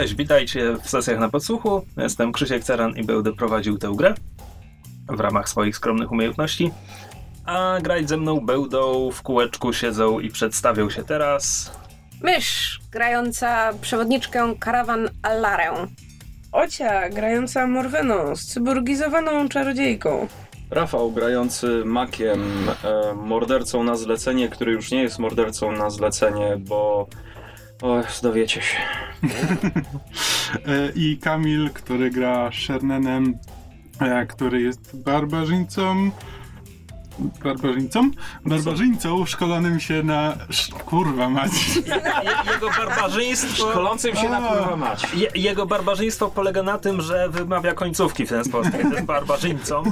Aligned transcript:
cześć, 0.00 0.14
witajcie 0.14 0.76
w 0.82 0.90
sesjach 0.90 1.18
na 1.18 1.28
podsłuchu. 1.28 1.86
Jestem 1.96 2.32
Krzysiek 2.32 2.64
Ceran 2.64 2.96
i 2.96 3.04
będę 3.04 3.32
prowadził 3.32 3.78
tę 3.78 3.92
grę 3.96 4.14
w 5.08 5.20
ramach 5.20 5.48
swoich 5.48 5.76
skromnych 5.76 6.12
umiejętności. 6.12 6.70
A 7.46 7.78
grać 7.82 8.08
ze 8.08 8.16
mną 8.16 8.40
będą 8.40 9.10
w 9.10 9.22
kółeczku 9.22 9.72
siedzą 9.72 10.20
i 10.20 10.30
przedstawią 10.30 10.90
się 10.90 11.04
teraz. 11.04 11.72
Mysz, 12.22 12.80
grająca 12.92 13.72
przewodniczkę 13.80 14.54
karawan 14.60 15.08
Allarę. 15.22 15.86
Ocia, 16.52 17.08
grająca 17.08 17.66
Morweną, 17.66 18.36
cyborgizowaną 18.36 19.48
czarodziejką. 19.48 20.28
Rafał 20.70 21.12
grający 21.12 21.82
makiem, 21.84 22.42
e, 22.84 23.14
mordercą 23.14 23.84
na 23.84 23.96
zlecenie, 23.96 24.48
który 24.48 24.72
już 24.72 24.90
nie 24.90 25.02
jest 25.02 25.18
mordercą 25.18 25.72
na 25.72 25.90
zlecenie, 25.90 26.56
bo. 26.58 27.06
O, 27.82 28.02
dowiecie 28.22 28.62
się. 28.62 28.78
E, 30.66 30.92
I 30.94 31.18
Kamil, 31.18 31.70
który 31.70 32.10
gra 32.10 32.50
Shernenem, 32.52 33.38
e, 34.00 34.26
który 34.26 34.62
jest 34.62 35.02
barbarzyńcą. 35.02 36.10
Barbarzyńcą? 37.44 38.10
Barbarzyńcą 38.46 39.26
szkolonym 39.26 39.80
się 39.80 40.02
na. 40.02 40.32
sz- 40.48 40.82
Kurwa 40.84 41.28
mać. 41.28 41.50
Je, 41.76 41.82
jego 42.52 42.68
barbarzyństwo. 42.78 43.70
Szkolącym 43.70 44.16
się 44.16 44.28
na 44.28 44.40
kurwa 44.40 44.76
mać. 44.76 45.06
Je, 45.14 45.28
jego 45.34 45.66
barbarzyństwo 45.66 46.28
polega 46.28 46.62
na 46.62 46.78
tym, 46.78 47.00
że 47.00 47.28
wymawia 47.28 47.74
końcówki 47.74 48.26
w 48.26 48.28
ten 48.28 48.44
sposób. 48.44 48.72
Jest 48.90 49.04
barbarzyńcą. 49.04 49.82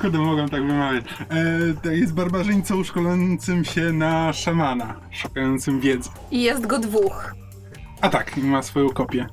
Kurde, 0.00 0.18
mogłem 0.18 0.48
tak 0.48 0.66
wymawiać. 0.66 1.04
E, 1.04 1.34
to 1.82 1.90
jest 1.90 2.14
barbarzyńcą 2.14 2.84
szkolącym 2.84 3.64
się 3.64 3.92
na 3.92 4.32
szamana, 4.32 4.94
szukającym 5.10 5.80
wiedzy. 5.80 6.10
I 6.30 6.42
jest 6.42 6.66
go 6.66 6.78
dwóch. 6.78 7.34
A 8.00 8.08
tak, 8.08 8.36
ma 8.36 8.62
swoją 8.62 8.88
kopię. 8.90 9.26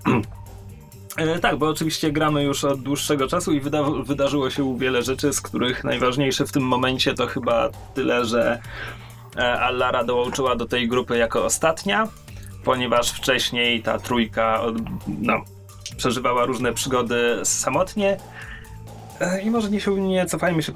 E, 1.17 1.39
tak, 1.39 1.57
bo 1.57 1.67
oczywiście 1.69 2.11
gramy 2.11 2.43
już 2.43 2.63
od 2.63 2.81
dłuższego 2.81 3.27
czasu 3.27 3.51
i 3.51 3.59
wyda 3.59 3.83
wydarzyło 3.83 4.49
się 4.49 4.77
wiele 4.77 5.03
rzeczy, 5.03 5.33
z 5.33 5.41
których 5.41 5.83
najważniejsze 5.83 6.45
w 6.45 6.51
tym 6.51 6.63
momencie 6.63 7.13
to 7.13 7.27
chyba 7.27 7.69
tyle, 7.93 8.25
że 8.25 8.61
e, 9.37 9.59
Allara 9.59 10.03
dołączyła 10.03 10.55
do 10.55 10.65
tej 10.65 10.87
grupy 10.87 11.17
jako 11.17 11.45
ostatnia, 11.45 12.07
ponieważ 12.63 13.11
wcześniej 13.11 13.81
ta 13.81 13.99
trójka 13.99 14.61
od, 14.61 14.75
no, 15.07 15.41
przeżywała 15.97 16.45
różne 16.45 16.73
przygody 16.73 17.39
samotnie. 17.43 18.17
E, 19.19 19.41
I 19.41 19.49
może 19.49 19.69
nie, 19.69 19.79
się, 19.79 20.01
nie 20.01 20.25
cofajmy 20.25 20.63
się 20.63 20.71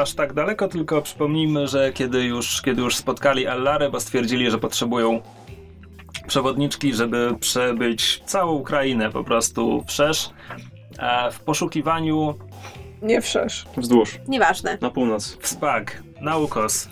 aż 0.00 0.14
tak 0.14 0.32
daleko, 0.32 0.68
tylko 0.68 1.02
przypomnijmy, 1.02 1.68
że 1.68 1.92
kiedy 1.92 2.24
już, 2.24 2.62
kiedy 2.62 2.82
już 2.82 2.96
spotkali 2.96 3.46
Allarę, 3.46 3.90
bo 3.90 4.00
stwierdzili, 4.00 4.50
że 4.50 4.58
potrzebują 4.58 5.20
przewodniczki, 6.26 6.94
żeby 6.94 7.34
przebyć 7.40 8.22
całą 8.26 8.52
Ukrainę 8.52 9.10
po 9.10 9.24
prostu 9.24 9.84
wszerz 9.86 10.30
e, 10.98 11.30
w 11.30 11.40
poszukiwaniu 11.40 12.34
Nie 13.02 13.20
wszesz. 13.20 13.66
Wzdłuż, 13.76 14.18
Nieważne. 14.28 14.78
na 14.80 14.90
północ. 14.90 15.38
w 15.40 15.48
SPAG, 15.48 16.02
na 16.20 16.36
ukos, 16.36 16.88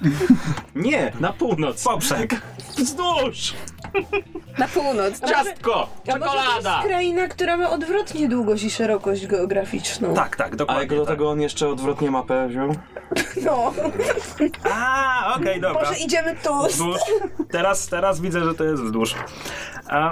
Nie, 0.75 1.12
na 1.20 1.33
północ. 1.33 1.84
poprzek. 1.84 2.34
Wzdłuż! 2.77 3.55
Na 4.58 4.69
północ. 4.69 5.20
Ciastko! 5.31 5.89
A 6.14 6.19
może 6.19 6.33
to 6.33 6.55
jest 6.55 6.86
kraina, 6.86 7.28
która 7.28 7.56
ma 7.56 7.70
odwrotnie 7.70 8.28
długość 8.28 8.64
i 8.64 8.70
szerokość 8.70 9.27
geograficzną. 9.27 10.14
Tak, 10.14 10.36
tak, 10.36 10.53
A 10.53 10.56
dokładnie. 10.56 10.83
jak 10.83 10.91
do 10.91 11.06
tak. 11.06 11.14
tego 11.14 11.31
on 11.31 11.41
jeszcze 11.41 11.69
odwrotnie 11.69 12.11
mapę 12.11 12.48
wziął? 12.48 12.75
No, 13.44 13.72
A, 14.75 15.34
okej, 15.41 15.61
dobra. 15.61 15.83
może 15.83 15.98
idziemy 16.00 16.36
tu. 16.44 16.66
Wzdłuż. 16.69 17.00
Teraz, 17.50 17.88
teraz 17.88 18.20
widzę, 18.20 18.44
że 18.44 18.55
to 18.55 18.64
jest 18.64 18.83
wzdłuż. 18.83 19.14
A, 19.88 20.11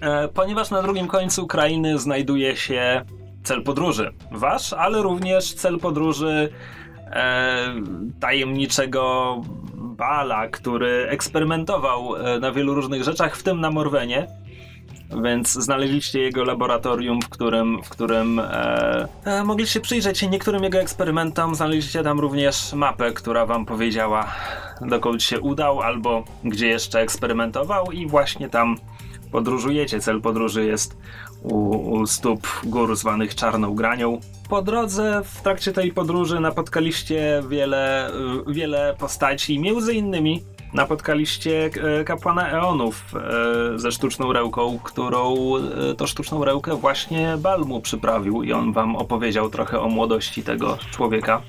e, 0.00 0.28
ponieważ 0.28 0.70
na 0.70 0.82
drugim 0.82 1.08
końcu 1.08 1.46
krainy 1.46 1.98
znajduje 1.98 2.56
się 2.56 3.04
cel 3.44 3.62
podróży. 3.62 4.12
Wasz, 4.32 4.72
ale 4.72 5.02
również 5.02 5.54
cel 5.54 5.78
podróży 5.78 6.48
e, 7.06 7.74
tajemniczego 8.20 9.36
Bala, 9.74 10.48
który 10.48 11.06
eksperymentował 11.08 12.16
e, 12.16 12.38
na 12.38 12.52
wielu 12.52 12.74
różnych 12.74 13.04
rzeczach, 13.04 13.36
w 13.36 13.42
tym 13.42 13.60
na 13.60 13.70
Morwenie. 13.70 14.26
Więc 15.22 15.52
znaleźliście 15.52 16.20
jego 16.20 16.44
laboratorium, 16.44 17.22
w 17.22 17.28
którym, 17.28 17.82
w 17.82 17.88
którym 17.88 18.38
e, 18.38 19.08
e, 19.24 19.44
mogliście 19.44 19.80
przyjrzeć 19.80 20.18
się 20.18 20.28
niektórym 20.28 20.64
jego 20.64 20.78
eksperymentom. 20.78 21.54
Znaleźliście 21.54 22.02
tam 22.02 22.20
również 22.20 22.72
mapę, 22.72 23.12
która 23.12 23.46
wam 23.46 23.66
powiedziała, 23.66 24.32
dokąd 24.80 25.22
się 25.22 25.40
udał, 25.40 25.80
albo 25.80 26.24
gdzie 26.44 26.66
jeszcze 26.66 27.00
eksperymentował, 27.00 27.92
i 27.92 28.06
właśnie 28.06 28.48
tam 28.48 28.76
podróżujecie. 29.32 30.00
Cel 30.00 30.20
podróży 30.20 30.64
jest 30.64 30.96
u, 31.50 31.90
u 31.92 32.06
stóp 32.06 32.48
gór 32.64 32.96
zwanych 32.96 33.34
Czarną 33.34 33.74
Granią. 33.74 34.20
Po 34.48 34.62
drodze, 34.62 35.22
w 35.24 35.40
trakcie 35.40 35.72
tej 35.72 35.92
podróży, 35.92 36.40
napotkaliście 36.40 37.42
wiele, 37.48 38.10
y, 38.48 38.52
wiele 38.52 38.94
postaci, 38.98 39.58
między 39.58 39.94
innymi 39.94 40.42
napotkaliście 40.74 41.70
e, 42.00 42.04
kapłana 42.04 42.50
Eonów 42.50 43.14
e, 43.74 43.78
ze 43.78 43.92
sztuczną 43.92 44.32
rełką, 44.32 44.78
którą 44.82 45.34
e, 45.56 45.94
to 45.94 46.06
sztuczną 46.06 46.44
rełkę 46.44 46.76
właśnie 46.76 47.36
Balmu 47.38 47.80
przyprawił 47.80 48.42
i 48.42 48.52
on 48.52 48.72
wam 48.72 48.96
opowiedział 48.96 49.50
trochę 49.50 49.80
o 49.80 49.88
młodości 49.88 50.42
tego 50.42 50.78
człowieka, 50.90 51.42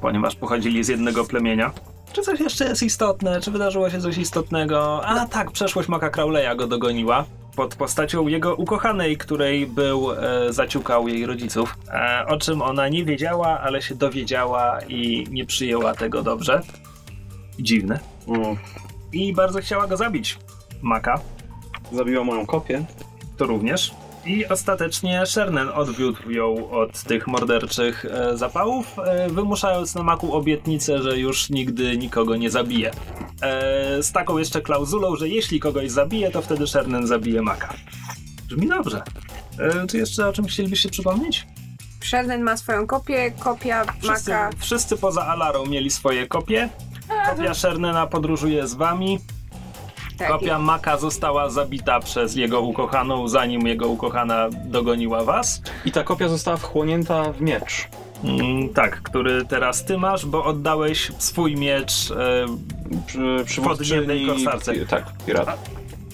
ponieważ 0.00 0.36
pochodzili 0.36 0.84
z 0.84 0.88
jednego 0.88 1.24
plemienia. 1.24 1.72
Czy 2.12 2.22
coś 2.22 2.40
jeszcze 2.40 2.64
jest 2.64 2.82
istotne? 2.82 3.40
Czy 3.40 3.50
wydarzyło 3.50 3.90
się 3.90 4.00
coś 4.00 4.18
istotnego? 4.18 5.06
A 5.06 5.26
tak, 5.26 5.50
przeszłość 5.50 5.88
Maka 5.88 6.10
Crowleya 6.10 6.56
go 6.56 6.66
dogoniła. 6.66 7.24
Pod 7.56 7.74
postacią 7.76 8.26
jego 8.28 8.54
ukochanej, 8.54 9.16
której 9.16 9.66
był, 9.66 10.12
e, 10.12 10.52
zaciukał 10.52 11.08
jej 11.08 11.26
rodziców. 11.26 11.76
E, 11.88 12.24
o 12.28 12.38
czym 12.38 12.62
ona 12.62 12.88
nie 12.88 13.04
wiedziała, 13.04 13.60
ale 13.60 13.82
się 13.82 13.94
dowiedziała 13.94 14.78
i 14.88 15.26
nie 15.30 15.46
przyjęła 15.46 15.94
tego 15.94 16.22
dobrze. 16.22 16.60
Dziwne. 17.58 17.98
Mm. 18.28 18.56
I 19.12 19.32
bardzo 19.32 19.60
chciała 19.60 19.86
go 19.86 19.96
zabić. 19.96 20.38
Maka 20.82 21.20
Zabiła 21.92 22.24
moją 22.24 22.46
kopię. 22.46 22.84
to 23.36 23.46
również. 23.46 23.94
I 24.26 24.46
ostatecznie 24.46 25.26
Shernen 25.26 25.68
odwiódł 25.68 26.30
ją 26.30 26.70
od 26.70 27.02
tych 27.02 27.26
morderczych 27.26 28.04
e, 28.04 28.36
zapałów, 28.36 28.98
e, 28.98 29.28
wymuszając 29.28 29.94
na 29.94 30.02
Maku 30.02 30.34
obietnicę, 30.36 31.02
że 31.02 31.18
już 31.18 31.50
nigdy 31.50 31.96
nikogo 31.96 32.36
nie 32.36 32.50
zabije. 32.50 32.90
E, 33.42 34.02
z 34.02 34.12
taką 34.12 34.38
jeszcze 34.38 34.60
klauzulą, 34.60 35.16
że 35.16 35.28
jeśli 35.28 35.60
kogoś 35.60 35.90
zabije, 35.90 36.30
to 36.30 36.42
wtedy 36.42 36.66
Shernen 36.66 37.06
zabije 37.06 37.42
Maka. 37.42 37.74
Brzmi 38.48 38.68
dobrze. 38.68 39.02
E, 39.58 39.86
czy 39.86 39.98
jeszcze 39.98 40.28
o 40.28 40.32
czymś 40.32 40.52
chcielibyście 40.52 40.88
przypomnieć? 40.88 41.46
Sherden 42.04 42.42
ma 42.42 42.56
swoją 42.56 42.86
kopię, 42.86 43.32
kopia 43.38 43.84
Wszyscy, 44.02 44.30
Maka. 44.30 44.50
wszyscy 44.58 44.96
poza 44.96 45.26
Alarą 45.26 45.66
mieli 45.66 45.90
swoje 45.90 46.26
kopie. 46.26 46.68
Kopia 47.30 47.54
Shernena 47.54 48.06
podróżuje 48.06 48.66
z 48.66 48.74
wami. 48.74 49.18
Tak, 50.18 50.28
Kopia 50.28 50.58
Maka 50.58 50.98
została 50.98 51.50
zabita 51.50 52.00
przez 52.00 52.36
jego 52.36 52.60
ukochaną, 52.60 53.28
zanim 53.28 53.66
jego 53.66 53.88
ukochana 53.88 54.48
dogoniła 54.64 55.24
was. 55.24 55.62
I 55.84 55.92
ta 55.92 56.04
kopia 56.04 56.28
została 56.28 56.56
wchłonięta 56.56 57.32
w 57.32 57.40
miecz. 57.40 57.88
Mm, 58.24 58.68
tak, 58.68 59.02
który 59.02 59.44
teraz 59.44 59.84
ty 59.84 59.98
masz, 59.98 60.26
bo 60.26 60.44
oddałeś 60.44 61.12
swój 61.18 61.56
miecz. 61.56 62.10
E, 62.10 62.46
Przy, 63.06 63.42
przywódczyni... 63.44 63.88
Podniebnej 63.90 64.26
korsarce. 64.26 64.72
pi- 64.74 64.86
Tak, 64.86 65.04
pirata. 65.26 65.56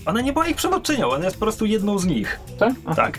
ona 0.06 0.20
nie 0.20 0.32
była 0.32 0.46
ich 0.48 0.56
przewodczynią, 0.56 1.10
ona 1.10 1.24
jest 1.24 1.36
po 1.36 1.44
prostu 1.44 1.66
jedną 1.66 1.98
z 1.98 2.06
nich. 2.06 2.40
Tak? 2.58 2.72
Tak. 2.96 3.18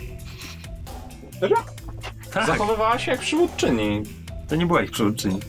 Tak, 2.34 2.47
Zachowywała 2.47 3.00
się 3.00 3.12
jak 3.12 3.20
przywódczyni. 3.20 4.03
to 4.50 4.56
nie 4.56 4.66
była 4.66 4.81
ich 4.81 4.91
przewodczyni. 4.91 5.40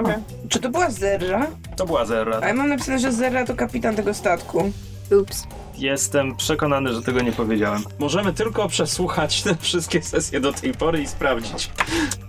Okej. 0.00 0.14
Czy 0.48 0.60
to 0.60 0.68
była 0.68 0.90
Zerra? 0.90 1.46
To 1.76 1.86
była 1.86 2.04
Zerra. 2.04 2.38
A 2.42 2.46
ja 2.48 2.54
mam 2.54 2.68
napisane, 2.68 2.98
że 2.98 3.12
Zerra 3.12 3.44
to 3.46 3.54
kapitan 3.54 3.96
tego 3.96 4.14
statku. 4.14 4.72
Ups. 5.20 5.46
Jestem 5.78 6.36
przekonany, 6.36 6.92
że 6.94 7.02
tego 7.02 7.20
nie 7.20 7.32
powiedziałem. 7.32 7.82
Możemy 7.98 8.32
tylko 8.32 8.68
przesłuchać 8.68 9.42
te 9.42 9.56
wszystkie 9.56 10.02
sesje 10.02 10.40
do 10.40 10.52
tej 10.52 10.72
pory 10.74 11.02
i 11.02 11.06
sprawdzić. 11.06 11.70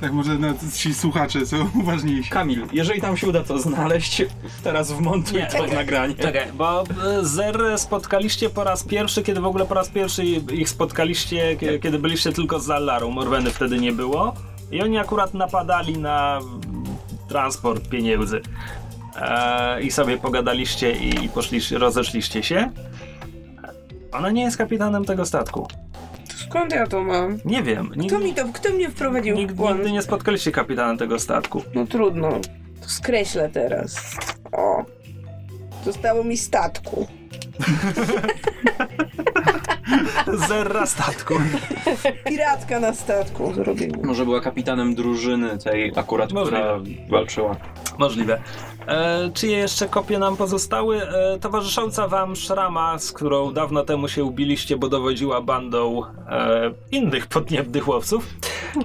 Tak, 0.01 0.11
może 0.11 0.33
nawet 0.37 0.73
ci 0.75 0.93
słuchacze 0.93 1.45
są 1.45 1.69
uważniejsi. 1.81 2.29
Kamil, 2.29 2.65
jeżeli 2.73 3.01
tam 3.01 3.17
się 3.17 3.27
uda 3.27 3.43
to 3.43 3.59
znaleźć, 3.59 4.23
teraz 4.63 4.91
wmontuj 4.91 5.37
Nie, 5.39 5.45
to 5.47 5.51
czekaj, 5.57 5.75
nagranie. 5.75 6.15
Czekaj, 6.15 6.47
bo 6.53 6.81
e, 6.81 6.85
Zer 7.25 7.59
spotkaliście 7.77 8.49
po 8.49 8.63
raz 8.63 8.83
pierwszy, 8.83 9.23
kiedy 9.23 9.41
w 9.41 9.45
ogóle 9.45 9.65
po 9.65 9.73
raz 9.73 9.89
pierwszy 9.89 10.25
ich 10.25 10.69
spotkaliście, 10.69 11.57
kie- 11.57 11.79
kiedy 11.79 11.99
byliście 11.99 12.31
tylko 12.31 12.59
z 12.59 12.69
Allarą. 12.69 13.11
Morweny 13.11 13.49
wtedy 13.51 13.77
nie 13.79 13.91
było. 13.91 14.33
I 14.71 14.81
oni 14.81 14.97
akurat 14.97 15.33
napadali 15.33 15.97
na 15.97 16.39
transport 17.27 17.89
pieniędzy. 17.89 18.41
E, 19.21 19.81
I 19.81 19.91
sobie 19.91 20.17
pogadaliście 20.17 20.91
i 20.91 21.29
poszliście, 21.29 21.77
rozeszliście 21.77 22.43
się. 22.43 22.71
Ona 24.11 24.31
nie 24.31 24.41
jest 24.43 24.57
kapitanem 24.57 25.05
tego 25.05 25.25
statku. 25.25 25.67
To 26.29 26.37
skąd 26.37 26.71
ja 26.73 26.87
to 26.87 27.03
mam? 27.03 27.39
Nie 27.45 27.63
wiem. 27.63 27.91
Kto 28.07 28.19
mi 28.19 28.33
to, 28.33 28.45
kto 28.53 28.69
mnie 28.69 28.89
wprowadził 28.89 29.35
w 29.35 29.39
nigdy, 29.39 29.53
błąd? 29.55 29.77
nigdy 29.77 29.91
nie 29.91 30.01
spotkaliście 30.01 30.51
kapitana 30.51 30.97
tego 30.97 31.19
statku. 31.19 31.63
No 31.75 31.85
trudno. 31.87 32.29
To 32.81 32.89
skreślę 32.89 33.49
teraz. 33.49 34.15
O. 34.51 34.85
Zostało 35.85 36.23
mi 36.23 36.37
statku. 36.37 37.07
Zerra 40.47 40.85
statku. 40.85 41.33
Piratka 42.25 42.79
na 42.79 42.93
statku 42.93 43.53
zrobimy. 43.53 43.93
Może 44.03 44.25
była 44.25 44.41
kapitanem 44.41 44.95
drużyny 44.95 45.57
tej 45.57 45.91
akurat, 45.95 46.31
Możliwe. 46.33 46.57
która 46.61 46.79
walczyła. 47.09 47.55
Możliwe. 47.97 48.41
E, 48.87 49.29
czyje 49.33 49.57
jeszcze 49.57 49.87
kopie 49.87 50.19
nam 50.19 50.37
pozostały? 50.37 51.01
E, 51.03 51.39
towarzysząca 51.39 52.07
wam 52.07 52.35
Szrama, 52.35 52.99
z 52.99 53.11
którą 53.11 53.53
dawno 53.53 53.83
temu 53.83 54.07
się 54.07 54.23
ubiliście, 54.23 54.77
bo 54.77 54.89
dowodziła 54.89 55.41
bandą 55.41 56.01
e, 56.29 56.71
innych 56.91 57.27
podniebnych 57.27 57.87
łowców. 57.87 58.27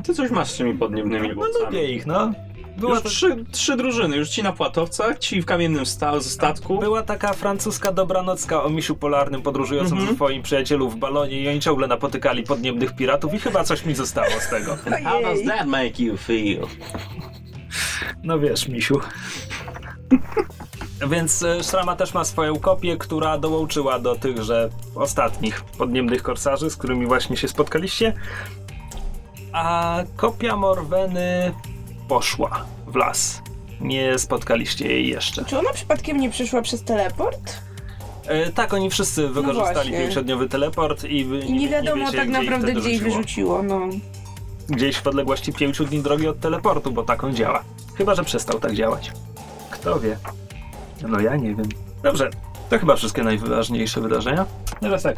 Ty 0.05 0.15
coś 0.15 0.31
masz 0.31 0.51
z 0.51 0.57
tymi 0.57 0.75
podniebnymi 0.75 1.29
No 1.29 1.35
łowcami. 1.41 1.65
lubię 1.65 1.93
ich, 1.93 2.07
no. 2.07 2.33
Była, 2.81 2.95
Już 2.95 3.03
trzy, 3.03 3.45
trzy 3.53 3.77
drużyny, 3.77 4.17
już 4.17 4.29
ci 4.29 4.43
na 4.43 4.53
płatowcach, 4.53 5.19
ci 5.19 5.43
w 5.43 5.47
kamiennym 5.47 5.87
sta- 5.87 6.21
statku. 6.21 6.79
była 6.79 7.03
taka 7.03 7.33
francuska 7.33 7.93
dobranocka 7.93 8.63
o 8.65 8.71
misiu 8.71 8.97
polarnym 8.97 9.43
podróżującym 9.43 9.93
Mhm. 9.93 10.09
ze 10.11 10.17
swoim 10.17 10.43
przyjacielu 10.43 10.91
w 10.91 10.97
balonie 10.97 11.41
i 11.41 11.49
oni 11.49 11.61
ciągle 11.61 11.87
napotykali 11.87 12.43
podniebnych 12.43 12.97
piratów 12.97 13.35
i 13.35 13.39
chyba 13.39 13.65
coś 13.65 13.85
mi 13.87 13.95
zostało 13.95 14.31
z 14.41 14.49
tego. 14.51 14.77
How 15.05 15.23
does 15.23 15.39
that 15.47 15.67
make 15.67 16.01
you 16.01 16.17
feel? 16.17 16.67
No 18.23 18.39
wiesz, 18.39 18.69
misiu. 18.69 19.01
Więc 21.11 21.43
e, 21.43 21.63
Szrama 21.65 21.97
też 21.97 22.15
ma 22.15 22.25
swoją 22.25 22.59
kopię, 22.59 22.97
która 22.97 23.39
dołączyła 23.39 23.99
do 23.99 24.15
tychże 24.17 24.71
ostatnich 24.95 25.65
podniebnych 25.65 26.23
korsarzy, 26.23 26.71
z 26.71 26.77
którymi 26.77 27.07
właśnie 27.07 27.37
się 27.37 27.49
spotkaliście. 27.49 28.15
A 29.53 29.97
kopia 30.17 30.57
Morweny 30.57 31.53
poszła 32.11 32.65
w 32.87 32.97
las. 32.97 33.43
Nie 33.81 34.19
spotkaliście 34.19 34.89
jej 34.89 35.09
jeszcze. 35.09 35.45
Czy 35.45 35.59
ona 35.59 35.73
przypadkiem 35.73 36.21
nie 36.21 36.31
przyszła 36.31 36.63
przez 36.63 36.83
teleport? 36.83 37.57
E, 38.27 38.53
tak, 38.53 38.75
oni 38.75 38.91
wszyscy 38.91 39.29
wykorzystali 39.29 39.75
właśnie. 39.75 39.99
pięciodniowy 39.99 40.49
teleport 40.49 41.05
i, 41.05 41.25
wy, 41.25 41.41
I 41.41 41.53
nie 41.53 41.69
wiadomo 41.69 42.05
wiecie, 42.05 42.17
tak 42.19 42.29
gdzie 42.29 42.43
naprawdę, 42.43 42.73
gdzie 42.73 42.91
ich 42.91 43.03
rzuciło. 43.03 43.17
wyrzuciło, 43.17 43.63
no. 43.63 43.81
Gdzieś 44.69 44.97
w 44.97 45.07
odległości 45.07 45.53
pięciu 45.53 45.85
dni 45.85 46.03
drogi 46.03 46.29
od 46.29 46.41
teleportu, 46.41 46.93
bo 46.93 47.03
tak 47.03 47.25
on 47.25 47.35
działa. 47.35 47.65
Chyba, 47.95 48.15
że 48.15 48.25
przestał 48.25 48.61
tak 48.61 48.75
działać. 48.75 49.13
Kto 49.71 50.01
wie? 50.01 50.17
No 51.09 51.21
ja 51.21 51.37
nie 51.37 51.55
wiem. 51.55 51.69
Dobrze, 52.03 52.31
to 52.71 52.79
chyba 52.79 52.97
wszystkie 52.97 53.23
najważniejsze 53.23 54.01
wydarzenia. 54.01 54.47
Teraz 54.81 55.03
tak. 55.03 55.17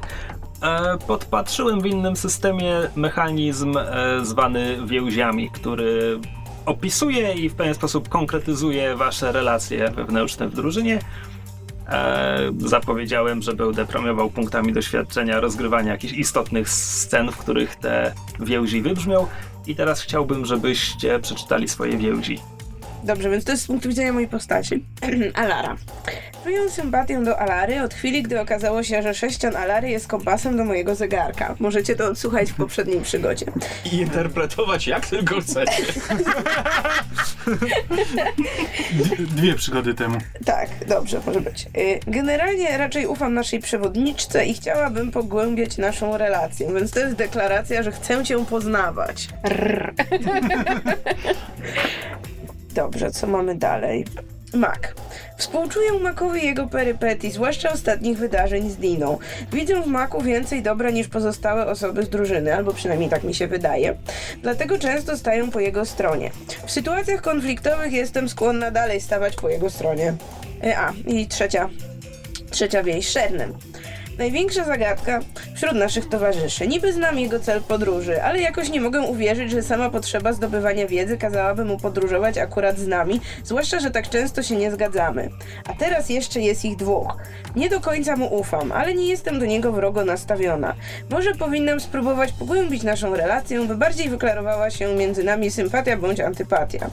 E, 0.62 0.98
podpatrzyłem 1.06 1.80
w 1.80 1.86
innym 1.86 2.16
systemie 2.16 2.74
mechanizm 2.96 3.76
e, 3.78 3.84
zwany 4.22 4.86
więziami, 4.86 5.50
który 5.50 6.20
opisuje 6.66 7.34
i 7.34 7.48
w 7.48 7.54
pewien 7.54 7.74
sposób 7.74 8.08
konkretyzuje 8.08 8.96
wasze 8.96 9.32
relacje 9.32 9.90
wewnętrzne 9.90 10.48
w 10.48 10.54
drużynie. 10.54 10.98
E, 11.88 12.52
zapowiedziałem, 12.58 13.42
że 13.42 13.52
będę 13.52 13.86
premiował 13.86 14.30
punktami 14.30 14.72
doświadczenia 14.72 15.40
rozgrywania 15.40 15.92
jakichś 15.92 16.12
istotnych 16.12 16.68
scen, 16.68 17.30
w 17.32 17.36
których 17.36 17.76
te 17.76 18.14
więzi 18.40 18.82
wybrzmią. 18.82 19.26
I 19.66 19.76
teraz 19.76 20.00
chciałbym, 20.02 20.46
żebyście 20.46 21.18
przeczytali 21.18 21.68
swoje 21.68 21.96
więzi. 21.96 22.38
Dobrze, 23.04 23.30
więc 23.30 23.44
to 23.44 23.52
jest 23.52 23.64
z 23.64 23.66
punktu 23.66 23.88
widzenia 23.88 24.12
mojej 24.12 24.28
postaci. 24.28 24.84
Alara. 25.34 25.76
Czuję 26.44 26.70
sympatię 26.70 27.20
do 27.24 27.38
Alary 27.38 27.82
od 27.82 27.94
chwili, 27.94 28.22
gdy 28.22 28.40
okazało 28.40 28.82
się, 28.82 29.02
że 29.02 29.14
sześcian 29.14 29.56
Alary 29.56 29.90
jest 29.90 30.06
kompasem 30.08 30.56
do 30.56 30.64
mojego 30.64 30.94
zegarka. 30.94 31.54
Możecie 31.58 31.96
to 31.96 32.06
odsłuchać 32.06 32.50
w 32.52 32.54
poprzedniej 32.54 33.00
przygodzie. 33.00 33.46
I 33.92 33.96
interpretować 33.96 34.86
jak 34.86 35.06
tylko 35.06 35.40
chcecie. 35.40 35.82
D- 38.92 39.16
dwie 39.36 39.54
przygody 39.54 39.94
temu. 39.94 40.18
Tak, 40.44 40.68
dobrze, 40.88 41.20
może 41.26 41.40
być. 41.40 41.66
Y, 41.78 42.00
Generalnie 42.06 42.78
raczej 42.78 43.06
ufam 43.06 43.34
naszej 43.34 43.60
przewodniczce 43.60 44.46
i 44.46 44.54
chciałabym 44.54 45.10
pogłębiać 45.10 45.78
naszą 45.78 46.18
relację, 46.18 46.74
więc 46.74 46.90
to 46.90 47.00
jest 47.00 47.16
deklaracja, 47.16 47.82
że 47.82 47.92
chcę 47.92 48.24
cię 48.24 48.44
poznawać. 48.46 49.28
Dobrze, 52.74 53.10
co 53.10 53.26
mamy 53.26 53.54
dalej? 53.54 54.04
Mak. 54.54 54.94
Współczuję 55.36 55.92
Makowi 55.92 56.46
jego 56.46 56.66
perypetii, 56.66 57.30
zwłaszcza 57.30 57.72
ostatnich 57.72 58.18
wydarzeń 58.18 58.70
z 58.70 58.76
Diną. 58.76 59.18
Widzę 59.52 59.82
w 59.82 59.86
Maku 59.86 60.22
więcej 60.22 60.62
dobra 60.62 60.90
niż 60.90 61.08
pozostałe 61.08 61.66
osoby 61.66 62.02
z 62.02 62.08
drużyny, 62.08 62.54
albo 62.54 62.72
przynajmniej 62.72 63.10
tak 63.10 63.24
mi 63.24 63.34
się 63.34 63.46
wydaje. 63.46 63.94
Dlatego 64.42 64.78
często 64.78 65.16
staję 65.16 65.50
po 65.50 65.60
jego 65.60 65.84
stronie. 65.84 66.30
W 66.66 66.70
sytuacjach 66.70 67.20
konfliktowych 67.22 67.92
jestem 67.92 68.28
skłonna 68.28 68.70
dalej 68.70 69.00
stawać 69.00 69.36
po 69.36 69.48
jego 69.48 69.70
stronie. 69.70 70.14
E, 70.64 70.78
A, 70.78 70.92
i 71.06 71.26
trzecia. 71.26 71.68
Trzecia 72.50 72.82
wieś, 72.82 73.08
Szernem. 73.08 73.52
Największa 74.18 74.64
zagadka 74.64 75.20
wśród 75.54 75.72
naszych 75.72 76.08
towarzyszy. 76.08 76.66
Niby 76.66 76.92
znam 76.92 77.18
jego 77.18 77.40
cel 77.40 77.62
podróży, 77.62 78.22
ale 78.22 78.40
jakoś 78.40 78.70
nie 78.70 78.80
mogę 78.80 79.00
uwierzyć, 79.00 79.50
że 79.50 79.62
sama 79.62 79.90
potrzeba 79.90 80.32
zdobywania 80.32 80.86
wiedzy 80.86 81.18
kazałaby 81.18 81.64
mu 81.64 81.78
podróżować 81.78 82.38
akurat 82.38 82.78
z 82.78 82.86
nami, 82.86 83.20
zwłaszcza, 83.44 83.80
że 83.80 83.90
tak 83.90 84.08
często 84.08 84.42
się 84.42 84.56
nie 84.56 84.70
zgadzamy. 84.70 85.30
A 85.68 85.74
teraz 85.74 86.08
jeszcze 86.08 86.40
jest 86.40 86.64
ich 86.64 86.76
dwóch. 86.76 87.16
Nie 87.56 87.68
do 87.68 87.80
końca 87.80 88.16
mu 88.16 88.34
ufam, 88.34 88.72
ale 88.72 88.94
nie 88.94 89.08
jestem 89.08 89.40
do 89.40 89.46
niego 89.46 89.72
wrogo 89.72 90.04
nastawiona. 90.04 90.74
Może 91.10 91.34
powinnam 91.34 91.80
spróbować 91.80 92.32
pogłębić 92.32 92.82
naszą 92.82 93.16
relację, 93.16 93.66
by 93.66 93.76
bardziej 93.76 94.08
wyklarowała 94.08 94.70
się 94.70 94.94
między 94.94 95.24
nami 95.24 95.50
sympatia 95.50 95.96
bądź 95.96 96.20
antypatia. 96.20 96.90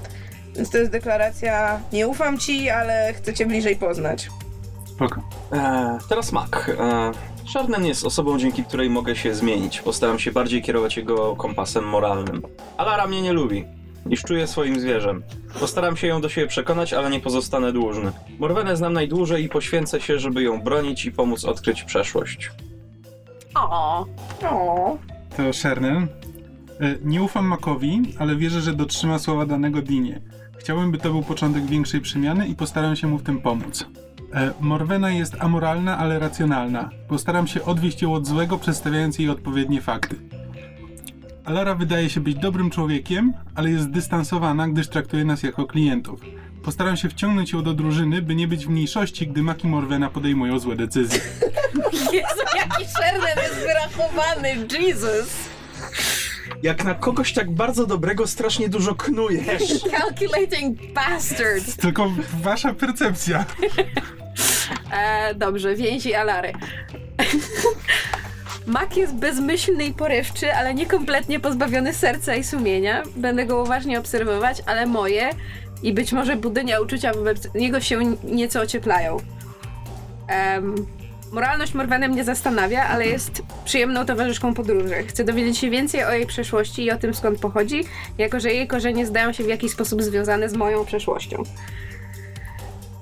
Więc 0.56 0.70
to 0.70 0.78
jest 0.78 0.92
deklaracja, 0.92 1.80
nie 1.94 2.08
ufam 2.08 2.40
ci, 2.40 2.70
ale 2.70 3.14
chcę 3.14 3.34
cię 3.34 3.46
bliżej 3.46 3.76
poznać. 3.76 4.30
Spoko. 5.00 5.22
E, 5.52 5.98
teraz 6.10 6.32
Mac. 6.32 6.50
E, 6.80 7.12
Sharnen 7.48 7.86
jest 7.86 8.06
osobą, 8.06 8.38
dzięki 8.40 8.64
której 8.64 8.90
mogę 8.90 9.16
się 9.16 9.36
zmienić. 9.36 9.82
Postaram 9.82 10.20
się 10.20 10.32
bardziej 10.32 10.62
kierować 10.62 10.98
jego 10.98 11.36
kompasem 11.36 11.84
moralnym. 11.90 12.42
Alara 12.78 13.08
mnie 13.08 13.22
nie 13.22 13.34
lubi. 13.34 13.66
Niż 14.06 14.24
czuję 14.24 14.48
swoim 14.48 14.80
zwierzem. 14.80 15.24
Postaram 15.60 15.98
się 15.98 16.08
ją 16.08 16.22
do 16.22 16.30
siebie 16.30 16.48
przekonać, 16.48 16.94
ale 16.94 17.10
nie 17.10 17.20
pozostanę 17.20 17.72
dłużny. 17.74 18.12
Morwenę 18.40 18.78
znam 18.78 18.94
najdłużej 18.94 19.44
i 19.44 19.50
poświęcę 19.50 20.02
się, 20.02 20.20
żeby 20.20 20.44
ją 20.44 20.62
bronić 20.62 21.06
i 21.06 21.12
pomóc 21.12 21.46
odkryć 21.46 21.84
przeszłość. 21.84 22.52
O, 23.56 24.06
O, 24.50 24.98
To 25.38 25.54
Shernen. 25.54 26.08
E, 26.82 26.96
Nie 27.02 27.24
ufam 27.24 27.46
Makowi, 27.46 28.02
ale 28.20 28.36
wierzę, 28.36 28.62
że 28.62 28.74
dotrzyma 28.74 29.20
słowa 29.20 29.46
danego 29.46 29.82
Dinie. 29.82 30.22
Chciałbym, 30.58 30.92
by 30.92 30.98
to 30.98 31.10
był 31.10 31.24
początek 31.24 31.66
większej 31.66 32.02
przemiany 32.02 32.48
i 32.48 32.56
postaram 32.56 32.96
się 32.96 33.08
mu 33.08 33.18
w 33.18 33.24
tym 33.24 33.42
pomóc. 33.42 33.86
E, 34.34 34.54
Morwena 34.60 35.12
jest 35.12 35.36
amoralna, 35.40 35.98
ale 35.98 36.20
racjonalna. 36.20 36.90
Postaram 37.08 37.48
się 37.48 37.66
odwieść 37.66 38.02
ją 38.02 38.14
od 38.14 38.28
złego, 38.28 38.58
przedstawiając 38.58 39.20
jej 39.20 39.30
odpowiednie 39.30 39.82
fakty. 39.82 40.16
Alara 41.46 41.76
wydaje 41.76 42.10
się 42.10 42.22
być 42.22 42.36
dobrym 42.36 42.70
człowiekiem, 42.70 43.34
ale 43.56 43.70
jest 43.70 43.84
zdystansowana, 43.84 44.68
gdyż 44.68 44.88
traktuje 44.88 45.26
nas 45.26 45.44
jako 45.44 45.66
klientów. 45.66 46.22
Postaram 46.64 46.98
się 46.98 47.10
wciągnąć 47.10 47.52
ją 47.52 47.64
do 47.64 47.74
drużyny, 47.74 48.22
by 48.22 48.36
nie 48.36 48.48
być 48.48 48.66
w 48.66 48.70
mniejszości, 48.70 49.28
gdy 49.28 49.44
Mak 49.44 49.64
i 49.64 49.68
Morwena 49.68 50.10
podejmują 50.10 50.60
złe 50.60 50.76
decyzje. 50.76 51.20
Jezu, 52.14 52.42
jaki 52.58 52.86
Sherman 52.86 53.44
jest 53.44 53.56
wyrachowany, 53.56 54.56
Jesus! 54.80 55.50
Jak 56.64 56.86
na 56.86 56.94
kogoś 56.94 57.34
tak 57.34 57.52
bardzo 57.52 57.86
dobrego 57.86 58.28
strasznie 58.28 58.70
dużo 58.70 58.96
knujesz. 58.96 59.82
Calculating 59.92 60.94
bastard! 60.94 61.76
Tylko 61.82 62.12
wasza 62.34 62.74
percepcja. 62.74 63.46
E, 64.92 65.36
dobrze, 65.36 65.76
więzi 65.76 66.14
Alary. 66.14 66.54
Mak 68.68 68.98
jest 68.98 69.16
bezmyślny 69.16 69.86
i 69.86 69.94
porywczy, 69.94 70.54
ale 70.54 70.74
nie 70.74 70.86
kompletnie 70.86 71.40
pozbawiony 71.40 71.94
serca 71.94 72.36
i 72.36 72.44
sumienia. 72.44 73.04
Będę 73.16 73.46
go 73.46 73.62
uważnie 73.62 74.00
obserwować, 74.00 74.62
ale 74.66 74.86
moje 74.86 75.30
i 75.84 75.94
być 75.94 76.12
może 76.12 76.36
budynia 76.36 76.80
uczucia 76.80 77.14
wobec 77.14 77.54
niego 77.56 77.82
się 77.82 78.00
nieco 78.24 78.62
ocieplają. 78.62 79.18
Em, 80.28 80.76
moralność 81.32 81.74
Morweny 81.74 82.10
mnie 82.10 82.24
zastanawia, 82.24 82.84
ale 82.84 83.06
jest 83.06 83.42
przyjemną 83.66 84.06
towarzyszką 84.06 84.54
podróży. 84.54 84.96
Chcę 85.08 85.24
dowiedzieć 85.24 85.58
się 85.58 85.70
więcej 85.70 86.04
o 86.04 86.12
jej 86.12 86.26
przeszłości 86.26 86.84
i 86.84 86.92
o 86.92 86.98
tym, 86.98 87.14
skąd 87.14 87.40
pochodzi, 87.40 87.84
jako 88.18 88.40
że 88.40 88.54
jej 88.54 88.68
korzenie 88.68 89.06
zdają 89.06 89.34
się 89.34 89.44
w 89.44 89.48
jakiś 89.48 89.72
sposób 89.72 90.04
związane 90.04 90.50
z 90.50 90.54
moją 90.54 90.86
przeszłością. 90.86 91.44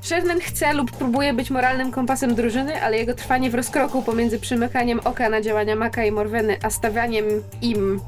Sherman 0.02 0.40
chce 0.40 0.74
lub 0.74 0.92
próbuje 0.92 1.34
być 1.34 1.50
moralnym 1.50 1.92
kompasem 1.92 2.36
drużyny, 2.36 2.82
ale 2.82 2.98
jego 2.98 3.14
trwanie 3.14 3.50
w 3.50 3.56
rozkroku 3.56 4.04
pomiędzy 4.04 4.40
przymykaniem 4.40 5.00
oka 5.04 5.30
na 5.30 5.42
działania 5.42 5.76
Maka 5.76 6.06
i 6.06 6.12
Morweny, 6.12 6.58
a 6.64 6.70
stawianiem 6.70 7.26
im, 7.62 8.02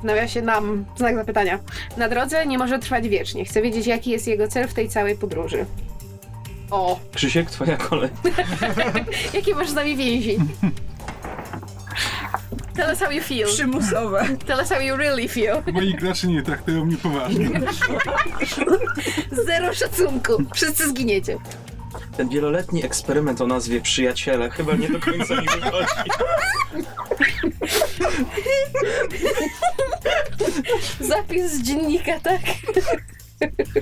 w 0.00 0.04
nawiasie 0.04 0.42
nam, 0.42 0.84
znak 0.96 1.16
zapytania, 1.16 1.58
na 1.96 2.08
drodze 2.08 2.46
nie 2.46 2.58
może 2.58 2.78
trwać 2.78 3.08
wiecznie. 3.08 3.44
Chcę 3.44 3.62
wiedzieć, 3.62 3.86
jaki 3.86 4.10
jest 4.10 4.26
jego 4.28 4.48
cel 4.48 4.68
w 4.68 4.74
tej 4.74 4.88
całej 4.88 5.16
podróży. 5.16 5.66
O, 6.70 6.98
Krzysiek, 7.14 7.50
twoja 7.50 7.76
kolej. 7.76 8.10
jakie 9.34 9.54
masz 9.54 9.70
z 9.70 9.74
nami 9.74 9.96
więzi? 9.96 10.38
Tell 12.80 12.90
us 12.90 13.00
how 13.00 13.10
you 13.10 13.20
feel. 13.22 13.48
przymusowe. 13.48 14.36
Tell 14.46 14.60
us 14.60 14.70
how 14.70 14.80
you 14.80 14.96
really 14.96 15.28
feel. 15.28 15.62
Moi 15.72 15.94
gracze 15.94 16.26
nie 16.26 16.42
traktują 16.42 16.84
mnie 16.84 16.96
poważnie. 16.96 17.50
Zero 19.46 19.74
szacunku. 19.74 20.32
Wszyscy 20.54 20.88
zginiecie. 20.88 21.38
Ten 22.16 22.28
wieloletni 22.28 22.84
eksperyment 22.84 23.40
o 23.40 23.46
nazwie 23.46 23.80
Przyjaciele 23.80 24.50
chyba 24.50 24.74
nie 24.74 24.88
do 24.88 25.00
końca 25.00 25.40
mi 25.40 25.46
wychodzi. 25.46 26.10
Zapis 31.00 31.52
z 31.52 31.62
dziennika, 31.62 32.20
tak? 32.20 32.40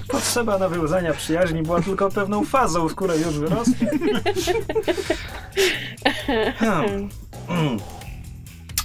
Potrzeba 0.09 0.59
nawiązania 0.59 1.13
przyjaźni 1.15 1.63
była 1.63 1.83
tylko 1.83 2.11
pewną 2.11 2.45
fazą, 2.45 2.89
z 2.89 2.95
której 2.95 3.21
już 3.21 3.39
wyrosła. 3.39 3.75
Hmm. 6.59 7.09
Mm. 7.49 7.79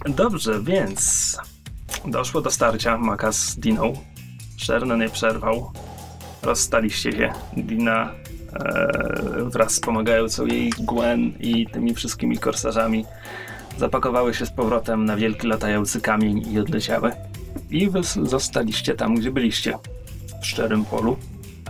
Dobrze, 0.10 0.62
więc 0.62 1.38
doszło 2.06 2.42
do 2.42 2.52
starcia 2.52 2.98
Maka 2.98 3.32
z 3.32 3.56
Diną. 3.56 3.94
Shernan 4.58 5.00
nie 5.00 5.10
przerwał. 5.10 5.72
Rozstaliście 6.42 7.12
się. 7.12 7.34
Dina 7.58 8.12
e, 8.54 8.92
wraz 9.44 9.72
z 9.72 9.80
pomagającą 9.80 10.46
jej 10.46 10.70
Gwen 10.70 11.34
i 11.40 11.68
tymi 11.68 11.94
wszystkimi 11.94 12.38
korsarzami 12.38 13.06
zapakowały 13.78 14.34
się 14.34 14.46
z 14.46 14.52
powrotem 14.52 15.06
na 15.06 15.16
wielki 15.16 15.48
latający 15.48 16.02
kamień 16.02 16.54
i 16.54 16.60
odleciały. 16.60 17.12
I 17.70 17.90
wy 17.90 18.04
zostaliście 18.04 18.96
tam, 18.96 19.16
gdzie 19.16 19.32
byliście. 19.32 19.78
W 20.42 20.46
szczerym 20.46 20.86
polu. 20.86 21.18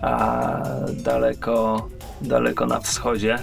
A 0.01 0.57
daleko, 0.93 1.87
daleko 2.21 2.65
na 2.65 2.79
wschodzie, 2.79 3.39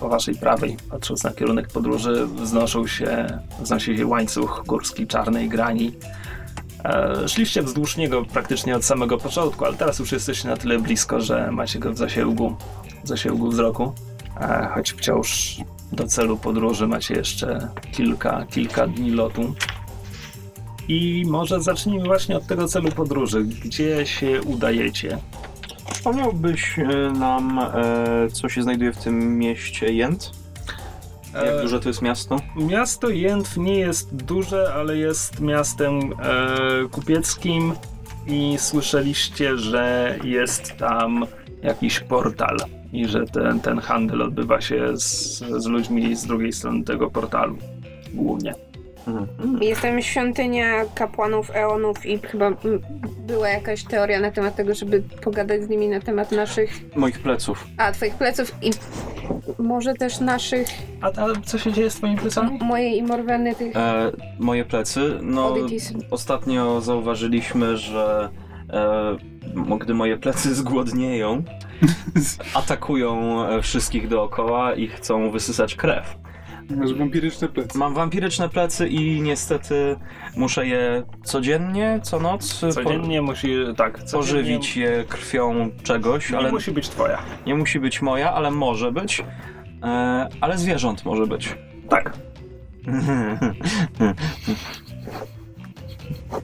po 0.00 0.08
waszej 0.08 0.34
prawej, 0.34 0.76
patrząc 0.90 1.24
na 1.24 1.30
kierunek 1.30 1.68
podróży, 1.68 2.26
wznoszą 2.26 2.86
się, 2.86 3.40
wznosi 3.60 3.98
się 3.98 4.06
łańcuch 4.06 4.62
górski 4.66 5.06
czarnej 5.06 5.48
grani. 5.48 5.92
E, 6.84 7.28
szliście 7.28 7.62
wzdłuż 7.62 7.96
niego 7.96 8.24
praktycznie 8.24 8.76
od 8.76 8.84
samego 8.84 9.18
początku, 9.18 9.64
ale 9.64 9.76
teraz 9.76 9.98
już 9.98 10.12
jesteście 10.12 10.48
na 10.48 10.56
tyle 10.56 10.78
blisko, 10.78 11.20
że 11.20 11.52
macie 11.52 11.78
go 11.78 11.92
w 11.92 11.96
zasięgu, 11.96 12.56
w 13.04 13.08
zasięgu 13.08 13.48
wzroku. 13.48 13.92
E, 14.40 14.68
choć 14.74 14.92
wciąż 14.92 15.56
do 15.92 16.06
celu 16.06 16.36
podróży 16.36 16.86
macie 16.86 17.14
jeszcze 17.14 17.68
kilka, 17.92 18.46
kilka 18.50 18.86
dni 18.86 19.10
lotu. 19.10 19.54
I 20.88 21.24
może 21.26 21.62
zacznijmy 21.62 22.04
właśnie 22.04 22.36
od 22.36 22.46
tego 22.46 22.68
celu 22.68 22.90
podróży. 22.92 23.44
Gdzie 23.44 24.06
się 24.06 24.42
udajecie? 24.42 25.18
Wspomniałbyś 25.98 26.78
e, 26.78 27.12
nam, 27.12 27.58
e, 27.58 28.28
co 28.32 28.48
się 28.48 28.62
znajduje 28.62 28.92
w 28.92 28.96
tym 28.96 29.38
mieście 29.38 29.92
Jent? 29.92 30.30
Jak 31.34 31.44
E, 31.44 31.62
duże 31.62 31.80
to 31.80 31.88
jest 31.88 32.02
miasto? 32.02 32.36
Miasto 32.56 33.08
Jętw 33.08 33.56
nie 33.56 33.78
jest 33.78 34.14
duże, 34.14 34.72
ale 34.74 34.96
jest 34.96 35.40
miastem 35.40 35.94
e, 35.94 36.88
kupieckim 36.90 37.72
i 38.26 38.56
słyszeliście, 38.58 39.56
że 39.56 40.18
jest 40.24 40.76
tam 40.76 41.26
jakiś 41.62 42.00
portal 42.00 42.56
i 42.92 43.08
że 43.08 43.26
ten, 43.26 43.60
ten 43.60 43.78
handel 43.78 44.22
odbywa 44.22 44.60
się 44.60 44.96
z, 44.96 45.38
z 45.38 45.66
ludźmi 45.66 46.16
z 46.16 46.26
drugiej 46.26 46.52
strony 46.52 46.84
tego 46.84 47.10
portalu 47.10 47.58
głównie. 48.14 48.67
Mhm. 49.08 49.62
Jest 49.62 49.80
tam 49.82 50.02
świątynia 50.02 50.84
kapłanów 50.94 51.50
Eonów 51.54 52.06
i 52.06 52.18
chyba 52.18 52.50
była 53.26 53.48
jakaś 53.48 53.84
teoria 53.84 54.20
na 54.20 54.30
temat 54.30 54.56
tego, 54.56 54.74
żeby 54.74 55.02
pogadać 55.22 55.62
z 55.62 55.68
nimi 55.68 55.88
na 55.88 56.00
temat 56.00 56.32
naszych, 56.32 56.70
Moich 56.96 57.18
pleców. 57.18 57.66
a 57.76 57.92
twoich 57.92 58.14
pleców 58.14 58.54
i 58.62 58.70
może 59.58 59.94
też 59.94 60.20
naszych, 60.20 60.68
A, 61.00 61.06
a 61.06 61.26
co 61.44 61.58
się 61.58 61.72
dzieje 61.72 61.90
z 61.90 61.94
twoimi 61.94 62.16
plecami? 62.16 62.58
mojej 62.62 62.96
i 62.98 63.02
Morweny 63.02 63.54
tych 63.54 63.76
E, 63.76 64.12
moje 64.38 64.64
plecy, 64.64 65.18
no 65.22 65.46
oddities. 65.54 65.92
ostatnio 66.10 66.80
zauważyliśmy, 66.80 67.76
że 67.76 68.28
e, 68.70 69.16
gdy 69.80 69.94
moje 69.94 70.16
plecy 70.16 70.54
zgłodnieją, 70.60 71.42
atakują 72.54 73.42
e, 73.48 73.62
wszystkich 73.62 74.08
dookoła 74.08 74.74
i 74.74 74.88
chcą 74.88 75.30
wysysać 75.30 75.74
krew. 75.74 76.16
Masz 76.76 76.94
wampiryczne 76.94 77.48
plecy. 77.48 77.78
Mam 77.78 77.94
wampiryczne 77.94 78.48
plecy 78.48 78.88
i 78.88 79.20
niestety 79.20 79.96
muszę 80.36 80.66
je 80.66 81.02
codziennie, 81.24 82.00
co 82.02 82.20
noc 82.20 82.60
po- 82.60 82.72
Codziennie 82.72 83.22
musi, 83.22 83.48
tak, 83.76 84.02
codziennie 84.02 84.12
pożywić 84.12 84.76
je 84.76 85.04
krwią 85.08 85.70
czegoś, 85.82 86.30
nie 86.30 86.38
ale 86.38 86.50
musi 86.52 86.70
być 86.72 86.88
twoja. 86.88 87.18
nie 87.46 87.54
musi 87.54 87.80
być 87.80 88.02
moja, 88.02 88.32
ale 88.32 88.50
może 88.50 88.92
być. 88.92 89.24
E, 89.82 90.28
ale 90.40 90.58
zwierząt 90.58 91.04
może 91.04 91.26
być. 91.26 91.56
Tak. 91.88 92.12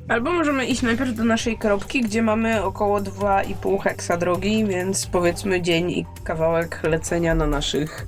Albo 0.09 0.33
możemy 0.33 0.67
iść 0.67 0.83
najpierw 0.83 1.15
do 1.15 1.25
naszej 1.25 1.59
kropki, 1.59 2.01
gdzie 2.01 2.23
mamy 2.23 2.63
około 2.65 2.99
2,5 3.01 3.81
heksa 3.83 4.17
drogi, 4.17 4.65
więc 4.65 5.07
powiedzmy 5.07 5.63
dzień 5.63 5.91
i 5.91 6.07
kawałek 6.25 6.81
lecenia 6.83 7.35
na 7.35 7.47
naszych 7.47 8.07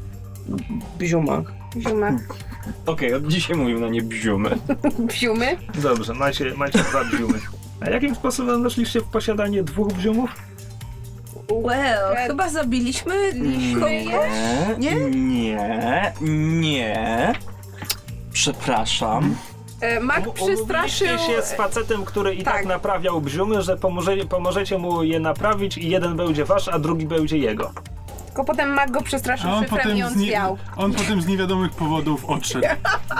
bziumach. 0.99 1.53
Ziuma. 1.81 2.11
Okej, 2.87 3.15
od 3.15 3.27
dzisiaj 3.27 3.57
mówimy 3.57 3.81
na 3.81 3.89
nie 3.89 4.03
bziumy. 4.03 4.51
Bziumy? 4.99 5.57
Dobrze, 5.75 6.15
macie, 6.15 6.55
macie 6.57 6.79
dwa 6.79 7.05
bziumy. 7.05 7.39
A 7.81 7.91
jakim 7.91 8.15
sposobem 8.15 8.63
doszliście 8.63 9.01
w 9.01 9.05
posiadanie 9.05 9.63
dwóch 9.63 9.93
bziumów? 9.93 10.31
Well, 11.65 12.15
Tak. 12.15 12.27
chyba 12.27 12.49
zabiliśmy 12.49 13.33
Nie, 14.79 14.95
nie, 15.11 16.13
nie. 16.61 17.33
Przepraszam. 18.33 19.37
E, 19.81 20.01
Mak 20.01 20.33
przestraszył... 20.33 21.07
Umówiliście 21.07 21.35
się 21.35 21.43
z 21.43 21.53
facetem, 21.55 22.05
który 22.05 22.35
i 22.35 22.43
tak, 22.43 22.55
Tak. 22.55 22.67
naprawiał 22.67 23.21
bziumy, 23.21 23.63
że 23.63 23.77
pomoże, 23.77 24.17
pomożecie 24.17 24.79
mu 24.79 25.03
je 25.03 25.21
naprawić 25.21 25.79
i 25.79 25.91
jeden 25.91 26.17
będzie 26.17 26.45
wasz, 26.45 26.69
a 26.69 26.79
drugi 26.79 27.07
będzie 27.07 27.39
jego. 27.39 27.73
Tylko 28.37 28.53
potem 28.53 28.71
Mak 28.71 28.91
go 28.91 29.03
przestraszył 29.03 29.51
A 29.51 29.55
on 29.55 29.63
szyfrem 29.63 29.81
potem, 29.83 29.99
i 29.99 30.03
on 30.03 30.13
z 30.13 30.17
nie, 30.17 30.27
zwiał. 30.27 30.59
on 30.77 30.93
potem 30.93 31.23
z 31.23 31.27
niewiadomych 31.27 31.71
powodów 31.73 32.25
odszedł. 32.25 32.67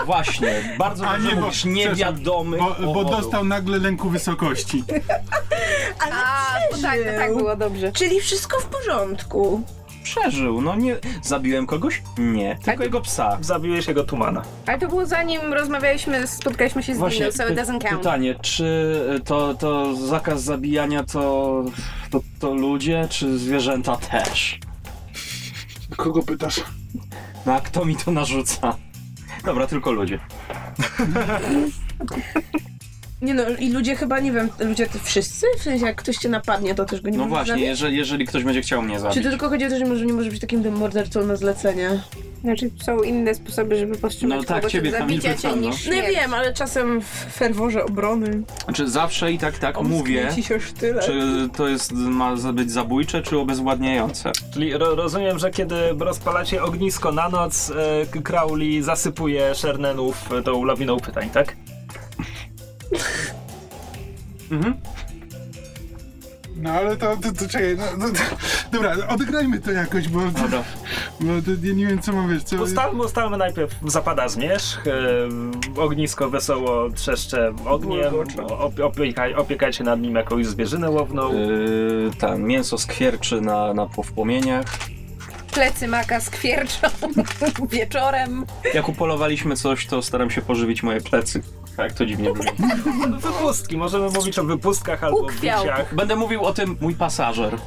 Właśnie, 0.05 0.75
bardzo 0.77 1.07
A 1.07 1.17
nie, 1.17 1.35
bo- 1.35 1.49
niewiadomych 1.65 2.59
Bo, 2.83 2.93
bo 2.93 3.03
dostał 3.05 3.43
nagle 3.45 3.77
lęku 3.79 4.09
wysokości. 4.09 4.83
Ale 6.03 6.15
A, 6.15 6.55
to 6.71 6.81
tak, 6.81 6.99
to 6.99 7.17
tak 7.19 7.35
było 7.35 7.55
dobrze. 7.55 7.91
Czyli 7.91 8.19
wszystko 8.21 8.59
w 8.59 8.65
porządku. 8.65 9.61
Przeżył, 10.03 10.61
no 10.61 10.75
nie... 10.75 10.95
Zabiłem 11.21 11.65
kogoś? 11.67 12.01
Nie, 12.17 12.55
tylko 12.63 12.77
to- 12.77 12.83
jego 12.83 13.01
psa. 13.01 13.37
Zabiłeś 13.41 13.87
jego 13.87 14.03
tumana. 14.03 14.41
Ale 14.67 14.79
to 14.79 14.87
było 14.87 15.05
zanim 15.05 15.53
rozmawialiśmy, 15.53 16.27
spotkaliśmy 16.27 16.83
się 16.83 16.95
z 16.95 16.97
Właśnie, 16.97 17.19
Diną, 17.19 17.31
so 17.31 17.47
it 17.47 17.59
doesn't 17.59 17.81
count. 17.81 17.97
pytanie, 17.97 18.35
czy 18.41 18.95
to, 19.25 19.53
to 19.53 19.95
zakaz 19.95 20.41
zabijania 20.43 21.03
to, 21.03 21.63
to, 22.11 22.19
to 22.39 22.53
ludzie, 22.53 23.07
czy 23.09 23.37
zwierzęta 23.37 23.95
też? 23.97 24.59
Kogo 25.95 26.23
pytasz? 26.23 26.63
No 27.45 27.53
a 27.53 27.61
kto 27.61 27.85
mi 27.85 27.95
to 27.95 28.11
narzuca? 28.11 28.77
Dobra, 29.45 29.67
tylko 29.67 29.91
ludzie. 29.91 30.19
Nie 33.21 33.33
no, 33.33 33.43
i 33.59 33.69
ludzie 33.71 33.95
chyba, 33.95 34.19
nie 34.19 34.31
wiem, 34.31 34.49
ludzie 34.59 34.87
to 34.87 34.99
wszyscy? 35.03 35.45
W 35.59 35.63
sensie, 35.63 35.85
jak 35.85 35.95
ktoś 35.95 36.15
cię 36.17 36.29
napadnie, 36.29 36.75
to 36.75 36.85
też 36.85 37.01
go 37.01 37.09
nie 37.09 37.17
No 37.17 37.25
właśnie, 37.25 37.53
zabić? 37.53 37.65
jeżeli, 37.67 37.97
jeżeli 37.97 38.25
ktoś 38.25 38.43
będzie 38.43 38.61
chciał 38.61 38.81
mnie 38.81 38.95
Czy 38.95 39.01
zabić. 39.01 39.23
to 39.23 39.29
tylko 39.29 39.49
chodzi 39.49 39.65
o 39.65 39.69
to, 39.69 39.77
że 39.79 39.85
może 39.85 40.05
nie 40.05 40.13
może 40.13 40.29
być 40.29 40.41
takim 40.41 40.63
tym 40.63 40.73
mordercą 40.77 41.25
na 41.25 41.35
zlecenie? 41.35 41.89
Znaczy 42.41 42.69
są 42.85 43.01
inne 43.01 43.35
sposoby, 43.35 43.79
żeby 43.79 43.95
powstrzymać 43.97 44.37
No 44.37 44.43
tak, 44.43 44.57
kogoś 44.57 44.71
ciebie 44.71 44.89
od 44.89 44.97
zabicia 44.97 45.29
cię 45.29 45.35
pytano. 45.35 45.55
niż 45.55 45.85
No 45.87 45.93
ja 45.93 46.01
śmierć. 46.01 46.15
wiem, 46.17 46.33
ale 46.33 46.53
czasem 46.53 47.01
w 47.01 47.05
ferworze 47.33 47.85
obrony 47.85 48.41
Znaczy 48.63 48.89
zawsze 48.89 49.31
i 49.31 49.37
tak 49.37 49.59
tak 49.59 49.81
mówię, 49.81 50.27
ci 50.35 50.43
się 50.43 50.59
sztylet. 50.59 51.05
czy 51.05 51.21
to 51.57 51.67
jest 51.67 51.91
ma 51.93 52.35
być 52.53 52.71
zabójcze, 52.71 53.21
czy 53.21 53.37
obezwładniające. 53.37 54.31
Czyli 54.53 54.73
ro, 54.77 54.95
rozumiem, 54.95 55.39
że 55.39 55.51
kiedy 55.51 55.75
rozpalacie 55.99 56.63
ognisko 56.63 57.11
na 57.11 57.29
noc, 57.29 57.71
e, 58.15 58.21
Crowley 58.21 58.81
zasypuje 58.81 59.55
Shernenów 59.55 60.29
tą 60.45 60.63
lawiną 60.65 60.99
pytań, 60.99 61.29
tak? 61.29 61.55
Mhm. 64.51 64.73
No 66.61 66.69
ale 66.69 66.97
to, 66.97 67.17
to, 67.17 67.31
to 67.31 67.47
czekaj, 67.49 67.77
no, 67.77 67.83
no, 67.97 68.13
to, 68.13 68.19
dobra, 68.71 68.95
odegrajmy 69.07 69.59
to 69.59 69.71
jakoś, 69.71 70.07
bo, 70.07 70.19
Dobra. 70.19 70.63
bo 71.19 71.41
to, 71.45 71.51
ja 71.63 71.73
nie 71.73 71.87
wiem 71.87 72.01
co 72.01 72.13
mam 72.13 72.29
wiesz, 72.29 72.43
co... 72.43 72.63
Ustalmy, 72.63 73.03
ustalmy 73.03 73.37
najpierw, 73.37 73.75
zapada 73.87 74.27
zmierzch, 74.27 74.87
e, 74.87 75.81
ognisko 75.81 76.29
wesoło 76.29 76.89
trzeszcze 76.89 77.53
ogniem, 77.65 78.13
op, 78.49 78.79
opiekaj, 78.79 79.33
opiekajcie 79.33 79.83
nad 79.83 80.01
nim 80.01 80.15
jakąś 80.15 80.45
zwierzynę 80.45 80.89
łowną. 80.89 81.33
Yy, 81.33 82.11
tam 82.19 82.43
mięso 82.43 82.77
skwierczy 82.77 83.41
na, 83.41 83.73
na 83.73 83.85
w 83.85 84.11
płomieniach. 84.11 84.65
Plecy 85.53 85.87
Maka 85.87 86.19
skwierczą 86.19 86.87
wieczorem. 87.71 88.45
Jak 88.73 88.89
upolowaliśmy 88.89 89.55
coś, 89.55 89.87
to 89.87 90.01
staram 90.01 90.29
się 90.29 90.41
pożywić 90.41 90.83
moje 90.83 91.01
plecy. 91.01 91.41
Tak, 91.77 91.93
to 91.93 92.05
dziwnie 92.05 92.33
brzmi. 92.33 92.51
Wypustki, 93.21 93.77
możemy 93.77 94.09
mówić 94.09 94.39
o 94.39 94.43
wypustkach 94.43 95.03
albo 95.03 95.17
Ukwiał. 95.17 95.61
biciach. 95.63 95.95
Będę 95.95 96.15
mówił 96.15 96.43
o 96.45 96.53
tym 96.53 96.77
mój 96.81 96.95
pasażer. 96.95 97.57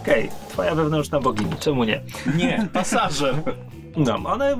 Okej, 0.00 0.30
twoja 0.48 0.74
wewnętrzna 0.74 1.20
bogini, 1.20 1.52
czemu 1.60 1.84
nie? 1.84 2.00
Nie, 2.36 2.68
pasażer. 2.72 3.34
No, 3.96 4.16
one 4.16 4.52
y, 4.52 4.56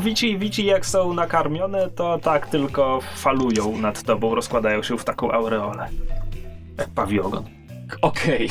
wici, 0.00 0.38
wici 0.38 0.64
jak 0.64 0.86
są 0.86 1.12
nakarmione, 1.14 1.90
to 1.90 2.18
tak 2.18 2.46
tylko 2.46 3.00
falują 3.16 3.78
nad 3.78 4.02
tobą, 4.02 4.34
rozkładają 4.34 4.82
się 4.82 4.98
w 4.98 5.04
taką 5.04 5.32
aureolę. 5.32 5.88
Jak 6.78 6.88
pawiogon. 6.88 7.44
Okej. 8.02 8.48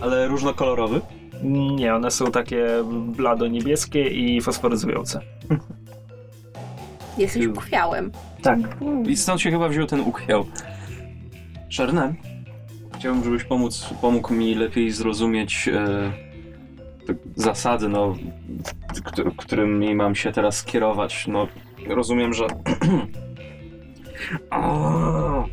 Ale 0.00 0.28
różnokolorowy? 0.28 1.00
Nie, 1.42 1.94
one 1.94 2.10
są 2.10 2.26
takie 2.30 2.66
blado-niebieskie 3.16 4.08
i 4.08 4.40
fosforyzujące. 4.40 5.20
Jesteś 7.18 7.46
uchwiałem. 7.46 8.10
Tak. 8.42 8.58
I 9.06 9.16
stąd 9.16 9.40
się 9.40 9.50
chyba 9.50 9.68
wziął 9.68 9.86
ten 9.86 10.00
uchwiał. 10.00 10.44
Szerne? 11.68 12.14
Chciałbym, 12.98 13.24
żebyś 13.24 13.44
pomóc, 13.44 13.94
pomógł 14.00 14.34
mi 14.34 14.54
lepiej 14.54 14.90
zrozumieć 14.90 15.68
e, 15.68 16.12
te 17.06 17.14
zasady, 17.36 17.88
no, 17.88 18.14
kt- 19.04 19.30
którymi 19.36 19.94
mam 19.94 20.14
się 20.14 20.32
teraz 20.32 20.64
kierować. 20.64 21.26
No, 21.26 21.46
rozumiem, 21.88 22.34
że... 22.34 22.46
o, 24.50 25.44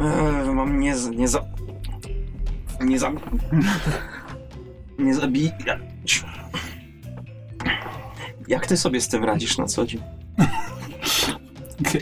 e, 0.00 0.52
mam 0.52 0.80
nie, 0.80 0.94
nie 1.16 1.28
za... 1.28 1.44
Nie 2.80 2.98
za... 2.98 3.12
Nie 4.98 5.14
zabijać. 5.14 5.80
Jak 8.48 8.66
ty 8.66 8.76
sobie 8.76 9.00
z 9.00 9.08
tym 9.08 9.24
radzisz 9.24 9.58
na 9.58 9.66
co 9.66 9.86
dzień? 9.86 10.00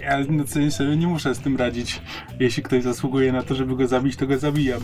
Ja 0.03 0.19
na 0.29 0.45
co 0.45 0.61
dzień 0.61 0.71
sobie 0.71 0.97
nie 0.97 1.07
muszę 1.07 1.35
z 1.35 1.39
tym 1.39 1.57
radzić. 1.57 2.03
Jeśli 2.41 2.63
ktoś 2.63 2.83
zasługuje 2.83 3.33
na 3.33 3.43
to, 3.43 3.55
żeby 3.55 3.77
go 3.77 3.87
zabić, 3.87 4.17
to 4.17 4.27
go 4.27 4.39
zabijam. 4.39 4.81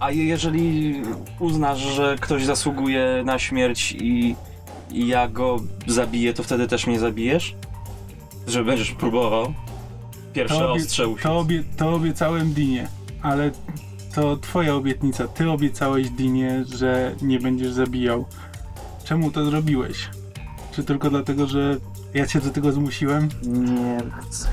A 0.00 0.10
jeżeli 0.10 0.94
uznasz, 1.38 1.78
że 1.80 2.16
ktoś 2.20 2.44
zasługuje 2.44 3.22
na 3.26 3.38
śmierć 3.38 3.92
i, 3.92 4.36
i 4.92 5.06
ja 5.06 5.28
go 5.28 5.56
zabiję, 5.86 6.34
to 6.34 6.42
wtedy 6.42 6.68
też 6.68 6.86
mnie 6.86 6.98
zabijesz? 6.98 7.54
Że 8.46 8.64
będziesz 8.64 8.90
próbował? 8.90 9.54
Pierwsze 10.32 10.58
To, 10.58 10.72
obie- 10.72 10.82
ostrze 10.82 11.08
u 11.08 11.16
to, 11.16 11.38
obie, 11.38 11.64
to 11.76 11.94
obiecałem 11.94 12.52
Dinie, 12.52 12.88
ale 13.22 13.50
to 14.14 14.36
twoja 14.36 14.74
obietnica. 14.74 15.28
Ty 15.28 15.50
obiecałeś 15.50 16.10
Dinie, 16.10 16.64
że 16.74 17.14
nie 17.22 17.40
będziesz 17.40 17.72
zabijał. 17.72 18.24
Czemu 19.04 19.30
to 19.30 19.44
zrobiłeś? 19.44 20.08
Czy 20.72 20.84
tylko 20.84 21.10
dlatego, 21.10 21.46
że 21.46 21.76
ja 22.14 22.26
cię 22.26 22.40
do 22.40 22.50
tego 22.50 22.72
zmusiłem? 22.72 23.28
Nie, 23.42 23.98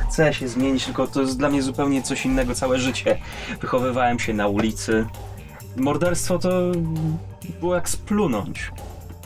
chcę 0.10 0.34
się 0.34 0.48
zmienić, 0.48 0.86
tylko 0.86 1.08
to 1.08 1.22
jest 1.22 1.38
dla 1.38 1.50
mnie 1.50 1.62
zupełnie 1.62 2.04
coś 2.04 2.26
innego 2.26 2.56
całe 2.56 2.80
życie. 2.80 3.18
Wychowywałem 3.62 4.20
się 4.20 4.34
na 4.34 4.48
ulicy. 4.48 5.06
Morderstwo 5.78 6.40
to 6.40 6.50
było 7.60 7.76
jak 7.76 7.90
splunąć. 7.90 8.72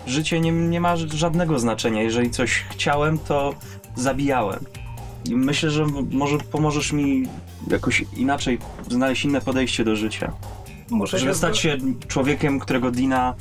Życie 0.08 0.39
nie, 0.39 0.51
nie 0.51 0.82
ma 0.82 0.96
żadnego 0.96 1.60
znaczenia. 1.60 2.01
Jeżeli 2.01 2.32
coś 2.32 2.65
chciałem, 2.70 3.20
to 3.20 3.55
zabijałem. 3.96 4.65
I 5.25 5.36
myślę, 5.36 5.72
że 5.72 5.86
może 6.12 6.38
pomożesz 6.38 6.91
mi 6.91 7.27
jakoś 7.67 8.05
inaczej 8.17 8.60
znaleźć 8.89 9.25
inne 9.25 9.41
podejście 9.41 9.84
do 9.84 9.96
życia. 9.96 10.32
Muszę 10.89 11.20
Żeby 11.20 11.32
się 11.32 11.38
stać 11.38 11.60
się 11.60 11.77
człowiekiem, 12.08 12.60
którego 12.60 12.91
Dina 12.91 13.36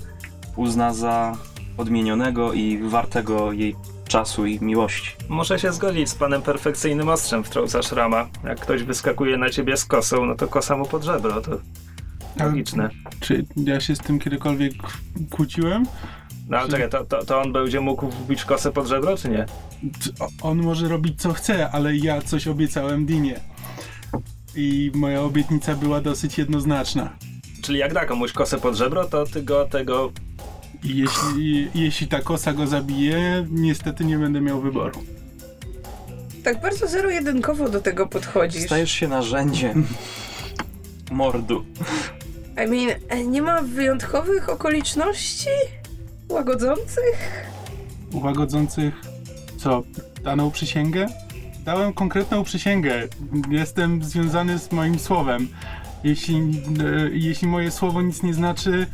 uzna 0.56 0.94
za 0.94 1.36
odmienionego 1.76 2.52
i 2.52 2.78
wartego 2.78 3.52
jej 3.52 3.76
czasu 4.08 4.46
i 4.46 4.60
miłości. 4.60 5.10
Muszę 5.28 5.58
się 5.58 5.72
zgodzić 5.72 6.08
z 6.08 6.14
panem 6.14 6.42
perfekcyjnym 6.42 7.08
ostrzem 7.08 7.44
wtrącasz 7.44 7.92
rama. 7.92 8.28
Jak 8.44 8.60
ktoś 8.60 8.82
wyskakuje 8.82 9.36
na 9.36 9.50
ciebie 9.50 9.76
z 9.76 9.84
kosą, 9.84 10.26
no 10.26 10.34
to 10.34 10.48
kosa 10.48 10.76
mu 10.76 10.86
pod 10.86 11.02
żebro, 11.02 11.40
to 11.40 11.50
logiczne. 12.40 12.90
Czy 13.20 13.44
ja 13.56 13.80
się 13.80 13.96
z 13.96 13.98
tym 13.98 14.18
kiedykolwiek 14.18 14.72
kłóciłem? 15.30 15.86
No 16.48 16.58
ale 16.58 16.68
czekaj, 16.68 16.90
to, 16.90 17.04
to, 17.04 17.24
to 17.24 17.40
on 17.40 17.52
będzie 17.52 17.80
mógł 17.80 18.10
wbić 18.10 18.44
kosę 18.44 18.72
pod 18.72 18.86
żebro, 18.86 19.16
czy 19.16 19.28
nie? 19.28 19.46
Czy 20.00 20.12
On 20.42 20.62
może 20.62 20.88
robić 20.88 21.22
co 21.22 21.32
chce, 21.32 21.70
ale 21.70 21.96
ja 21.96 22.22
coś 22.22 22.48
obiecałem 22.48 23.06
Dinie. 23.06 23.40
I 24.56 24.92
moja 24.94 25.22
obietnica 25.22 25.74
była 25.74 26.00
dosyć 26.00 26.38
jednoznaczna. 26.38 27.16
Czyli 27.62 27.78
jak 27.78 27.94
da 27.94 28.06
komuś 28.06 28.32
kosę 28.32 28.58
pod 28.58 28.74
żebro, 28.74 29.04
to 29.04 29.26
ty 29.26 29.42
go 29.42 29.64
tego... 29.64 30.12
I 30.84 30.96
jeśli, 30.96 31.68
jeśli 31.74 32.08
ta 32.08 32.20
kosa 32.20 32.52
go 32.52 32.66
zabije, 32.66 33.46
niestety 33.50 34.04
nie 34.04 34.18
będę 34.18 34.40
miał 34.40 34.60
wyboru. 34.60 35.00
Tak 36.44 36.60
bardzo 36.60 36.88
zero-jedynkowo 36.88 37.68
do 37.68 37.80
tego 37.80 38.06
podchodzisz. 38.06 38.62
Stajesz 38.62 38.90
się 38.90 39.08
narzędziem 39.08 39.86
mordu. 41.10 41.64
I 42.64 42.70
mean, 42.70 43.00
e, 43.08 43.24
nie 43.24 43.42
ma 43.42 43.62
wyjątkowych 43.62 44.48
okoliczności 44.48 45.50
łagodzących? 46.28 47.46
Łagodzących, 48.12 48.94
co, 49.56 49.82
daną 50.22 50.50
przysięgę? 50.50 51.06
Dałem 51.64 51.92
konkretną 51.92 52.44
przysięgę. 52.44 53.08
Jestem 53.50 54.04
związany 54.04 54.58
z 54.58 54.72
moim 54.72 54.98
słowem. 54.98 55.48
Jeśli, 56.04 56.36
e, 56.36 56.40
jeśli 57.12 57.48
moje 57.48 57.70
słowo 57.70 58.02
nic 58.02 58.22
nie 58.22 58.34
znaczy, 58.34 58.86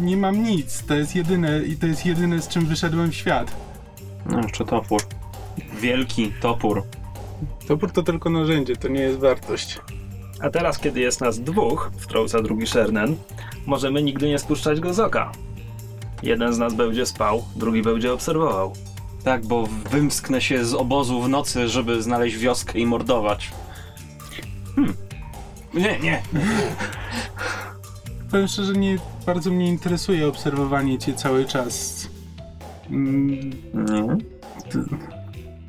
nie 0.00 0.16
mam 0.16 0.42
nic. 0.42 0.84
To 0.86 0.94
jest 0.94 1.16
jedyne 1.16 1.62
i 1.62 1.76
to 1.76 1.86
jest 1.86 2.06
jedyne, 2.06 2.42
z 2.42 2.48
czym 2.48 2.66
wyszedłem 2.66 3.10
w 3.10 3.14
świat. 3.14 3.56
No, 4.26 4.40
jeszcze 4.40 4.64
topór. 4.64 5.02
Wielki 5.80 6.32
topór. 6.40 6.82
Topór 7.68 7.92
to 7.92 8.02
tylko 8.02 8.30
narzędzie, 8.30 8.76
to 8.76 8.88
nie 8.88 9.00
jest 9.00 9.18
wartość. 9.18 9.80
A 10.40 10.50
teraz, 10.50 10.78
kiedy 10.78 11.00
jest 11.00 11.20
nas 11.20 11.40
dwóch, 11.40 11.90
wtrąca 11.98 12.42
drugi 12.42 12.66
Shernen, 12.66 13.16
możemy 13.66 14.02
nigdy 14.02 14.28
nie 14.28 14.38
spuszczać 14.38 14.80
go 14.80 14.94
z 14.94 15.00
oka. 15.00 15.32
Jeden 16.22 16.52
z 16.52 16.58
nas 16.58 16.74
będzie 16.74 17.06
spał, 17.06 17.44
drugi 17.56 17.82
będzie 17.82 18.12
obserwował. 18.12 18.72
Tak, 19.24 19.46
bo 19.46 19.66
wymsknę 19.90 20.40
się 20.40 20.64
z 20.64 20.74
obozu 20.74 21.22
w 21.22 21.28
nocy, 21.28 21.68
żeby 21.68 22.02
znaleźć 22.02 22.36
wioskę 22.36 22.78
i 22.78 22.86
mordować. 22.86 23.50
Hmm. 24.74 24.94
Nie, 25.74 25.98
nie. 25.98 26.22
Powiem 28.34 28.48
szczerze, 28.48 28.72
nie 28.72 28.98
bardzo 29.26 29.50
mnie 29.50 29.68
interesuje 29.68 30.28
obserwowanie 30.28 30.98
cię 30.98 31.14
cały 31.14 31.44
czas. 31.44 32.08
Mm. 32.90 34.18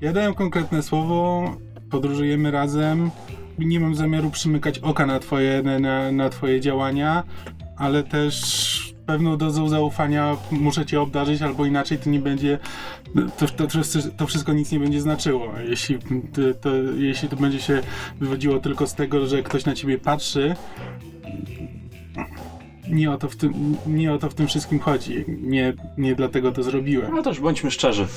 Ja 0.01 0.13
dałem 0.13 0.33
konkretne 0.33 0.83
słowo, 0.83 1.43
podróżujemy 1.89 2.51
razem. 2.51 3.11
Nie 3.59 3.79
mam 3.79 3.95
zamiaru 3.95 4.31
przymykać 4.31 4.79
oka 4.79 5.05
na 5.05 5.19
twoje, 5.19 5.63
na, 5.79 6.11
na, 6.11 6.29
twoje 6.29 6.61
działania, 6.61 7.23
ale 7.77 8.03
też 8.03 8.95
pewną 9.05 9.37
dozą 9.37 9.69
zaufania 9.69 10.37
muszę 10.51 10.85
cię 10.85 11.01
obdarzyć, 11.01 11.41
albo 11.41 11.65
inaczej 11.65 11.97
to 11.97 12.09
nie 12.09 12.19
będzie. 12.19 12.59
To, 13.37 13.47
to, 13.47 13.67
to, 14.17 14.27
wszystko 14.27 14.53
nic 14.53 14.71
nie 14.71 14.79
będzie 14.79 15.01
znaczyło. 15.01 15.47
Jeśli 15.69 15.99
to, 15.99 16.41
to, 16.61 16.69
jeśli 16.97 17.29
to 17.29 17.35
będzie 17.35 17.59
się 17.59 17.81
wywodziło 18.19 18.59
tylko 18.59 18.87
z 18.87 18.95
tego, 18.95 19.25
że 19.25 19.43
ktoś 19.43 19.65
na 19.65 19.75
ciebie 19.75 19.97
patrzy. 19.97 20.55
Nie 22.89 23.11
o 23.11 23.17
to 23.17 23.29
w 23.29 23.35
tym, 23.35 23.77
nie 23.87 24.13
o 24.13 24.17
to 24.17 24.29
w 24.29 24.33
tym 24.33 24.47
wszystkim 24.47 24.79
chodzi. 24.79 25.25
Nie, 25.27 25.73
nie 25.97 26.15
dlatego 26.15 26.51
to 26.51 26.63
zrobiłem. 26.63 27.15
No 27.15 27.21
też 27.23 27.39
bądźmy 27.39 27.71
szczerzy. 27.71 28.07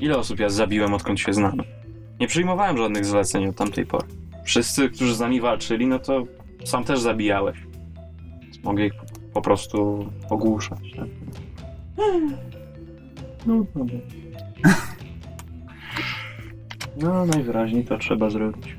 Ile 0.00 0.18
osób 0.18 0.40
ja 0.40 0.48
zabiłem, 0.48 0.94
odkąd 0.94 1.20
się 1.20 1.32
znamy? 1.32 1.62
Nie 2.20 2.26
przyjmowałem 2.26 2.76
żadnych 2.78 3.04
zleceń 3.04 3.46
od 3.46 3.56
tamtej 3.56 3.86
pory. 3.86 4.06
Wszyscy, 4.44 4.90
którzy 4.90 5.14
z 5.14 5.20
nami 5.20 5.40
walczyli, 5.40 5.86
no 5.86 5.98
to 5.98 6.24
sam 6.64 6.84
też 6.84 7.00
zabijałeś. 7.00 7.58
Więc 8.42 8.62
mogę 8.64 8.86
ich 8.86 8.92
po 9.34 9.42
prostu 9.42 10.06
ogłuszać. 10.30 10.78
Tak? 10.96 11.06
No, 13.46 13.64
dobra. 13.74 13.98
No, 16.96 17.26
najwyraźniej 17.26 17.84
to 17.84 17.98
trzeba 17.98 18.30
zrobić. 18.30 18.76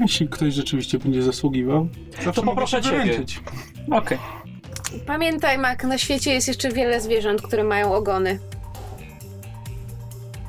Jeśli 0.00 0.28
ktoś 0.28 0.54
rzeczywiście 0.54 0.98
będzie 0.98 1.22
zasługiwał, 1.22 1.88
mogę 2.26 2.42
poproszę 2.42 2.76
się 2.76 2.82
ciebie. 2.82 2.98
wyręczyć. 3.04 3.40
Pamiętaj, 5.06 5.58
Mak, 5.58 5.84
na 5.84 5.98
świecie 5.98 6.34
jest 6.34 6.48
jeszcze 6.48 6.70
wiele 6.70 7.00
zwierząt, 7.00 7.42
które 7.42 7.64
mają 7.64 7.94
ogony. 7.94 8.38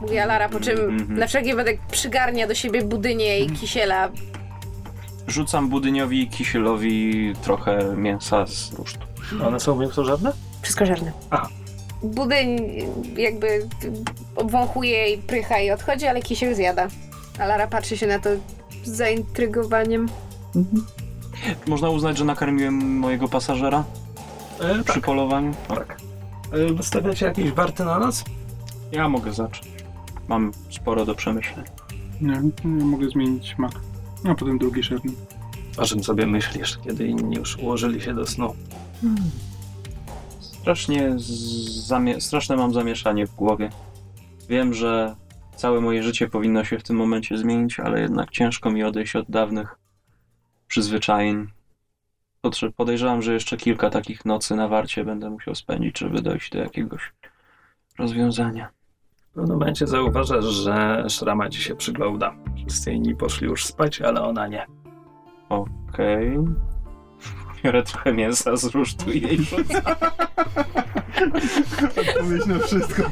Mówi 0.01 0.19
Alara, 0.19 0.49
po 0.49 0.59
czym 0.59 0.79
Mhm. 0.79 1.19
na 1.19 1.27
wszelki 1.27 1.49
wypadek 1.51 1.79
przygarnia 1.91 2.47
do 2.47 2.55
siebie 2.55 2.81
budynie 2.81 3.39
i 3.39 3.49
kisiela. 3.49 4.09
Rzucam 5.27 5.69
budyniowi 5.69 6.21
i 6.21 6.27
kisielowi 6.29 7.33
trochę 7.41 7.93
mięsa 7.97 8.45
z 8.47 8.73
rusztu. 8.73 8.99
One 9.47 9.59
są 9.59 9.75
mięsożerne? 9.75 10.31
Wszystko 10.61 10.85
żarne. 10.85 11.11
Aha. 11.29 11.49
Budyń 12.03 12.57
jakby 13.17 13.67
obwąchuje 14.35 15.09
i 15.13 15.17
prycha 15.17 15.59
i 15.59 15.71
odchodzi, 15.71 16.07
ale 16.07 16.21
kisiel 16.21 16.55
zjada. 16.55 16.87
Alara 17.39 17.67
patrzy 17.67 17.97
się 17.97 18.07
na 18.07 18.19
to 18.19 18.29
z 18.83 18.89
zaintrygowaniem. 18.89 20.09
Można 21.67 21.89
uznać, 21.89 22.17
że 22.17 22.25
nakarmiłem 22.25 22.97
mojego 22.97 23.27
pasażera 23.27 23.83
E, 24.61 24.83
przy 24.83 24.93
tak, 24.93 25.05
polowaniu? 25.05 25.53
tak. 25.67 25.97
E, 26.51 26.73
wystawiacie 26.73 27.25
jakieś 27.25 27.51
warty 27.51 27.83
na 27.85 27.99
nas? 27.99 28.23
Ja 28.91 29.09
mogę 29.09 29.33
zacząć. 29.33 29.71
Mam 30.27 30.51
sporo 30.69 31.05
do 31.05 31.15
przemyśleń. 31.15 31.65
Nie, 32.21 32.41
nie 32.65 32.85
mogę 32.85 33.09
zmienić 33.09 33.57
mak. 33.57 33.71
A 34.25 34.35
potem 34.35 34.57
drugi 34.57 34.83
szerny. 34.83 35.11
O 35.77 35.85
czym 35.85 36.03
sobie 36.03 36.25
myślisz, 36.27 36.77
kiedy 36.83 37.07
inni 37.07 37.35
już 37.35 37.57
ułożyli 37.57 38.01
się 38.01 38.13
do 38.13 38.27
snu? 38.27 38.55
Strasznie 40.39 41.19
z- 41.19 41.87
zamie- 41.87 42.21
straszne 42.21 42.55
mam 42.55 42.73
zamieszanie 42.73 43.27
w 43.27 43.35
głowie. 43.35 43.69
Wiem, 44.49 44.73
że 44.73 45.15
całe 45.55 45.81
moje 45.81 46.03
życie 46.03 46.27
powinno 46.29 46.63
się 46.63 46.79
w 46.79 46.83
tym 46.83 46.95
momencie 46.95 47.37
zmienić, 47.37 47.79
ale 47.79 48.01
jednak 48.01 48.31
ciężko 48.31 48.71
mi 48.71 48.83
odejść 48.83 49.15
od 49.15 49.29
dawnych 49.29 49.75
przyzwyczajeń. 50.67 51.47
Podejrzewam, 52.75 53.21
że 53.21 53.33
jeszcze 53.33 53.57
kilka 53.57 53.89
takich 53.89 54.25
nocy 54.25 54.55
na 54.55 54.67
warcie 54.67 55.03
będę 55.03 55.29
musiał 55.29 55.55
spędzić, 55.55 55.99
żeby 55.99 56.21
dojść 56.21 56.51
do 56.51 56.59
jakiegoś 56.59 57.13
rozwiązania. 57.97 58.69
pewnym 59.33 59.57
momencie 59.59 59.87
zauważasz, 59.87 60.45
że 60.45 61.05
szrama 61.09 61.49
ci 61.49 61.61
się 61.61 61.75
przygląda. 61.75 62.35
Wszyscy 62.67 62.91
inni 62.91 63.15
poszli 63.15 63.47
już 63.47 63.65
spać, 63.65 64.01
ale 64.01 64.21
ona 64.21 64.47
nie. 64.47 64.65
Okej. 65.49 66.37
Biorę 67.63 67.83
trochę 67.83 68.13
mięsa 68.13 68.57
z 68.57 68.65
rusztu 68.65 69.11
i 69.11 69.21
jej. 69.21 69.39
Odpowiedź 71.97 72.45
na 72.45 72.59
wszystko. 72.59 73.03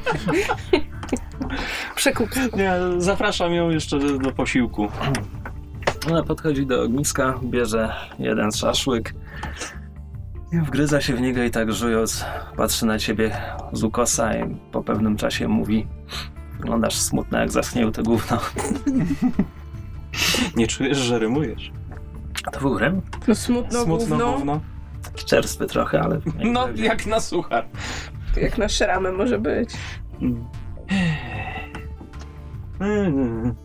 Przekup. 1.96 2.30
Nie, 2.56 2.74
zapraszam 2.98 3.54
ją 3.54 3.70
jeszcze 3.70 4.00
do, 4.00 4.18
do 4.18 4.32
posiłku. 4.32 4.88
Ona 6.12 6.24
podchodzi 6.24 6.65
do 6.65 6.84
ogniska, 6.84 7.39
bierze 7.43 7.93
jeden 8.20 8.52
szaszłyk 8.52 9.13
wgryza 10.54 11.02
się 11.02 11.15
w 11.15 11.22
niego 11.22 11.43
i 11.43 11.52
tak 11.52 11.74
żując 11.74 12.26
patrzy 12.58 12.86
na 12.86 13.00
ciebie 13.00 13.38
z 13.74 13.84
ukosa 13.84 14.38
i 14.38 14.56
po 14.72 14.84
pewnym 14.84 15.17
czasie 15.17 15.48
mówi 15.48 15.88
wyglądasz 16.60 16.96
smutna 16.96 17.39
jak 17.39 17.52
zaschnięte 17.52 18.04
gówno. 18.04 18.39
Nie 20.56 20.67
czujesz, 20.67 20.98
że 20.98 21.20
rymujesz? 21.20 21.72
To 22.52 22.60
był 22.60 22.78
rym? 22.78 23.02
No 23.28 23.36
smutno, 23.36 23.84
Smutno 23.84 24.17
gówno, 24.17 24.34
gówno. 24.34 24.62
Taki 25.04 25.26
czerstwy 25.26 25.67
trochę, 25.67 26.02
ale... 26.02 26.20
No, 26.43 26.67
jak 26.76 27.06
na 27.06 27.20
suchar. 27.20 27.65
jak 28.41 28.58
na 28.58 28.70
szramę 28.70 29.12
może 29.12 29.39
być. 29.39 29.70
Mm. 32.80 33.56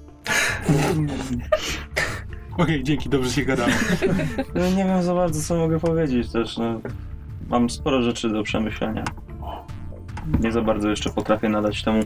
Okej, 2.59 2.83
dzięki, 2.85 3.09
dobrze 3.09 3.31
się 3.31 3.43
gadało. 3.43 3.71
No, 4.55 4.71
nie 4.71 4.85
wiem 4.85 5.03
za 5.03 5.15
bardzo, 5.15 5.43
co 5.43 5.57
mogę 5.57 5.81
powiedzieć 5.81 6.33
też. 6.33 6.57
No. 6.59 6.81
Mam 7.49 7.71
sporo 7.71 8.03
rzeczy 8.03 8.29
do 8.29 8.43
przemyślenia. 8.43 9.05
Nie 10.41 10.53
za 10.53 10.63
bardzo 10.63 10.89
jeszcze 10.91 11.11
potrafię 11.11 11.49
nadać 11.49 11.83
temu, 11.83 12.03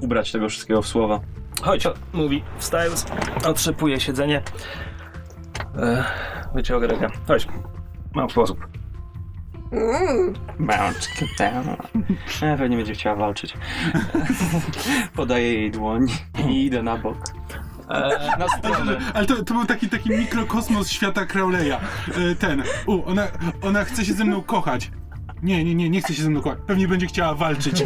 ubrać 0.00 0.32
tego 0.32 0.48
wszystkiego 0.48 0.82
w 0.82 0.86
słowa. 0.86 1.20
Chodź, 1.62 1.86
o, 1.86 1.94
mówi, 2.12 2.42
wstając, 2.58 3.06
otrzepuje 3.46 4.00
siedzenie. 4.00 4.42
E, 5.76 6.04
wyciąga 6.54 6.86
rękę. 6.86 7.08
Chodź, 7.26 7.48
mam 8.14 8.30
sposób. 8.30 8.66
Mm. 9.72 10.34
Down. 11.38 11.68
E, 12.42 12.56
pewnie 12.58 12.76
będzie 12.76 12.94
chciała 12.94 13.16
walczyć. 13.16 13.54
Podaję 15.16 15.54
jej 15.54 15.70
dłoń 15.70 16.06
i 16.48 16.66
idę 16.66 16.82
na 16.82 16.96
bok. 16.96 17.18
E, 17.90 18.36
Na 18.38 18.48
stronę. 18.48 18.96
Ale 19.14 19.26
to, 19.26 19.44
to 19.44 19.54
był 19.54 19.64
taki, 19.66 19.88
taki 19.88 20.10
mikrokosmos 20.10 20.90
świata 20.90 21.26
Crowleya. 21.26 21.72
E, 21.72 22.34
Ten. 22.38 22.62
U, 22.86 23.02
ona, 23.10 23.26
ona 23.62 23.84
chce 23.84 24.04
się 24.04 24.12
ze 24.14 24.24
mną 24.24 24.42
kochać. 24.42 24.90
Nie, 25.42 25.64
nie, 25.64 25.74
nie, 25.74 25.90
nie 25.90 26.00
chce 26.00 26.14
się 26.14 26.22
ze 26.22 26.30
mną 26.30 26.40
kochać. 26.42 26.58
Pewnie 26.66 26.88
będzie 26.88 27.06
chciała 27.06 27.34
walczyć. 27.34 27.82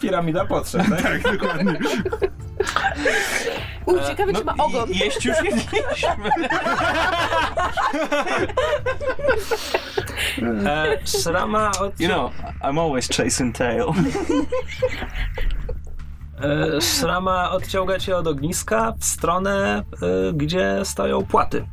piramida 0.00 0.44
potrzeb, 0.44 0.82
tak? 0.88 1.02
tak, 1.22 1.22
dokładnie. 1.38 1.78
U, 3.86 3.94
ciekawe, 4.08 4.32
czy 4.32 4.44
ma 4.44 4.54
ogon. 4.56 4.90
i- 4.90 4.98
Jeść 4.98 5.24
już 5.24 5.36
jedliśmy. 5.44 5.78
E, 10.66 10.98
szrama 11.06 11.70
od... 11.80 12.00
You 12.00 12.08
know, 12.08 12.32
I'm 12.62 12.78
always 12.80 13.08
chasing 13.08 13.56
tail. 13.58 13.84
E, 16.42 16.80
szrama 16.80 17.50
odciąga 17.50 17.98
cię 17.98 18.16
od 18.16 18.26
ogniska 18.26 18.94
w 18.98 19.04
stronę, 19.04 19.84
e, 20.02 20.32
gdzie 20.32 20.80
stoją 20.84 21.26
płaty. 21.26 21.66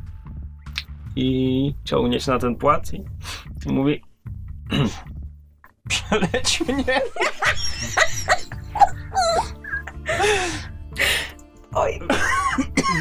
I 1.16 1.74
ciągnie 1.84 2.20
się 2.20 2.32
na 2.32 2.40
ten 2.40 2.56
płat 2.56 2.94
i, 2.94 3.04
i 3.66 3.72
mówi 3.72 4.02
Przeleć 5.90 6.62
mnie. 6.62 7.02
Oj. 11.74 12.00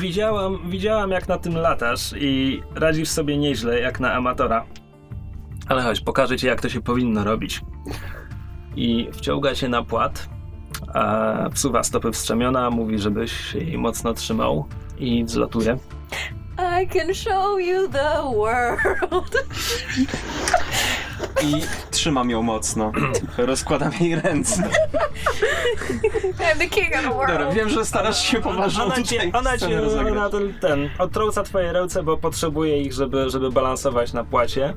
widziałam, 0.01 0.71
widziałam 0.71 1.11
jak 1.11 1.29
na 1.29 1.39
tym 1.39 1.55
latasz 1.55 2.15
i 2.17 2.63
radzisz 2.75 3.09
sobie 3.09 3.39
nieźle 3.39 3.81
jak 3.81 4.01
na 4.01 4.13
amatora. 4.13 4.65
Ale 5.69 5.83
chodź, 5.83 6.01
pokażę 6.01 6.37
ci 6.37 6.47
jak 6.47 6.61
to 6.61 6.69
się 6.69 6.81
powinno 6.81 7.25
robić. 7.25 7.61
I 8.77 9.09
wciąga 9.13 9.55
cię 9.55 9.69
na 9.69 9.83
płat, 9.83 10.29
a 10.95 11.35
wsuwa 11.55 11.83
stopy 11.83 12.11
w 12.13 12.17
strzemiona, 12.17 12.71
mówi 12.71 12.99
żebyś 12.99 13.33
się 13.33 13.59
jej 13.59 13.79
mocno 13.79 14.15
trzymał 14.15 14.65
i 14.99 15.25
wzlatuje. 15.25 15.79
I 16.83 16.89
can 16.89 17.15
show 17.15 17.61
you 17.61 17.89
the 17.89 18.23
world. 18.37 19.45
I 21.43 21.55
trzymam 21.91 22.31
ją 22.31 22.43
mocno. 22.43 22.93
Rozkładam 23.39 23.91
jej 24.01 24.15
ręce. 24.21 24.63
I'm 26.39 26.59
the 26.59 26.69
king 26.69 26.95
of 26.95 27.03
the 27.03 27.09
Dobra, 27.09 27.39
world. 27.39 27.55
wiem, 27.55 27.69
że 27.69 27.85
starasz 27.85 28.23
się 28.23 28.41
poważną 28.41 28.85
Ona 28.85 28.95
tutaj 28.95 29.05
cię, 29.19 29.31
ona 29.33 29.59
cię 29.59 29.81
rozegrać. 29.81 30.15
na 30.15 30.31
ten, 30.31 30.55
ten, 30.61 30.89
odtrąca 30.99 31.43
twoje 31.43 31.73
ręce, 31.73 32.03
bo 32.03 32.17
potrzebuje 32.17 32.83
ich, 32.83 32.93
żeby, 32.93 33.31
żeby 33.31 33.51
balansować 33.53 34.13
na 34.13 34.25
płacie. 34.25 34.75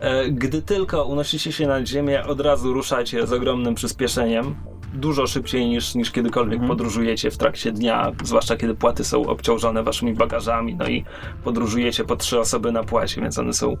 E, 0.00 0.28
Gdy 0.30 0.62
tylko 0.62 1.04
unosicie 1.04 1.52
się 1.52 1.66
nad 1.66 1.86
ziemię, 1.86 2.24
od 2.26 2.40
razu 2.40 2.72
ruszacie 2.72 3.26
z 3.26 3.32
ogromnym 3.32 3.74
przyspieszeniem. 3.74 4.54
Dużo 4.94 5.26
szybciej 5.26 5.68
niż, 5.68 5.94
niż 5.94 6.10
kiedykolwiek 6.10 6.60
Mhm. 6.60 6.68
podróżujecie 6.68 7.30
w 7.30 7.36
trakcie 7.36 7.72
dnia, 7.72 8.12
zwłaszcza 8.22 8.56
kiedy 8.56 8.74
płaty 8.74 9.04
są 9.04 9.26
obciążone 9.26 9.82
waszymi 9.82 10.14
bagażami, 10.14 10.74
no 10.74 10.88
i 10.88 11.04
podróżujecie 11.44 12.04
po 12.04 12.16
trzy 12.16 12.40
osoby 12.40 12.72
na 12.72 12.84
płacie, 12.84 13.20
więc 13.20 13.38
one 13.38 13.52
są 13.52 13.76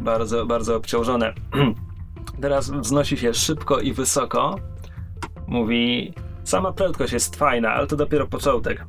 bardzo, 0.00 0.46
bardzo 0.46 0.76
obciążone. 0.76 1.34
Teraz 2.42 2.70
wznosi 2.70 3.16
się 3.16 3.34
szybko 3.34 3.80
i 3.80 3.92
wysoko. 3.92 4.56
Mówi, 5.46 6.14
sama 6.44 6.72
prędkość 6.72 7.12
jest 7.12 7.36
fajna, 7.36 7.72
ale 7.72 7.86
to 7.86 7.96
dopiero 7.96 8.26
początek. 8.26 8.84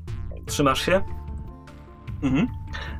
Trzymasz 0.45 0.85
się? 0.85 1.01
Mhm. 2.23 2.47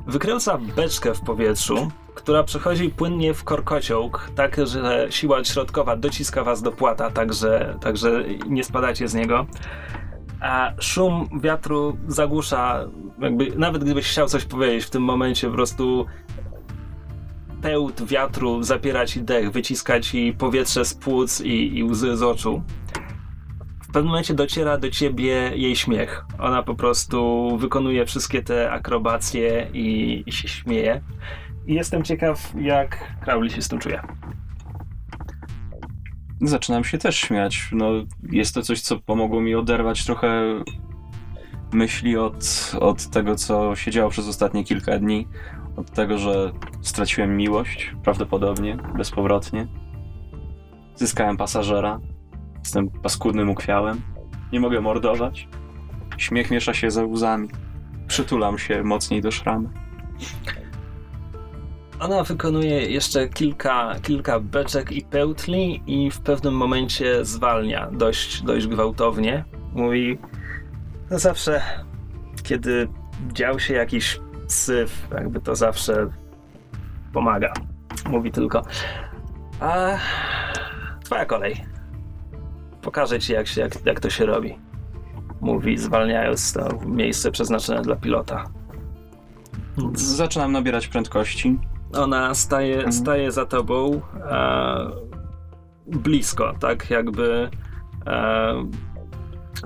Wykręca 0.06 0.58
beczkę 0.58 1.14
w 1.14 1.20
powietrzu, 1.20 1.90
która 2.26 2.42
przechodzi 2.42 2.90
płynnie 2.90 3.34
w 3.34 3.44
korkociołk, 3.44 4.30
tak 4.34 4.56
że 4.66 5.06
siła 5.10 5.44
środkowa 5.44 5.96
dociska 5.96 6.44
was 6.44 6.62
do 6.62 6.72
płata, 6.72 7.10
tak 7.10 7.32
że, 7.32 7.76
tak 7.80 7.96
że 7.96 8.24
nie 8.48 8.64
spadacie 8.64 9.08
z 9.08 9.14
niego. 9.14 9.46
A 10.40 10.72
szum 10.80 11.28
wiatru 11.40 11.96
zagłusza, 12.08 12.84
jakby 13.18 13.56
nawet 13.56 13.84
gdybyś 13.84 14.06
chciał 14.06 14.28
coś 14.28 14.44
powiedzieć 14.44 14.84
w 14.84 14.90
tym 14.90 15.02
momencie, 15.02 15.48
po 15.48 15.54
prostu 15.54 16.06
pełt 17.62 18.04
wiatru 18.04 18.62
zapiera 18.62 19.06
ci 19.06 19.22
dech, 19.22 19.50
wyciska 19.50 20.00
ci 20.00 20.32
powietrze 20.38 20.84
z 20.84 20.94
płuc 20.94 21.40
i, 21.40 21.78
i 21.78 21.84
łzy 21.84 22.16
z 22.16 22.22
oczu. 22.22 22.62
W 23.82 23.92
pewnym 23.92 24.06
momencie 24.06 24.34
dociera 24.34 24.78
do 24.78 24.90
ciebie 24.90 25.52
jej 25.54 25.76
śmiech. 25.76 26.24
Ona 26.38 26.62
po 26.62 26.74
prostu 26.74 27.48
wykonuje 27.58 28.06
wszystkie 28.06 28.42
te 28.42 28.70
akrobacje 28.70 29.68
i, 29.72 30.22
i 30.26 30.32
się 30.32 30.48
śmieje. 30.48 31.00
I 31.66 31.74
jestem 31.74 32.02
ciekaw, 32.02 32.52
jak 32.60 33.16
Crowley 33.24 33.50
się 33.50 33.62
z 33.62 33.68
tym 33.68 33.78
czuje. 33.78 34.02
Zaczynam 36.40 36.84
się 36.84 36.98
też 36.98 37.16
śmiać. 37.16 37.68
No, 37.72 37.90
jest 38.32 38.54
to 38.54 38.62
coś, 38.62 38.80
co 38.80 39.00
pomogło 39.00 39.40
mi 39.40 39.54
oderwać 39.54 40.04
trochę 40.04 40.28
myśli 41.72 42.16
od, 42.16 42.72
od 42.80 43.10
tego, 43.10 43.36
co 43.36 43.76
się 43.76 43.90
działo 43.90 44.10
przez 44.10 44.28
ostatnie 44.28 44.64
kilka 44.64 44.98
dni. 44.98 45.28
Od 45.76 45.90
tego, 45.90 46.18
że 46.18 46.52
straciłem 46.82 47.36
miłość, 47.36 47.94
prawdopodobnie, 48.02 48.76
bezpowrotnie. 48.96 49.66
Zyskałem 50.94 51.36
pasażera. 51.36 52.00
Jestem 52.58 52.90
paskudnym 52.90 53.50
ukwiałem. 53.50 54.00
Nie 54.52 54.60
mogę 54.60 54.80
mordować. 54.80 55.48
Śmiech 56.16 56.50
miesza 56.50 56.74
się 56.74 56.90
ze 56.90 57.06
łzami. 57.06 57.48
Przytulam 58.06 58.58
się 58.58 58.82
mocniej 58.82 59.22
do 59.22 59.30
szramy. 59.30 59.68
Ona 62.00 62.22
wykonuje 62.22 62.90
jeszcze 62.90 63.28
kilka, 63.28 63.94
kilka 64.02 64.40
beczek 64.40 64.92
i 64.92 65.02
pełtli 65.02 65.82
i 65.86 66.10
w 66.10 66.20
pewnym 66.20 66.54
momencie 66.54 67.24
zwalnia 67.24 67.90
dość, 67.92 68.42
dość 68.42 68.66
gwałtownie. 68.66 69.44
Mówi, 69.72 70.18
no 71.10 71.18
zawsze, 71.18 71.62
kiedy 72.42 72.88
dział 73.32 73.60
się 73.60 73.74
jakiś 73.74 74.20
syf, 74.46 75.08
jakby 75.14 75.40
to 75.40 75.56
zawsze 75.56 76.10
pomaga. 77.12 77.52
Mówi 78.10 78.32
tylko, 78.32 78.62
a 79.60 79.98
twoja 81.04 81.26
kolej. 81.26 81.64
Pokażę 82.82 83.18
ci, 83.20 83.32
jak, 83.32 83.46
się, 83.46 83.60
jak, 83.60 83.86
jak 83.86 84.00
to 84.00 84.10
się 84.10 84.26
robi. 84.26 84.58
Mówi, 85.40 85.78
zwalniając 85.78 86.52
to 86.52 86.78
miejsce 86.86 87.30
przeznaczone 87.30 87.82
dla 87.82 87.96
pilota. 87.96 88.44
Zaczynam 89.94 90.52
nabierać 90.52 90.88
prędkości. 90.88 91.58
Ona 91.98 92.34
staje, 92.34 92.92
staje 92.92 93.32
za 93.32 93.46
tobą 93.46 94.00
e, 94.30 94.90
blisko, 95.86 96.54
tak 96.60 96.90
jakby 96.90 97.50
e, 98.06 98.66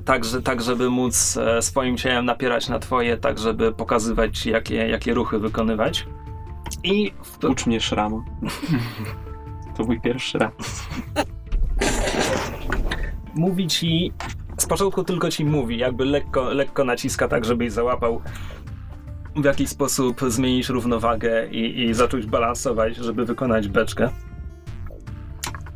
tak, 0.04 0.24
że, 0.24 0.42
tak, 0.42 0.62
żeby 0.62 0.90
móc 0.90 1.36
e, 1.36 1.62
swoim 1.62 1.96
ciałem 1.96 2.24
napierać 2.24 2.68
na 2.68 2.78
twoje, 2.78 3.16
tak, 3.16 3.38
żeby 3.38 3.72
pokazywać 3.72 4.46
jakie, 4.46 4.74
jakie 4.74 5.14
ruchy 5.14 5.38
wykonywać. 5.38 6.06
I 6.84 7.12
w 7.22 7.44
Ucz 7.44 7.66
mnie 7.66 7.80
szrama. 7.80 8.24
To 9.76 9.84
mój 9.84 10.00
pierwszy 10.00 10.38
raz. 10.38 10.52
mówi 13.34 13.66
ci, 13.66 14.12
z 14.56 14.66
początku 14.66 15.04
tylko 15.04 15.30
ci 15.30 15.44
mówi, 15.44 15.78
jakby 15.78 16.04
lekko, 16.04 16.42
lekko 16.42 16.84
naciska 16.84 17.28
tak, 17.28 17.44
żebyś 17.44 17.72
załapał 17.72 18.22
w 19.36 19.44
jakiś 19.44 19.68
sposób 19.68 20.20
zmienić 20.28 20.68
równowagę 20.68 21.46
i, 21.46 21.80
i 21.84 21.94
zacząć 21.94 22.26
balansować, 22.26 22.96
żeby 22.96 23.24
wykonać 23.24 23.68
beczkę. 23.68 24.08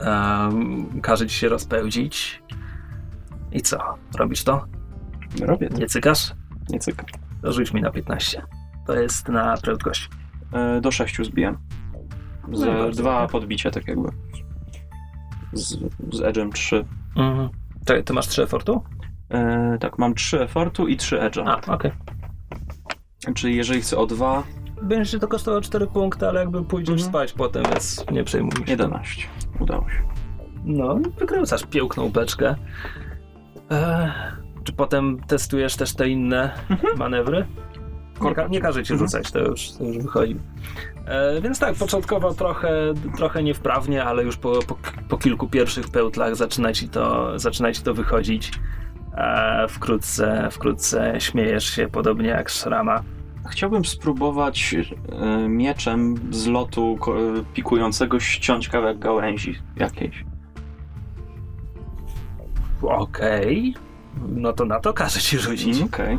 Um, 0.00 1.00
każe 1.00 1.26
ci 1.26 1.34
się 1.36 1.48
rozpełdzić. 1.48 2.42
I 3.52 3.60
co? 3.62 3.78
Robisz 4.18 4.44
to? 4.44 4.64
Robię 5.40 5.68
to. 5.68 5.78
Nie 5.78 5.86
cykasz? 5.86 6.32
Nie 6.70 6.78
cyk. 6.78 7.02
To 7.42 7.52
rzuć 7.52 7.72
mi 7.72 7.82
na 7.82 7.90
15. 7.90 8.42
To 8.86 8.94
jest 8.94 9.28
na 9.28 9.56
prędkość. 9.56 10.10
E, 10.52 10.80
do 10.80 10.90
6 10.90 11.16
zbijam. 11.22 11.58
Z 12.52 12.60
No 12.60 12.90
dwa 12.90 13.14
ładnie. 13.14 13.28
podbicia, 13.28 13.70
tak 13.70 13.88
jakby. 13.88 14.08
Z, 15.52 15.78
z 16.12 16.20
edge'em 16.20 16.52
3. 16.52 16.84
Mhm. 17.16 17.48
Czekaj, 17.86 18.04
ty 18.04 18.12
masz 18.12 18.28
3 18.28 18.42
efortu? 18.42 18.82
E, 19.30 19.78
tak, 19.80 19.98
mam 19.98 20.14
3 20.14 20.40
effortu 20.42 20.88
i 20.88 20.96
3 20.96 21.16
edge'a. 21.18 21.60
A, 21.66 21.72
okej. 21.74 21.90
Czyli 23.34 23.56
jeżeli 23.56 23.80
chcę 23.80 23.98
o 23.98 24.06
2, 24.06 24.42
Będzie 24.82 25.18
to 25.18 25.28
kosztowało 25.28 25.60
4 25.60 25.86
punkty, 25.86 26.28
ale 26.28 26.40
jakby 26.40 26.64
pójdziesz 26.64 26.92
Mhm. 26.92 27.10
spać 27.10 27.32
potem, 27.32 27.62
więc 27.72 28.04
nie 28.12 28.24
przejmuj 28.24 28.52
się. 28.52 28.62
11. 28.66 29.22
Udało 29.60 29.88
się. 29.90 30.02
No, 30.64 30.98
wykręcasz 31.18 31.66
piękną 31.66 32.08
beczkę. 32.10 32.54
Eee, 33.70 34.10
czy 34.64 34.72
potem 34.72 35.20
testujesz 35.26 35.76
też 35.76 35.94
te 35.94 36.08
inne 36.08 36.50
manewry? 36.96 37.46
Nie, 38.20 38.34
ka- 38.34 38.48
nie 38.48 38.60
każe 38.60 38.82
ci 38.84 38.92
Mhm. 38.92 39.08
rzucać, 39.08 39.30
to 39.32 39.38
już, 39.38 39.72
to 39.72 39.84
już 39.84 39.98
wychodzi. 39.98 40.36
E, 41.06 41.40
więc 41.40 41.58
tak, 41.58 41.74
początkowo 41.74 42.34
trochę, 42.34 42.70
trochę 43.16 43.42
niewprawnie, 43.42 44.04
ale 44.04 44.24
już 44.24 44.36
po, 44.36 44.52
po, 44.62 44.76
po 45.08 45.18
kilku 45.18 45.48
pierwszych 45.48 45.88
pełtlach 45.88 46.36
zaczyna 46.36 46.72
ci 46.72 46.88
to, 46.88 47.38
zaczyna 47.38 47.72
ci 47.72 47.82
to 47.82 47.94
wychodzić. 47.94 48.52
E, 49.16 49.66
wkrótce, 49.68 50.48
wkrótce 50.50 51.14
śmiejesz 51.20 51.64
się, 51.64 51.88
podobnie 51.88 52.28
jak 52.28 52.48
Szrama. 52.48 53.02
Chciałbym 53.48 53.84
spróbować 53.84 54.74
e, 54.74 55.48
mieczem 55.48 56.14
z 56.30 56.46
lotu 56.46 56.98
e, 57.06 57.44
pikującego 57.54 58.20
ściąć 58.20 58.68
kawałek 58.68 58.98
gałęzi 58.98 59.58
jakiejś. 59.76 60.24
Okej, 62.82 63.74
no 64.28 64.52
to 64.52 64.64
na 64.64 64.80
to 64.80 64.92
każe 64.92 65.20
ci 65.20 65.38
rzucić. 65.38 65.82
Okej. 65.82 66.18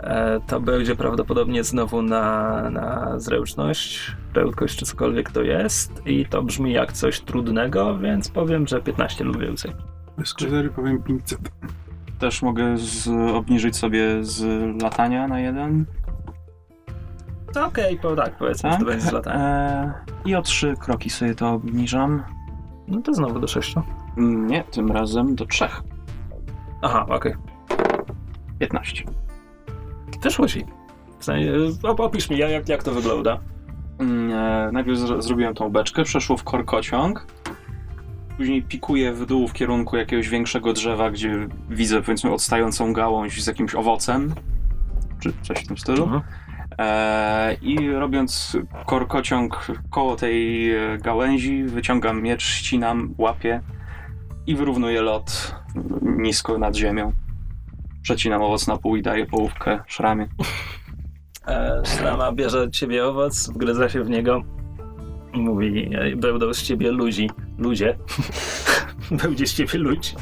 E, 0.00 0.40
to 0.46 0.60
będzie 0.60 0.96
prawdopodobnie 0.96 1.64
znowu 1.64 2.02
na, 2.02 2.70
na 2.70 3.18
zręczność, 3.18 4.16
prędkość 4.32 4.78
czy 4.78 4.84
cokolwiek 4.84 5.30
to 5.30 5.42
jest 5.42 6.02
i 6.06 6.26
to 6.26 6.42
brzmi 6.42 6.72
jak 6.72 6.92
coś 6.92 7.20
trudnego, 7.20 7.98
więc 7.98 8.28
powiem, 8.28 8.66
że 8.66 8.82
15 8.82 9.24
lub 9.24 9.40
więcej. 9.40 9.72
Bez 10.18 10.34
powiem 10.76 11.02
500. 11.02 11.38
Też 12.18 12.42
mogę 12.42 12.76
z, 12.78 13.08
obniżyć 13.34 13.76
sobie 13.76 14.24
z 14.24 14.42
latania 14.82 15.28
na 15.28 15.40
jeden. 15.40 15.84
To 17.54 17.66
okej, 17.66 17.98
po 17.98 18.16
tak 18.16 18.36
powiedzmy, 18.38 18.70
że 18.70 18.76
Tak? 18.76 18.84
to 18.84 18.90
będzie 18.90 19.06
z 19.06 19.12
latania. 19.12 19.40
E, 19.44 19.92
I 20.24 20.34
o 20.34 20.42
trzy 20.42 20.74
kroki 20.80 21.10
sobie 21.10 21.34
to 21.34 21.50
obniżam. 21.50 22.22
No 22.88 23.02
to 23.02 23.14
znowu 23.14 23.38
do 23.40 23.46
6. 23.46 23.74
Mm, 24.18 24.46
Nie, 24.46 24.64
tym 24.64 24.92
razem 24.92 25.34
do 25.34 25.46
trzech. 25.46 25.82
Aha, 26.82 27.06
okej. 27.08 27.34
15. 28.58 29.04
Wyszło 30.22 30.46
ci. 30.48 30.64
W 31.18 31.24
sensie, 31.24 31.52
op- 31.82 32.00
opisz 32.00 32.30
mi, 32.30 32.38
jak, 32.38 32.68
jak 32.68 32.82
to 32.82 32.92
wygląda. 32.92 33.38
Mm, 33.98 34.32
e, 34.32 34.72
najpierw 34.72 34.98
zro- 34.98 35.22
zrobiłem 35.22 35.54
tą 35.54 35.70
beczkę, 35.70 36.02
przeszło 36.04 36.36
w 36.36 36.44
korkociąg. 36.44 37.26
Później 38.36 38.62
pikuję 38.62 39.12
w 39.12 39.26
dół 39.26 39.48
w 39.48 39.52
kierunku 39.52 39.96
jakiegoś 39.96 40.28
większego 40.28 40.72
drzewa, 40.72 41.10
gdzie 41.10 41.48
widzę 41.70 42.02
powiedzmy 42.02 42.32
odstającą 42.32 42.92
gałąź 42.92 43.42
z 43.42 43.46
jakimś 43.46 43.74
owocem. 43.74 44.34
Czy 45.20 45.32
coś 45.42 45.58
w 45.58 45.66
tym 45.66 45.78
stylu. 45.78 46.04
Mhm. 46.04 46.22
E, 46.78 47.54
I 47.62 47.90
robiąc 47.90 48.56
korkociąg 48.86 49.66
koło 49.90 50.16
tej 50.16 50.70
e, 50.70 50.98
gałęzi, 50.98 51.64
wyciągam 51.64 52.22
miecz, 52.22 52.42
ścinam, 52.42 53.14
łapię 53.18 53.60
i 54.46 54.56
wyrównuję 54.56 55.02
lot 55.02 55.54
nisko 56.02 56.58
nad 56.58 56.76
ziemią. 56.76 57.12
Przecinam 58.02 58.42
owoc 58.42 58.66
na 58.66 58.76
pół 58.76 58.96
i 58.96 59.02
daję 59.02 59.26
połówkę 59.26 59.80
szramie. 59.86 60.28
E, 61.48 61.82
Szrama 61.84 62.32
bierze 62.32 62.62
od 62.62 62.70
ciebie 62.70 63.06
owoc, 63.06 63.50
wgryza 63.50 63.88
się 63.88 64.04
w 64.04 64.10
niego 64.10 64.42
i 65.36 65.40
mówi, 65.40 65.90
będą 66.16 66.54
z 66.54 66.62
ciebie 66.62 66.92
ludzi. 66.92 67.30
Ludzie. 67.58 67.98
Będzie 69.22 69.46
z 69.46 69.54
ciebie 69.54 69.78
ludź. 69.78 70.14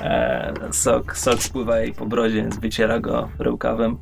E, 0.00 0.54
sok, 0.70 1.16
sok 1.16 1.42
spływa 1.42 1.78
jej 1.78 1.92
po 1.92 2.06
brodzie, 2.06 2.34
więc 2.34 2.58
wyciera 2.58 3.00
go 3.00 3.28
rękawem. 3.38 3.98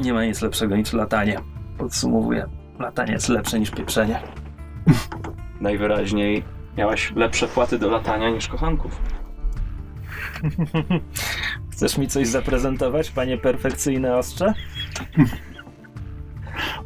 Nie 0.00 0.12
ma 0.12 0.24
nic 0.24 0.42
lepszego 0.42 0.76
niż 0.76 0.92
latanie. 0.92 1.40
Podsumowuję. 1.78 2.46
Latanie 2.78 3.12
jest 3.12 3.28
lepsze 3.28 3.60
niż 3.60 3.70
pieprzenie. 3.70 4.20
Najwyraźniej 5.60 6.42
miałaś 6.76 7.12
lepsze 7.16 7.48
płaty 7.48 7.78
do 7.78 7.90
latania 7.90 8.30
niż 8.30 8.48
kochanków. 8.48 9.00
Chcesz 11.72 11.98
mi 11.98 12.08
coś 12.08 12.28
zaprezentować, 12.28 13.10
panie 13.10 13.38
perfekcyjne 13.38 14.16
ostrze? 14.16 14.54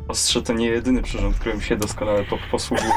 Ostrze 0.09 0.43
to 0.43 0.53
nie 0.53 0.67
jedyny 0.67 1.03
przyrząd, 1.03 1.37
którym 1.37 1.61
się 1.61 1.77
doskonale 1.77 2.25
po 2.25 2.39
posługuje. 2.51 2.91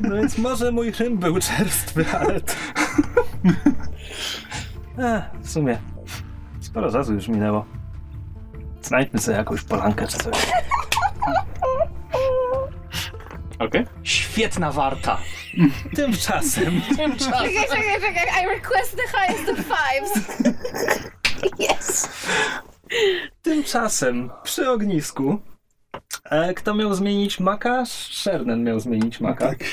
No 0.00 0.16
więc 0.16 0.38
może 0.38 0.72
mój 0.72 0.90
rym 0.90 1.18
był 1.18 1.40
czerstwy, 1.40 2.04
ale 2.20 2.40
to... 2.40 2.52
Ech, 4.98 5.40
w 5.40 5.50
sumie 5.50 5.78
sporo 6.60 6.92
czasu 6.92 7.14
już 7.14 7.28
minęło. 7.28 7.64
Znajdźmy 8.82 9.18
sobie 9.18 9.36
jakąś 9.36 9.62
polankę 9.62 10.06
czy 10.06 10.18
coś. 10.18 10.52
Okej. 13.66 13.86
Świetna 14.02 14.72
warta. 14.72 15.18
Tymczasem 15.96 16.80
Czekaj, 17.18 17.54
czekaj, 17.68 18.00
czekaj, 18.00 18.44
I 18.44 18.48
request 18.48 18.96
the 18.96 19.18
highest 19.18 19.48
of 19.48 19.58
fives. 19.58 20.12
Yes. 21.58 22.08
Tymczasem 23.42 24.30
przy 24.42 24.70
ognisku 24.70 25.38
e, 26.24 26.54
kto 26.54 26.74
miał 26.74 26.94
zmienić 26.94 27.40
maka? 27.40 27.84
Shernen 27.86 28.64
miał 28.64 28.80
zmienić 28.80 29.20
maka. 29.20 29.48
Tak. 29.48 29.64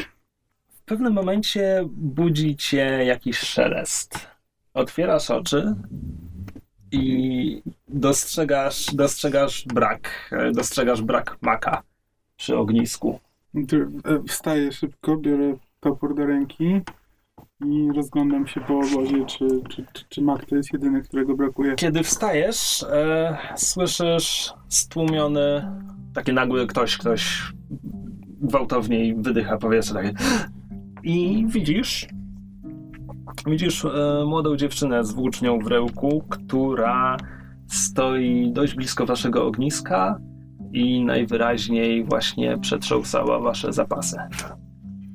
W 0.69 0.81
pewnym 0.81 1.13
momencie 1.13 1.83
budzi 1.87 2.55
cię 2.55 3.05
jakiś 3.05 3.37
szelest. 3.37 4.27
Otwierasz 4.73 5.31
oczy 5.31 5.75
i 6.91 7.61
dostrzegasz, 7.87 8.85
dostrzegasz 8.93 9.65
brak, 9.65 10.29
e, 10.31 10.51
dostrzegasz 10.51 11.01
brak 11.01 11.37
maka 11.41 11.83
przy 12.37 12.57
ognisku. 12.57 13.19
E, 13.55 14.23
Wstaję 14.27 14.71
szybko, 14.71 15.17
biorę 15.17 15.53
topór 15.79 16.15
do 16.15 16.25
ręki 16.25 16.81
i 17.65 17.89
rozglądam 17.95 18.47
się 18.47 18.61
po 18.61 18.79
obozie, 18.79 19.25
czy, 19.25 19.47
czy, 19.69 19.85
czy, 19.93 20.03
czy 20.09 20.21
mak 20.21 20.45
to 20.45 20.55
jest 20.55 20.73
jedyny, 20.73 21.01
którego 21.01 21.35
brakuje. 21.35 21.75
Kiedy 21.75 22.03
wstajesz, 22.03 22.83
e, 22.83 23.37
słyszysz 23.55 24.53
stłumiony, 24.67 25.71
taki 26.13 26.33
nagły 26.33 26.67
ktoś, 26.67 26.97
ktoś 26.97 27.53
gwałtowniej 28.41 29.15
wydycha 29.15 29.57
powietrze 29.57 29.93
takie. 29.93 30.13
I 31.03 31.45
widzisz, 31.47 32.07
widzisz 33.47 33.85
e, 33.85 34.23
młodą 34.25 34.55
dziewczynę 34.55 35.03
z 35.03 35.11
włócznią 35.11 35.59
w 35.59 35.67
ręku, 35.67 36.23
która 36.29 37.17
stoi 37.67 38.51
dość 38.51 38.75
blisko 38.75 39.05
waszego 39.05 39.45
ogniska 39.45 40.19
i 40.73 41.05
najwyraźniej 41.05 42.03
właśnie 42.03 42.57
przetrząsała 42.57 43.39
wasze 43.39 43.73
zapasy. 43.73 44.17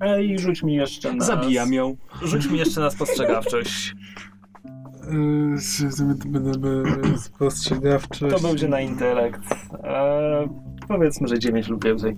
Ej, 0.00 0.38
rzuć 0.38 0.62
mi 0.62 0.74
jeszcze 0.74 1.12
na... 1.12 1.24
Zabijam 1.24 1.72
ją. 1.72 1.96
Rzuć 2.22 2.50
mi 2.50 2.58
jeszcze 2.58 2.80
na 2.80 2.90
spostrzegawczość. 2.90 3.94
Yy, 5.10 6.14
będę 6.26 6.52
spostrzegawczość. 7.18 8.36
To 8.36 8.48
będzie 8.48 8.68
na 8.68 8.80
intelekt. 8.80 9.40
E, 9.84 10.48
powiedzmy, 10.88 11.28
że 11.28 11.38
9 11.38 11.68
lub 11.68 11.84
więcej. 11.84 12.16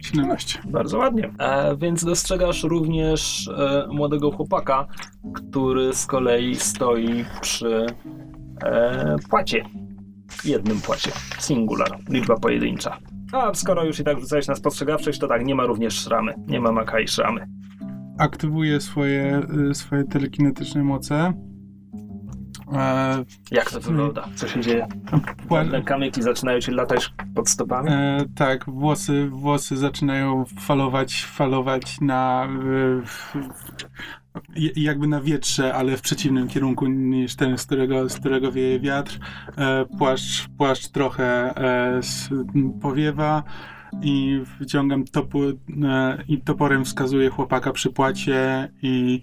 17. 0.00 0.58
Bardzo 0.64 0.98
ładnie. 0.98 1.30
E, 1.38 1.76
więc 1.76 2.04
dostrzegasz 2.04 2.64
również 2.64 3.48
e, 3.48 3.86
młodego 3.90 4.30
chłopaka, 4.30 4.86
który 5.34 5.94
z 5.94 6.06
kolei 6.06 6.54
stoi 6.54 7.24
przy 7.40 7.86
e, 8.64 9.16
płacie. 9.30 9.64
Jednym 10.44 10.80
płacie. 10.80 11.10
Singular. 11.38 11.98
Liczba 12.08 12.36
pojedyncza. 12.36 12.98
A 13.32 13.54
skoro 13.54 13.84
już 13.84 14.00
i 14.00 14.04
tak 14.04 14.20
rzucałeś 14.20 14.46
na 14.48 14.54
spostrzegawczość, 14.54 15.18
to 15.18 15.28
tak, 15.28 15.44
nie 15.44 15.54
ma 15.54 15.66
również 15.66 15.94
szramy. 15.94 16.34
Nie 16.46 16.60
ma 16.60 16.72
maka 16.72 17.00
i 17.00 17.08
szramy. 17.08 17.46
Aktywuję 18.18 18.80
swoje, 18.80 19.42
y, 19.70 19.74
swoje 19.74 20.04
telekinetyczne 20.04 20.84
moce 20.84 21.32
E, 22.72 23.24
Jak 23.50 23.70
to 23.70 23.80
wygląda? 23.80 24.28
Co 24.34 24.48
się 24.48 24.60
dzieje? 24.60 24.86
pła- 25.48 25.84
Kamyki 25.84 26.22
zaczynają 26.22 26.60
ci 26.60 26.70
latać 26.70 27.14
pod 27.34 27.48
stopami? 27.50 27.88
E, 27.90 28.24
tak, 28.36 28.64
włosy, 28.70 29.28
włosy 29.30 29.76
zaczynają 29.76 30.44
falować, 30.60 31.24
falować 31.24 32.00
na 32.00 32.48
w- 32.62 33.02
w- 33.06 34.25
jakby 34.76 35.06
na 35.06 35.20
wietrze, 35.20 35.74
ale 35.74 35.96
w 35.96 36.00
przeciwnym 36.00 36.48
kierunku 36.48 36.86
niż 36.86 37.36
ten, 37.36 37.58
z 37.58 37.66
którego, 37.66 38.08
z 38.08 38.18
którego 38.18 38.52
wieje 38.52 38.80
wiatr. 38.80 39.18
E, 39.56 39.86
płaszcz, 39.98 40.48
płaszcz 40.58 40.88
trochę 40.88 41.54
e, 41.56 42.00
powiewa 42.82 43.42
i 44.02 44.40
wyciągam 44.58 45.04
topu, 45.04 45.42
e, 45.44 45.54
i 46.28 46.40
toporem 46.40 46.84
wskazuję 46.84 47.30
chłopaka 47.30 47.72
przy 47.72 47.90
płacie 47.90 48.68
i 48.82 49.22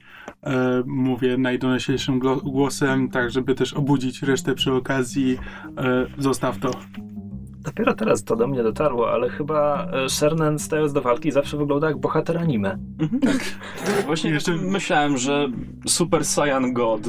mówię 0.85 1.37
najdonosiejszym 1.37 2.19
glo- 2.19 2.43
głosem, 2.43 3.09
tak 3.09 3.31
żeby 3.31 3.55
też 3.55 3.73
obudzić 3.73 4.23
resztę 4.23 4.55
przy 4.55 4.73
okazji. 4.73 5.37
Zostaw 6.17 6.59
to. 6.59 6.71
Dopiero 7.63 7.93
teraz 7.93 8.23
to 8.23 8.35
do 8.35 8.47
mnie 8.47 8.63
dotarło, 8.63 9.11
ale 9.11 9.29
chyba 9.29 9.87
e, 10.05 10.09
Shernan 10.09 10.59
stając 10.59 10.93
do 10.93 11.01
walki 11.01 11.31
zawsze 11.31 11.57
wygląda 11.57 11.87
jak 11.87 11.97
bohater 11.99 12.37
anime. 12.37 12.77
Właśnie 14.05 14.29
Jeszcze- 14.31 14.55
myślałem, 14.55 15.17
że 15.17 15.47
Super 15.87 16.25
Saiyan 16.25 16.73
God. 16.73 17.01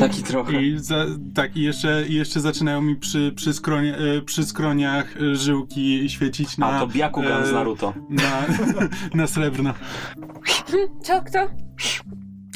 Taki 0.00 0.22
trochę. 0.22 0.62
I 0.62 0.78
za, 0.78 1.04
tak, 1.34 1.56
i 1.56 1.62
jeszcze, 1.62 2.04
i 2.08 2.14
jeszcze 2.14 2.40
zaczynają 2.40 2.82
mi 2.82 2.96
przy, 2.96 3.32
przy, 3.36 3.52
skronie, 3.52 3.96
e, 3.96 4.22
przy 4.22 4.44
skroniach 4.44 5.16
e, 5.22 5.34
żyłki 5.34 6.10
świecić 6.10 6.58
na, 6.58 6.66
A 6.66 6.80
to 6.80 6.86
Byakugan 6.86 7.46
z 7.46 7.48
e, 7.48 7.52
Naruto. 7.52 7.94
na, 8.10 8.42
na 9.22 9.26
srebrno. 9.26 9.74
Co, 11.02 11.22
kto? 11.22 11.38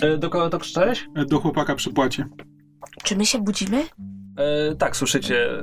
E, 0.02 0.18
do 0.18 0.30
kogo 0.30 0.50
to 0.50 0.58
krzyczałeś? 0.58 1.08
E, 1.14 1.24
Do 1.24 1.40
chłopaka 1.40 1.74
przy 1.74 1.90
płacie. 1.92 2.26
Czy 3.04 3.16
my 3.16 3.26
się 3.26 3.38
budzimy? 3.38 3.82
E, 4.36 4.74
tak, 4.74 4.96
słyszycie, 4.96 5.50
e, 5.50 5.62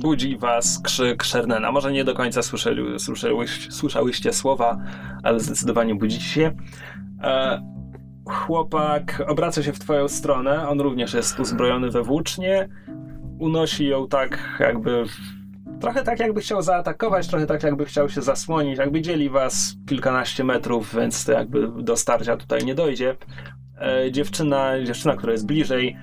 budzi 0.00 0.38
was 0.38 0.80
krzyk 0.82 1.24
Shernena. 1.24 1.72
Może 1.72 1.92
nie 1.92 2.04
do 2.04 2.14
końca 2.14 2.42
słyszeli, 2.42 2.98
słyszałyście, 2.98 3.72
słyszałyście 3.72 4.32
słowa, 4.32 4.78
ale 5.22 5.40
zdecydowanie 5.40 5.94
budzicie 5.94 6.24
się. 6.24 6.52
E, 7.22 7.62
chłopak 8.28 9.22
obraca 9.26 9.62
się 9.62 9.72
w 9.72 9.78
twoją 9.78 10.08
stronę, 10.08 10.68
on 10.68 10.80
również 10.80 11.14
jest 11.14 11.40
uzbrojony 11.40 11.90
we 11.90 12.02
włócznie. 12.02 12.68
Unosi 13.38 13.86
ją 13.86 14.08
tak 14.08 14.38
jakby... 14.60 15.04
Trochę 15.80 16.02
tak 16.02 16.20
jakby 16.20 16.40
chciał 16.40 16.62
zaatakować, 16.62 17.28
trochę 17.28 17.46
tak 17.46 17.62
jakby 17.62 17.84
chciał 17.84 18.08
się 18.08 18.22
zasłonić. 18.22 18.78
Jakby 18.78 19.00
dzieli 19.00 19.30
was 19.30 19.76
kilkanaście 19.88 20.44
metrów, 20.44 20.94
więc 20.94 21.24
to 21.24 21.32
jakby 21.32 21.68
do 21.82 21.96
starcia 21.96 22.36
tutaj 22.36 22.64
nie 22.64 22.74
dojdzie. 22.74 23.16
E, 23.80 24.12
dziewczyna, 24.12 24.84
dziewczyna, 24.84 25.16
która 25.16 25.32
jest 25.32 25.46
bliżej, 25.46 25.96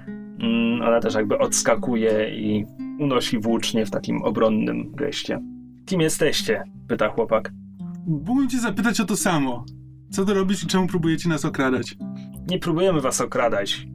Ona 0.83 0.99
też 0.99 1.15
jakby 1.15 1.37
odskakuje 1.37 2.35
i 2.35 2.65
unosi 2.99 3.39
włócznie 3.39 3.85
w 3.85 3.91
takim 3.91 4.21
obronnym 4.21 4.91
geście. 4.95 5.39
Kim 5.85 6.01
jesteście? 6.01 6.63
pyta 6.87 7.09
chłopak. 7.09 7.51
Mógłbym 8.07 8.49
cię 8.49 8.59
zapytać 8.59 8.99
o 8.99 9.05
to 9.05 9.15
samo. 9.15 9.65
Co 10.09 10.25
to 10.25 10.33
robisz 10.33 10.63
i 10.63 10.67
czemu 10.67 10.87
próbujecie 10.87 11.29
nas 11.29 11.45
okradać? 11.45 11.97
Nie 12.47 12.59
próbujemy 12.59 13.01
was 13.01 13.21
okradać, 13.21 13.87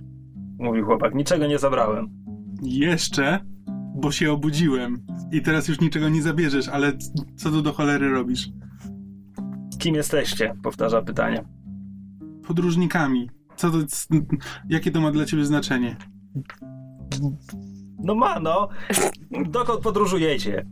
mówi 0.59 0.83
chłopak. 0.83 1.15
Niczego 1.15 1.47
nie 1.47 1.59
zabrałem. 1.59 2.09
Jeszcze, 2.63 3.39
bo 3.95 4.13
się 4.13 4.33
obudziłem. 4.33 5.03
I 5.33 5.43
teraz 5.43 5.69
już 5.69 5.81
niczego 5.81 6.09
nie 6.09 6.23
zabierzesz, 6.23 6.69
ale 6.69 6.93
co 7.37 7.51
tu 7.51 7.63
do 7.63 7.73
cholery 7.73 8.11
robisz? 8.11 8.49
Kim 9.79 9.95
jesteście? 9.95 10.55
powtarza 10.63 11.03
pytanie. 11.03 11.45
Podróżnikami. 12.47 13.31
Co 13.57 13.71
to, 13.71 13.79
jakie 14.69 14.91
to 14.91 15.01
ma 15.01 15.11
dla 15.11 15.25
ciebie 15.25 15.45
znaczenie? 15.45 15.97
No 17.99 18.15
ma, 18.15 18.41
no. 18.41 18.69
Dokąd 19.51 19.81
podróżujecie? 19.81 20.67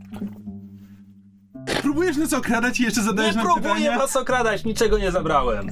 Próbujesz 1.81 2.17
nas 2.17 2.33
okradać 2.33 2.79
i 2.79 2.83
jeszcze 2.83 3.01
Nie 3.01 3.05
zadajesz 3.07 3.35
nam 3.35 3.45
próbuję 3.45 3.73
pytania? 3.75 3.97
was 3.97 4.15
okradać, 4.15 4.65
niczego 4.65 4.97
nie 4.97 5.11
zabrałem. 5.11 5.67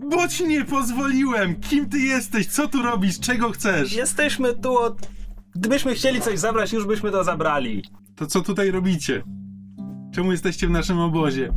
Bo 0.00 0.28
ci 0.28 0.46
nie 0.48 0.64
pozwoliłem! 0.64 1.54
Kim 1.60 1.88
ty 1.88 1.98
jesteś? 1.98 2.46
Co 2.46 2.68
tu 2.68 2.82
robisz? 2.82 3.20
Czego 3.20 3.50
chcesz? 3.50 3.92
Jesteśmy 3.92 4.54
tu 4.54 4.78
od... 4.78 4.98
Gdybyśmy 5.54 5.94
chcieli 5.94 6.20
coś 6.20 6.38
zabrać, 6.38 6.72
już 6.72 6.86
byśmy 6.86 7.10
to 7.10 7.24
zabrali. 7.24 7.84
To 8.16 8.26
co 8.26 8.40
tutaj 8.40 8.70
robicie? 8.70 9.22
Czemu 10.14 10.32
jesteście 10.32 10.66
w 10.66 10.70
naszym 10.70 10.98
obozie? 10.98 11.52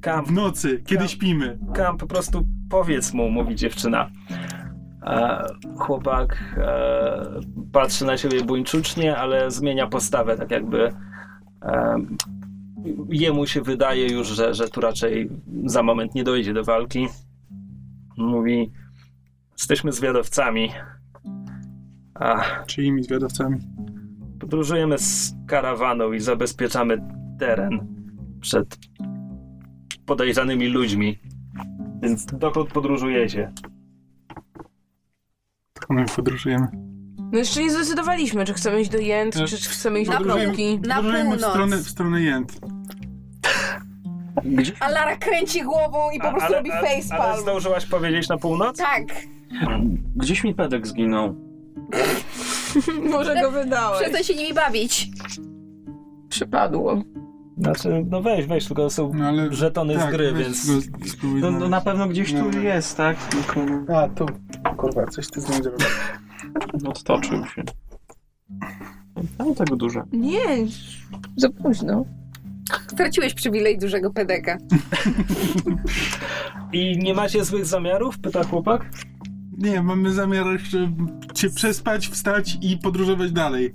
Kam, 0.00 0.24
W 0.24 0.32
nocy, 0.32 0.82
kiedy 0.86 1.08
śpimy. 1.08 1.58
Kam, 1.74 1.98
po 1.98 2.06
prostu 2.06 2.46
powiedz 2.70 3.12
mu, 3.12 3.30
mówi 3.30 3.56
dziewczyna. 3.56 4.10
E, 5.04 5.44
chłopak 5.78 6.54
e, 6.56 7.40
patrzy 7.72 8.04
na 8.04 8.16
ciebie 8.16 8.44
buńczucznie, 8.44 9.16
ale 9.16 9.50
zmienia 9.50 9.86
postawę, 9.86 10.36
tak 10.36 10.50
jakby 10.50 10.92
e, 11.62 11.96
jemu 13.08 13.46
się 13.46 13.62
wydaje 13.62 14.08
już, 14.12 14.28
że, 14.28 14.54
że 14.54 14.68
tu 14.68 14.80
raczej 14.80 15.30
za 15.64 15.82
moment 15.82 16.14
nie 16.14 16.24
dojdzie 16.24 16.52
do 16.52 16.64
walki. 16.64 17.08
Mówi, 18.16 18.72
jesteśmy 19.58 19.92
zwiadowcami. 19.92 20.70
A, 22.14 22.44
Czyimi 22.66 23.02
zwiadowcami? 23.02 23.58
podróżujemy 24.42 24.98
z 24.98 25.34
karawaną 25.46 26.12
i 26.12 26.20
zabezpieczamy 26.20 26.98
teren 27.38 27.86
przed 28.40 28.78
podejrzanymi 30.06 30.68
ludźmi. 30.68 31.18
Więc 32.02 32.26
dokąd 32.26 32.72
podróżujecie? 32.72 33.52
My 35.90 36.04
podróżujemy. 36.16 36.66
No 37.32 37.38
jeszcze 37.38 37.60
nie 37.62 37.70
zdecydowaliśmy, 37.70 38.44
czy 38.44 38.54
chcemy 38.54 38.80
iść 38.80 38.90
do 38.90 38.98
Jęt, 38.98 39.36
No, 39.36 39.46
czy 39.46 39.56
chcemy 39.56 40.00
iść 40.00 40.10
na 40.10 40.18
do 40.18 40.24
Kropki. 40.24 40.80
Na 40.80 40.94
Podróżujemy 40.96 41.30
w 41.30 41.32
północ. 41.34 41.50
stronę, 41.50 41.76
w 41.76 41.88
stronę 41.88 42.22
Jęt. 42.22 42.60
Gdzie? 44.44 44.72
A 44.80 44.88
Lara 44.90 45.16
kręci 45.16 45.62
głową 45.62 46.10
i 46.10 46.18
po 46.20 46.30
prostu 46.30 46.46
ale, 46.46 46.56
robi 46.56 46.70
ale, 46.70 46.80
ale 46.88 47.02
facepalm. 47.02 47.40
zdążyłaś 47.42 47.86
powiedzieć 47.86 48.28
na 48.28 48.38
północ? 48.38 48.76
Tak. 48.78 49.02
Gdzieś 50.16 50.44
mi 50.44 50.54
pedek 50.54 50.86
zginął. 50.86 51.34
Może 53.12 53.34
go 53.42 53.50
wydałeś. 53.50 54.00
Przestań 54.00 54.24
się 54.24 54.34
nimi 54.34 54.54
bawić. 54.54 55.08
Przypadło. 56.28 57.02
Znaczy, 57.58 58.04
no 58.10 58.22
weź, 58.22 58.46
weź, 58.46 58.66
tylko 58.66 58.90
są 58.90 59.10
No 59.14 59.28
ale... 59.28 59.52
żetony 59.52 60.00
z 60.00 60.04
gry, 60.10 60.32
weź 60.32 60.44
więc... 60.44 60.66
go 60.66 61.06
spróbuj 61.08 61.40
No, 61.40 61.50
no 61.50 61.68
na 61.68 61.80
pewno 61.80 62.08
gdzieś 62.08 62.32
tu 62.32 62.50
No. 62.52 62.58
jest, 62.60 62.96
tak? 62.96 63.16
Tylko 63.16 63.60
A, 63.98 64.08
tu. 64.08 64.26
Kurwa, 64.76 65.06
coś 65.06 65.30
ty 65.30 65.40
z 65.40 65.48
nim 65.48 65.62
zrobił. 65.62 65.86
odtoczył 66.90 67.46
się. 67.46 67.62
Ale 69.38 69.54
tego 69.54 69.76
duże. 69.76 70.02
Nie, 70.12 70.66
za 71.36 71.48
późno. 71.50 72.04
Straciłeś 72.92 73.34
przywilej 73.34 73.78
dużego 73.78 74.10
pedeka. 74.10 74.58
I 76.72 76.98
nie 76.98 77.14
macie 77.14 77.44
złych 77.44 77.66
zamiarów? 77.66 78.18
Pyta 78.18 78.44
chłopak. 78.44 78.90
Nie, 79.58 79.82
mamy 79.82 80.12
zamiar 80.12 80.46
żeby 80.70 81.12
cię 81.34 81.50
przespać, 81.50 82.08
wstać 82.08 82.58
i 82.60 82.78
podróżować 82.78 83.32
dalej. 83.32 83.72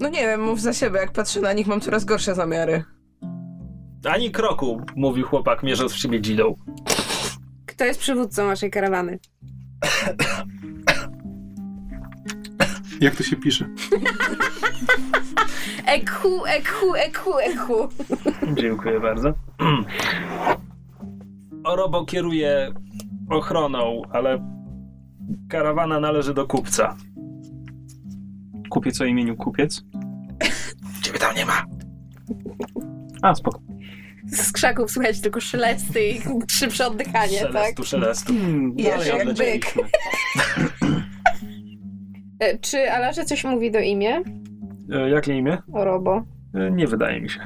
No 0.00 0.08
nie 0.08 0.20
wiem, 0.20 0.42
mów 0.42 0.60
za 0.60 0.72
siebie, 0.72 0.98
jak 0.98 1.12
patrzę 1.12 1.40
na 1.40 1.52
nich, 1.52 1.66
mam 1.66 1.80
coraz 1.80 2.04
gorsze 2.04 2.34
zamiary. 2.34 2.84
Ani 4.04 4.30
kroku, 4.30 4.80
mówi 4.96 5.22
chłopak, 5.22 5.62
mierząc 5.62 5.92
w 5.92 5.98
siebie 5.98 6.20
dzidą. 6.20 6.54
Kto 7.66 7.84
jest 7.84 8.00
przywódcą 8.00 8.46
naszej 8.46 8.70
karawany? 8.70 9.18
Jak 13.00 13.16
to 13.16 13.22
się 13.22 13.36
pisze? 13.36 13.68
Ekhu, 15.86 16.46
ekhu, 16.46 16.94
ekhu, 16.94 17.38
ekhu. 17.38 17.88
Dziękuję 18.54 19.00
bardzo. 19.00 19.34
Orobo 21.64 22.04
kieruje 22.04 22.72
ochroną, 23.30 24.02
ale 24.10 24.38
karawana 25.48 26.00
należy 26.00 26.34
do 26.34 26.46
kupca. 26.46 26.96
Kupiec 28.70 29.00
o 29.00 29.04
imieniu 29.04 29.36
Kupiec? 29.36 29.82
Ciebie 31.02 31.18
tam 31.18 31.36
nie 31.36 31.46
ma. 31.46 31.64
A, 33.22 33.34
spoko. 33.34 33.60
Z 34.32 34.52
krzaków 34.52 34.90
słychać 34.90 35.20
tylko 35.20 35.40
szelesty 35.40 36.08
i 36.08 36.20
szybsze 36.50 36.86
oddychanie, 36.86 37.40
tak? 37.40 37.52
Szelestu, 37.52 37.84
szelestu. 37.84 38.32
Hmm, 38.32 38.76
dalej 38.76 39.08
jak 39.08 39.34
byk. 39.34 39.74
E, 42.38 42.58
Czy 42.58 42.92
Alarze 42.92 43.24
coś 43.24 43.44
mówi 43.44 43.70
do 43.70 43.80
imię? 43.80 44.22
E, 44.92 45.10
jakie 45.10 45.34
imię? 45.38 45.58
Orobo. 45.72 46.22
E, 46.54 46.70
nie 46.70 46.86
wydaje 46.86 47.20
mi 47.20 47.30
się. 47.30 47.40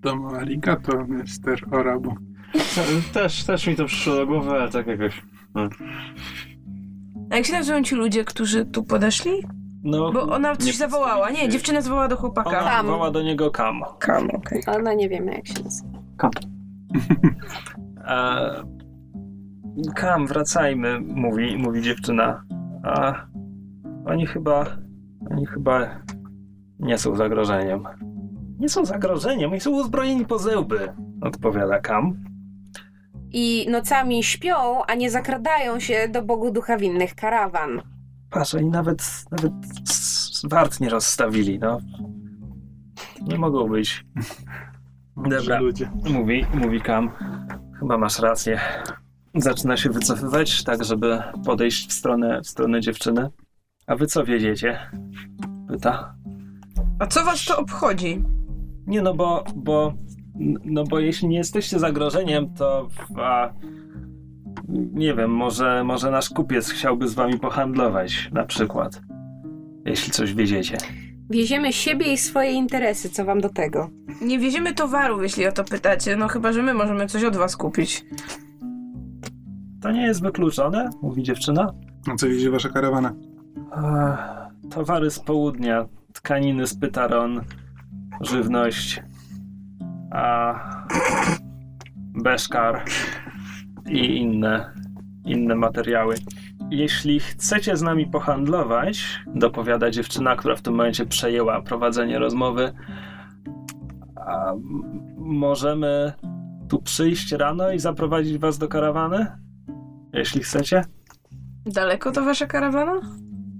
Domo 0.00 0.36
arigato, 0.36 0.92
Mr. 1.08 1.74
Orabo. 1.78 2.14
Też, 3.12 3.44
też 3.44 3.66
mi 3.66 3.76
to 3.76 3.84
przyszło 3.84 4.14
do 4.16 4.26
głowy, 4.26 4.50
ale 4.50 4.70
tak 4.70 4.86
jakoś. 4.86 5.22
A 7.30 7.36
jak 7.36 7.46
się 7.46 7.52
nazywają 7.52 7.82
ci 7.84 7.94
ludzie, 7.94 8.24
którzy 8.24 8.66
tu 8.66 8.84
podeszli? 8.84 9.32
No, 9.82 10.12
Bo 10.12 10.22
ona 10.22 10.56
coś 10.56 10.66
Nie 10.66 10.72
zawołała. 10.72 11.30
Nie, 11.30 11.48
dziewczyna 11.48 11.80
zawołała 11.80 12.08
do 12.08 12.16
chłopaka. 12.16 12.50
ona 12.50 12.70
Kam. 12.70 12.86
woła 12.86 13.10
do 13.10 13.22
niego 13.22 13.50
Kam. 13.50 13.82
Kam, 13.98 14.30
okej. 14.30 14.62
Ona 14.66 14.94
nie 14.94 15.08
wiemy 15.08 15.32
jak 15.32 15.46
się 15.46 15.54
nazywa. 15.64 15.98
E, 18.06 18.62
Kam, 19.96 20.26
wracajmy, 20.26 21.00
mówi, 21.00 21.56
mówi 21.56 21.82
dziewczyna. 21.82 22.42
A 22.82 23.14
oni 24.06 24.26
chyba, 24.26 24.66
oni 25.30 25.46
chyba 25.46 25.88
nie 26.80 26.98
są 26.98 27.16
zagrożeniem. 27.16 27.84
Nie 28.58 28.68
są 28.68 28.84
zagrożeniem, 28.84 29.50
oni 29.50 29.60
są 29.60 29.70
uzbrojeni 29.70 30.26
po 30.26 30.38
zęby, 30.38 30.92
odpowiada 31.20 31.78
Kam. 31.80 32.16
I 33.32 33.66
nocami 33.70 34.22
śpią, 34.22 34.54
a 34.86 34.94
nie 34.94 35.10
zakradają 35.10 35.80
się 35.80 36.08
do 36.08 36.22
Bogu 36.22 36.50
Ducha 36.50 36.76
winnych 36.76 37.14
karawan. 37.14 37.82
Patrz, 38.30 38.54
oni 38.54 38.68
nawet, 38.68 39.24
nawet 39.30 39.52
wart 40.44 40.80
nie 40.80 40.88
rozstawili, 40.88 41.58
no. 41.58 41.78
Nie 43.22 43.38
mogą 43.38 43.68
być. 43.68 44.04
Dobra. 45.16 45.60
ludzie. 45.60 45.90
Mówi, 46.10 46.46
mówi 46.54 46.80
Kam. 46.80 47.10
Chyba 47.78 47.98
masz 47.98 48.18
rację. 48.18 48.60
Zaczyna 49.34 49.76
się 49.76 49.90
wycofywać, 49.90 50.64
tak 50.64 50.84
żeby 50.84 51.22
podejść 51.44 51.90
w 51.90 51.92
stronę, 51.92 52.40
w 52.42 52.48
stronę 52.48 52.80
dziewczyny. 52.80 53.30
A 53.86 53.96
wy 53.96 54.06
co 54.06 54.24
wiedziecie? 54.24 54.78
Pyta. 55.68 56.14
A 56.98 57.06
co 57.06 57.24
was 57.24 57.44
to 57.44 57.58
obchodzi? 57.58 58.24
Nie 58.86 59.02
no, 59.02 59.14
bo, 59.14 59.44
bo, 59.56 59.94
no 60.64 60.84
bo 60.84 60.98
jeśli 60.98 61.28
nie 61.28 61.36
jesteście 61.36 61.78
zagrożeniem, 61.78 62.54
to 62.54 62.88
a, 63.16 63.52
nie 64.68 65.14
wiem, 65.14 65.30
może, 65.30 65.84
może 65.84 66.10
nasz 66.10 66.28
kupiec 66.28 66.70
chciałby 66.70 67.08
z 67.08 67.14
wami 67.14 67.38
pohandlować, 67.38 68.28
na 68.32 68.44
przykład. 68.44 69.00
Jeśli 69.84 70.12
coś 70.12 70.34
wiedziecie. 70.34 70.78
Wieziemy 71.30 71.72
siebie 71.72 72.12
i 72.12 72.18
swoje 72.18 72.50
interesy, 72.50 73.08
co 73.10 73.24
wam 73.24 73.40
do 73.40 73.48
tego? 73.48 73.90
Nie 74.22 74.38
wieziemy 74.38 74.74
towarów, 74.74 75.22
jeśli 75.22 75.46
o 75.46 75.52
to 75.52 75.64
pytacie. 75.64 76.16
No 76.16 76.28
chyba, 76.28 76.52
że 76.52 76.62
my 76.62 76.74
możemy 76.74 77.06
coś 77.06 77.24
od 77.24 77.36
was 77.36 77.56
kupić. 77.56 78.04
To 79.80 79.90
nie 79.90 80.02
jest 80.02 80.22
wykluczone, 80.22 80.90
mówi 81.02 81.22
dziewczyna. 81.22 81.74
A 82.12 82.16
co 82.16 82.28
wiezie 82.28 82.50
wasza 82.50 82.68
karawana? 82.68 83.14
Ech, 83.72 84.38
Towary 84.70 85.10
z 85.10 85.20
południa, 85.20 85.86
tkaniny 86.12 86.66
z 86.66 86.78
Pytaron, 86.78 87.40
żywność, 88.20 89.02
a 90.10 90.54
Beszkar 92.24 92.84
i 93.90 94.16
inne, 94.16 94.74
inne 95.24 95.54
materiały. 95.54 96.14
Jeśli 96.70 97.20
chcecie 97.20 97.76
z 97.76 97.82
nami 97.82 98.06
pohandlować, 98.06 99.20
dopowiada 99.26 99.90
dziewczyna, 99.90 100.36
która 100.36 100.56
w 100.56 100.62
tym 100.62 100.74
momencie 100.74 101.06
przejęła 101.06 101.62
prowadzenie 101.62 102.18
rozmowy, 102.18 102.72
możemy 105.16 106.12
tu 106.68 106.82
przyjść 106.82 107.32
rano 107.32 107.72
i 107.72 107.78
zaprowadzić 107.78 108.38
was 108.38 108.58
do 108.58 108.68
karawany? 108.68 109.26
Jeśli 110.12 110.42
chcecie? 110.42 110.84
Daleko 111.66 112.12
to 112.12 112.24
wasza 112.24 112.46
karawana? 112.46 113.00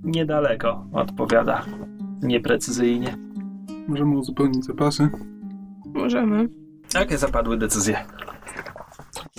Niedaleko, 0.05 0.87
odpowiada. 0.93 1.65
Nieprecyzyjnie. 2.23 3.17
Możemy 3.89 4.19
uzupełnić 4.19 4.65
zapasy. 4.65 5.09
Możemy. 5.87 6.49
Jakie 6.95 7.19
zapadły 7.19 7.57
decyzje? 7.57 7.99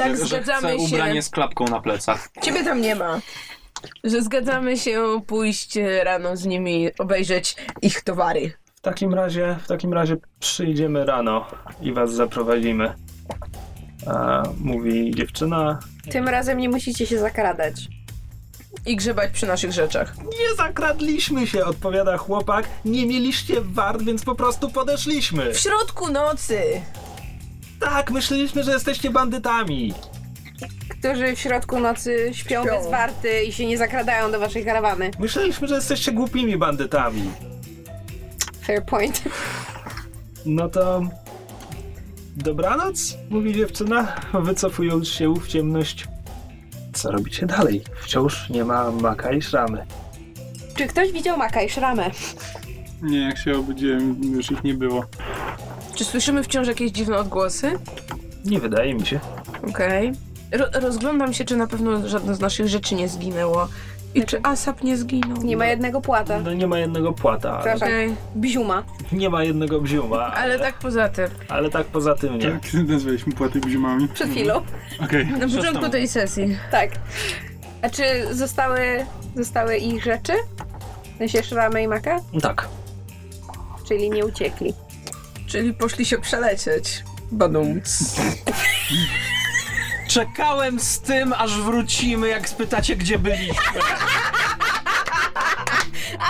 Tak, 0.03 0.17
że, 0.17 0.17
że 0.17 0.27
zgadzamy 0.27 0.77
chcę 0.77 0.87
się. 0.87 0.95
ubranie 0.95 1.21
z 1.21 1.29
klapką 1.29 1.65
na 1.65 1.81
plecach. 1.81 2.29
Ciebie 2.41 2.63
tam 2.63 2.81
nie 2.81 2.95
ma. 2.95 3.19
Że 4.03 4.21
zgadzamy 4.21 4.77
się 4.77 5.21
pójść 5.27 5.77
rano 6.03 6.37
z 6.37 6.45
nimi, 6.45 6.89
obejrzeć 6.99 7.55
ich 7.81 8.01
towary. 8.01 8.51
W 8.75 8.81
takim 8.81 9.13
razie, 9.13 9.55
w 9.63 9.67
takim 9.67 9.93
razie 9.93 10.17
przyjdziemy 10.39 11.05
rano 11.05 11.45
i 11.81 11.93
was 11.93 12.13
zaprowadzimy. 12.13 12.93
A, 14.07 14.43
mówi 14.59 15.11
dziewczyna. 15.15 15.79
Tym 16.11 16.27
razem 16.27 16.57
nie 16.57 16.69
musicie 16.69 17.05
się 17.07 17.19
zakradać. 17.19 17.75
I 18.85 18.95
grzebać 18.95 19.31
przy 19.31 19.47
naszych 19.47 19.71
rzeczach. 19.71 20.17
Nie 20.17 20.55
zakradliśmy 20.57 21.47
się, 21.47 21.65
odpowiada 21.65 22.17
chłopak. 22.17 22.65
Nie 22.85 23.05
mieliście 23.05 23.53
wart, 23.61 24.01
więc 24.01 24.25
po 24.25 24.35
prostu 24.35 24.69
podeszliśmy. 24.69 25.53
W 25.53 25.59
środku 25.59 26.11
nocy! 26.11 26.61
Tak, 27.79 28.11
myśleliśmy, 28.11 28.63
że 28.63 28.71
jesteście 28.71 29.09
bandytami. 29.09 29.93
Którzy 30.99 31.35
w 31.35 31.39
środku 31.39 31.79
nocy 31.79 32.29
śpią, 32.33 32.63
Śpią. 32.63 32.75
bez 32.77 32.87
warty 32.91 33.43
i 33.43 33.51
się 33.51 33.65
nie 33.65 33.77
zakradają 33.77 34.31
do 34.31 34.39
waszej 34.39 34.65
karawany. 34.65 35.11
Myśleliśmy, 35.19 35.67
że 35.67 35.75
jesteście 35.75 36.11
głupimi 36.11 36.57
bandytami. 36.57 37.29
Fair 38.63 38.85
point. 38.85 39.21
No 40.45 40.69
to. 40.69 41.01
Dobranoc, 42.35 43.17
mówi 43.29 43.53
dziewczyna, 43.53 44.15
wycofując 44.33 45.07
się 45.07 45.33
w 45.33 45.47
ciemność. 45.47 46.07
Co 46.93 47.11
robicie 47.11 47.45
dalej? 47.45 47.83
Wciąż 48.01 48.49
nie 48.49 48.63
ma 48.65 48.91
maka 48.91 49.31
i 49.31 49.41
szramy. 49.41 49.85
Czy 50.75 50.87
ktoś 50.87 51.11
widział 51.11 51.37
Maka 51.37 51.61
i 51.61 51.69
Szramę? 51.69 52.11
Nie, 53.01 53.19
jak 53.21 53.37
się 53.37 53.57
obudziłem, 53.57 54.21
już 54.33 54.51
ich 54.51 54.63
nie 54.63 54.73
było. 54.73 55.05
Czy 55.99 56.05
słyszymy 56.05 56.43
wciąż 56.43 56.67
jakieś 56.67 56.91
dziwne 56.91 57.17
odgłosy? 57.17 57.71
Nie 58.45 58.59
wydaje 58.59 58.93
mi 58.93 59.05
się. 59.05 59.19
Okej. 59.69 60.11
Ro- 60.51 60.79
rozglądam 60.81 61.33
się, 61.33 61.45
czy 61.45 61.55
na 61.57 61.67
pewno 61.67 62.07
żadne 62.07 62.35
z 62.35 62.39
naszych 62.39 62.67
rzeczy 62.67 62.95
nie 62.95 63.09
zginęło. 63.09 63.67
I 64.15 64.23
czy 64.23 64.41
Asap 64.43 64.83
nie 64.83 64.97
zginął? 64.97 65.37
Nie 65.43 65.57
ma 65.57 65.65
jednego 65.65 66.01
płata. 66.01 66.39
No 66.39 66.53
nie 66.53 66.67
ma 66.67 66.79
jednego 66.79 67.13
płata, 67.13 67.51
ale 67.53 67.63
Proszę. 67.63 67.85
Okej. 67.85 68.15
Bziuma. 68.35 68.83
nie 69.11 69.29
ma 69.29 69.43
jednego 69.43 69.81
bziuma, 69.81 70.33
Ale 70.33 70.59
tak 70.59 70.73
poza 70.79 71.09
tym. 71.09 71.27
ale 71.49 71.69
tak 71.69 71.85
poza 71.87 72.15
tym 72.15 72.37
nie. 72.37 72.45
Jak 72.45 72.73
nazwaliśmy 72.73 73.33
płaty 73.33 73.59
bziomami? 73.59 74.07
Przed 74.07 74.29
chwilą. 74.29 74.61
Okej. 75.03 75.27
Na 75.27 75.47
początku 75.57 75.89
tej 75.89 76.07
sesji. 76.07 76.57
Tak. 76.71 76.89
A 77.81 77.89
czy 77.89 78.03
zostały, 78.35 79.05
zostały 79.35 79.77
ich 79.77 80.03
rzeczy? 80.03 80.33
W 81.15 81.17
sensie 81.17 81.43
Szramy 81.43 81.83
i 81.83 81.87
Maka? 81.87 82.19
Tak. 82.41 82.67
Czyli 83.87 84.09
nie 84.09 84.25
uciekli. 84.25 84.73
Czyli 85.49 85.73
poszli 85.73 86.05
się 86.05 86.17
przelecieć. 86.17 87.03
Badum. 87.31 87.81
Czekałem 90.07 90.79
z 90.79 90.99
tym, 90.99 91.33
aż 91.33 91.61
wrócimy, 91.61 92.27
jak 92.27 92.49
spytacie, 92.49 92.95
gdzie 92.95 93.19
byliśmy. 93.19 93.81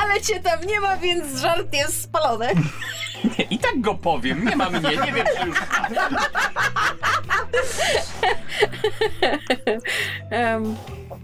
Ale 0.02 0.22
cię 0.22 0.40
tam 0.40 0.60
nie 0.66 0.82
ma, 0.82 0.98
więc 0.98 1.40
żart 1.40 1.74
jest 1.74 2.02
spalony. 2.02 2.48
Nie, 3.24 3.46
I 3.46 3.60
tak 3.60 3.82
go 3.82 3.96
powiem, 3.96 4.46
nie 4.46 4.56
ma 4.56 4.70
mnie, 4.70 4.90
nie 4.90 5.14
wiem, 5.14 5.26
czy 5.40 5.48
już 5.48 5.58
Em, 10.30 10.76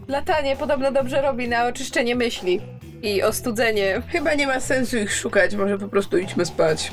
latanie 0.08 0.56
podobno 0.56 0.91
dobrze 0.91 1.22
robi 1.22 1.50
na 1.50 1.66
oczyszczenie 1.66 2.16
myśli 2.16 2.62
i 3.02 3.24
ostudzenie. 3.24 4.02
Chyba 4.12 4.34
nie 4.34 4.48
ma 4.48 4.60
sensu 4.60 4.98
ich 4.98 5.14
szukać, 5.14 5.56
może 5.56 5.78
po 5.78 5.88
prostu 5.88 6.18
idźmy 6.18 6.46
spać. 6.46 6.91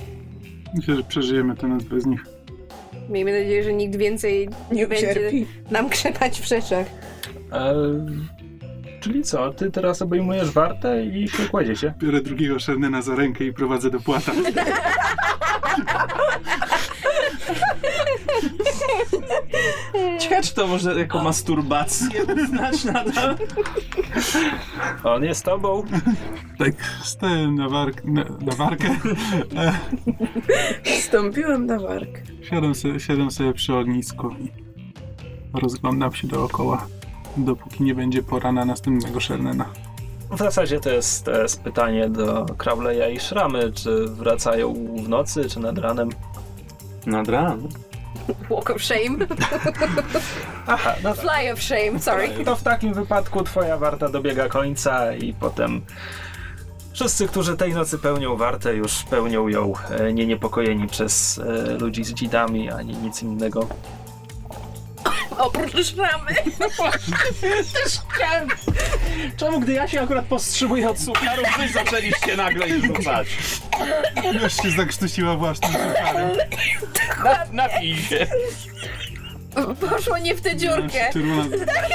Myślę, 0.75 0.97
że 0.97 1.03
przeżyjemy 1.03 1.57
tę 1.57 1.69
noc 1.69 1.83
bez 1.85 2.07
nich. 2.07 2.25
Miejmy 3.09 3.41
nadzieję, 3.41 3.65
że 3.65 3.73
nikt 3.73 3.97
więcej 3.97 4.49
nie, 4.49 4.77
Nie 4.77 4.87
będzie 4.87 5.33
nam 5.71 5.89
krzepać 5.89 6.41
w 6.41 6.49
rzeczach. 6.49 6.87
E, 7.53 7.75
czyli 9.01 9.23
co, 9.23 9.53
ty 9.53 9.71
teraz 9.71 10.03
obejmujesz 10.03 10.51
wartę 10.51 11.07
i 11.07 11.29
się 11.29 11.47
kładziecie? 11.49 11.95
Biorę 11.99 12.21
drugiego 12.21 12.61
Shernena 12.61 13.03
za 13.03 13.15
rękę 13.15 13.45
i 13.45 13.53
prowadzę 13.53 13.91
do 13.91 14.01
płata. 14.01 14.33
Ciekawe, 20.21 20.43
czy 20.43 20.55
to 20.55 20.67
może 20.67 20.99
jako 20.99 21.23
masturbację 21.23 22.25
uznać 22.45 22.85
nadal? 22.85 23.37
On 25.05 25.25
jest 25.25 25.45
tobą. 25.45 25.85
Tak, 26.59 26.75
stałem 27.05 27.55
na, 27.55 27.69
wark, 27.69 28.05
na, 28.05 28.25
na 28.25 28.53
warkę. 28.57 28.89
E, 29.57 29.73
Wstąpiłem 31.01 31.67
na 31.67 31.79
wark. 31.79 32.09
siadam, 32.43 32.75
sobie, 32.75 33.01
siadam 33.01 33.31
sobie 33.31 33.53
przy 33.53 33.75
ognisku 33.75 34.31
i 34.31 34.53
rozglądam 35.61 36.15
się 36.15 36.29
dookoła, 36.29 36.87
dopóki 37.37 37.85
nie 37.85 37.95
będzie 37.95 38.23
pora 38.23 38.53
na 38.53 38.65
następnego 38.65 39.21
Shernena. 39.21 39.67
W 40.31 40.39
zasadzie 40.39 40.81
to 40.81 40.91
jest, 40.91 41.25
to 41.25 41.43
jest 41.43 41.63
pytanie 41.63 42.09
do 42.09 42.47
Crowleya 42.59 43.15
i 43.15 43.21
Szramy, 43.21 43.73
czy 43.73 44.07
wracają 44.07 44.75
w 45.05 45.09
nocy, 45.09 45.49
czy 45.49 45.61
nad 45.61 45.79
ranem. 45.79 46.09
Nad 47.07 47.29
ranem. 47.29 47.69
Walk 48.51 48.71
of 48.71 48.83
shame. 48.83 49.27
Aha, 50.67 50.95
no 51.03 51.15
Fly 51.15 51.53
of 51.53 51.61
shame, 51.63 52.01
sorry. 52.01 52.29
To 52.45 52.57
w 52.57 52.63
takim 52.63 52.95
wypadku 52.95 53.45
twoja 53.45 53.77
warta 53.77 54.09
dobiega 54.09 54.49
końca 54.49 55.15
i 55.15 55.33
potem 55.33 55.83
wszyscy, 56.93 57.29
którzy 57.29 57.57
tej 57.57 57.75
nocy 57.75 57.99
pełnią 57.99 58.37
wartę, 58.37 58.75
już 58.75 59.03
pełnią 59.03 59.49
ją 59.49 59.73
e, 59.91 60.13
nie 60.13 60.27
niepokojeni 60.27 60.89
przez 60.89 61.39
e, 61.39 61.79
ludzi 61.79 62.05
z 62.05 62.15
dzidami, 62.15 62.71
ani 62.71 62.97
nic 62.97 63.23
innego. 63.23 63.69
Oprócz 65.39 65.97
ramy. 65.97 66.35
Też 67.73 67.93
chciałem. 68.09 68.49
Czemu, 69.37 69.61
gdy 69.61 69.73
ja 69.73 69.89
się 69.89 70.01
akurat 70.03 70.25
powstrzymuję 70.25 70.91
od 70.91 70.99
sufiarów, 70.99 71.47
wy 71.59 71.69
zaczęliście 71.69 72.37
nagle 72.37 72.69
ich 72.69 72.85
rzucać? 72.85 73.29
Już 74.43 74.57
się 74.63 74.71
zakrztusiła 74.71 75.37
własnym 75.37 75.73
sufiarem. 75.73 76.31
Na, 77.25 77.45
napij 77.53 77.97
się. 77.97 78.27
Poszło 79.91 80.19
nie 80.19 80.35
w 80.35 80.41
tę 80.41 80.57
dziurkę. 80.57 81.11
Tak, 81.67 81.89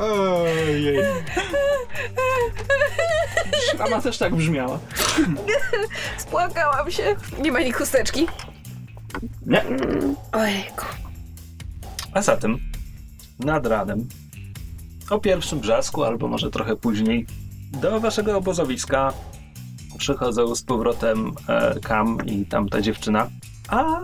Ojej. 0.00 0.98
Szrama 3.70 4.00
też 4.00 4.18
tak 4.18 4.34
brzmiała. 4.34 4.78
Spłakałam 6.18 6.90
się. 6.90 7.16
Nie 7.38 7.52
ma 7.52 7.58
ani 7.58 7.72
chusteczki. 7.72 8.26
Nie. 9.46 9.64
Ojku. 10.32 10.86
A 12.12 12.22
zatem 12.22 12.58
nad 13.38 13.66
ranem, 13.66 14.08
o 15.10 15.18
pierwszym 15.18 15.60
brzasku, 15.60 16.04
albo 16.04 16.28
może 16.28 16.50
trochę 16.50 16.76
później, 16.76 17.26
do 17.72 18.00
waszego 18.00 18.36
obozowiska 18.36 19.12
przychodzą 19.98 20.54
z 20.54 20.62
powrotem 20.62 21.32
e, 21.48 21.80
Kam 21.80 22.18
i 22.26 22.46
tamta 22.46 22.80
dziewczyna, 22.80 23.30
a 23.68 24.00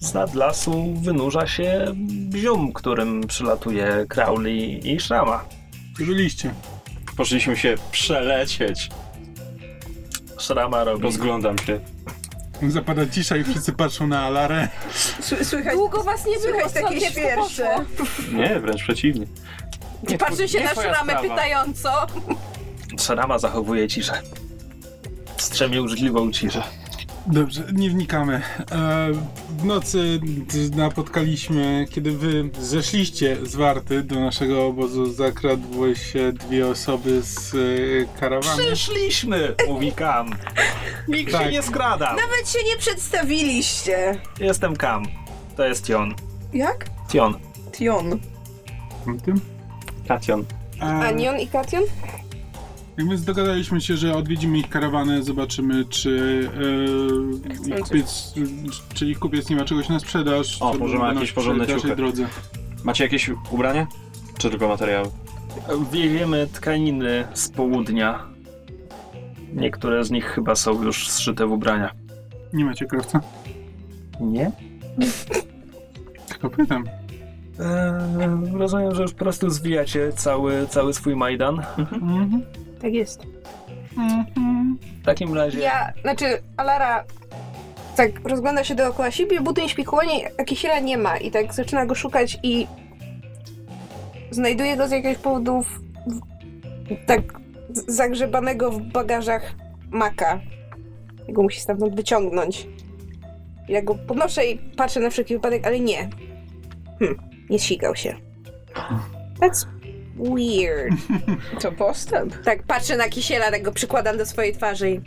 z 0.00 0.14
nad 0.14 0.34
lasu 0.34 0.94
wynurza 0.94 1.46
się 1.46 1.84
Bzium, 2.30 2.72
którym 2.72 3.26
przylatuje 3.26 4.06
Crowley 4.08 4.92
i 4.92 5.00
Szrama. 5.00 5.44
Gdzie 5.96 6.06
byliście? 6.06 6.54
Poszliśmy 7.16 7.56
się 7.56 7.74
przelecieć. 7.90 8.90
Szrama 10.38 10.84
robi 10.84 11.02
Rozglądam 11.02 11.58
się. 11.58 11.80
Zapada 12.70 13.06
cisza 13.06 13.36
i 13.36 13.44
wszyscy 13.44 13.72
patrzą 13.72 14.06
na 14.06 14.20
Alarę. 14.26 14.68
Słychać, 15.42 15.74
Długo 15.74 16.02
was 16.02 16.26
nie 16.26 16.38
było, 16.38 16.42
słychać 16.68 16.72
takie 16.72 17.00
świersze. 17.10 17.84
Nie, 18.32 18.60
wręcz 18.60 18.82
przeciwnie. 18.82 19.26
Nie, 20.08 20.18
Patrzy 20.18 20.48
się 20.48 20.58
nie 20.58 20.64
na 20.64 20.70
twoja 20.70 20.94
szramę 20.94 21.12
sprawa. 21.12 21.28
pytająco. 21.34 22.06
Szrama 23.00 23.38
zachowuje 23.38 23.88
ciszę. 23.88 24.22
Strzemiężliwą 25.36 26.32
ciszę. 26.32 26.62
Dobrze, 27.26 27.62
nie 27.72 27.90
wnikamy. 27.90 28.34
E, 28.34 28.42
w 29.58 29.64
nocy 29.64 30.20
napotkaliśmy, 30.76 31.86
kiedy 31.90 32.12
wy 32.12 32.50
zeszliście 32.60 33.36
z 33.46 33.56
Warty 33.56 34.02
do 34.02 34.20
naszego 34.20 34.66
obozu, 34.66 35.12
zakradły 35.12 35.96
się 35.96 36.32
dwie 36.32 36.66
osoby 36.68 37.22
z 37.22 37.54
e, 37.54 37.58
karawany. 38.20 38.62
Przyszliśmy, 38.62 39.54
mówi 39.68 39.92
Kam. 39.92 40.30
Nikt 41.08 41.32
się 41.32 41.38
Tak. 41.38 41.52
nie 41.52 41.62
skradał. 41.62 42.16
Nawet 42.16 42.48
się 42.50 42.58
nie 42.64 42.76
przedstawiliście. 42.76 44.20
Jestem 44.40 44.76
Kam. 44.76 45.04
To 45.56 45.64
jest 45.64 45.86
Tion. 45.86 46.14
Jak? 46.52 46.86
Tion. 47.08 47.34
Tion. 47.72 48.20
Tym? 49.24 49.40
Kation. 50.08 50.44
A, 50.80 50.86
Anion 51.00 51.38
i 51.40 51.48
Kation? 51.48 51.82
Jak 52.96 53.08
więc 53.08 53.24
dogadaliśmy 53.24 53.80
się, 53.80 53.96
że 53.96 54.16
odwiedzimy 54.16 54.58
ich 54.58 54.68
karawanę, 54.68 55.22
zobaczymy, 55.22 55.84
czy, 55.84 56.40
e, 57.68 57.68
ich 57.68 57.80
kupiec, 57.80 58.34
czy 58.94 59.06
ich 59.06 59.18
kupiec 59.18 59.50
nie 59.50 59.56
ma 59.56 59.64
czegoś 59.64 59.88
na 59.88 59.98
sprzedaż. 60.00 60.62
O, 60.62 60.74
może 60.74 60.98
ma 60.98 61.12
jakieś 61.12 61.32
porządne 61.32 61.66
ciuchy. 61.66 61.96
drodze. 61.96 62.26
Macie 62.84 63.04
jakieś 63.04 63.30
ubranie? 63.50 63.86
Czy 64.38 64.50
tylko 64.50 64.68
materiały? 64.68 65.08
Wieziemy 65.92 66.46
tkaniny 66.52 67.24
z 67.34 67.48
południa. 67.48 68.26
Niektóre 69.52 70.04
z 70.04 70.10
nich 70.10 70.24
chyba 70.24 70.54
są 70.54 70.82
już 70.82 71.08
zszyte 71.08 71.46
w 71.46 71.52
ubrania. 71.52 71.92
Nie 72.52 72.64
macie 72.64 72.86
krawca? 72.86 73.20
Nie? 74.20 74.52
Tylko 76.28 76.50
pytam. 76.50 76.84
Eee, 77.60 78.58
rozumiem, 78.58 78.94
że 78.94 79.02
już 79.02 79.12
po 79.12 79.18
prostu 79.18 79.50
zwijacie 79.50 80.12
cały, 80.12 80.66
cały 80.66 80.94
swój 80.94 81.16
Majdan. 81.16 81.62
Mhm. 81.78 82.42
Tak 82.82 82.94
jest. 82.94 83.22
Mhm. 83.98 84.78
W 85.02 85.04
takim 85.04 85.34
razie... 85.34 85.58
Ja, 85.58 85.92
znaczy, 86.02 86.42
Alara 86.56 87.04
tak 87.96 88.28
rozgląda 88.28 88.64
się 88.64 88.74
dookoła 88.74 89.10
siebie, 89.10 89.40
budyń 89.40 89.68
śpikołonie, 89.68 90.30
a 90.38 90.44
Kisiela 90.44 90.80
nie 90.80 90.98
ma 90.98 91.16
i 91.16 91.30
tak 91.30 91.54
zaczyna 91.54 91.86
go 91.86 91.94
szukać 91.94 92.38
i 92.42 92.66
znajduje 94.30 94.76
go 94.76 94.88
z 94.88 94.90
jakiegoś 94.90 95.18
powodu 95.18 95.62
w, 95.62 95.78
w, 96.06 97.06
tak 97.06 97.20
zagrzebanego 97.88 98.70
w 98.70 98.80
bagażach 98.80 99.54
maka. 99.90 100.40
I 101.28 101.32
go 101.32 101.42
musi 101.42 101.60
stamtąd 101.60 101.94
wyciągnąć. 101.94 102.68
Ja 103.68 103.82
go 103.82 103.94
podnoszę 103.94 104.46
i 104.46 104.58
patrzę 104.58 105.00
na 105.00 105.10
wszelki 105.10 105.34
wypadek, 105.34 105.66
ale 105.66 105.80
nie. 105.80 106.10
Hm, 106.98 107.22
nie 107.50 107.58
ścigał 107.58 107.96
się. 107.96 108.16
That's 109.40 109.81
weird. 110.16 110.94
To 111.62 111.72
postęp. 111.72 112.42
Tak, 112.44 112.62
patrzę 112.62 112.96
na 112.96 113.08
Kisiela, 113.08 113.50
tak 113.50 113.62
go 113.62 113.72
przykładam 113.72 114.18
do 114.18 114.26
swojej 114.26 114.52
twarzy 114.52 114.90
i... 114.90 115.00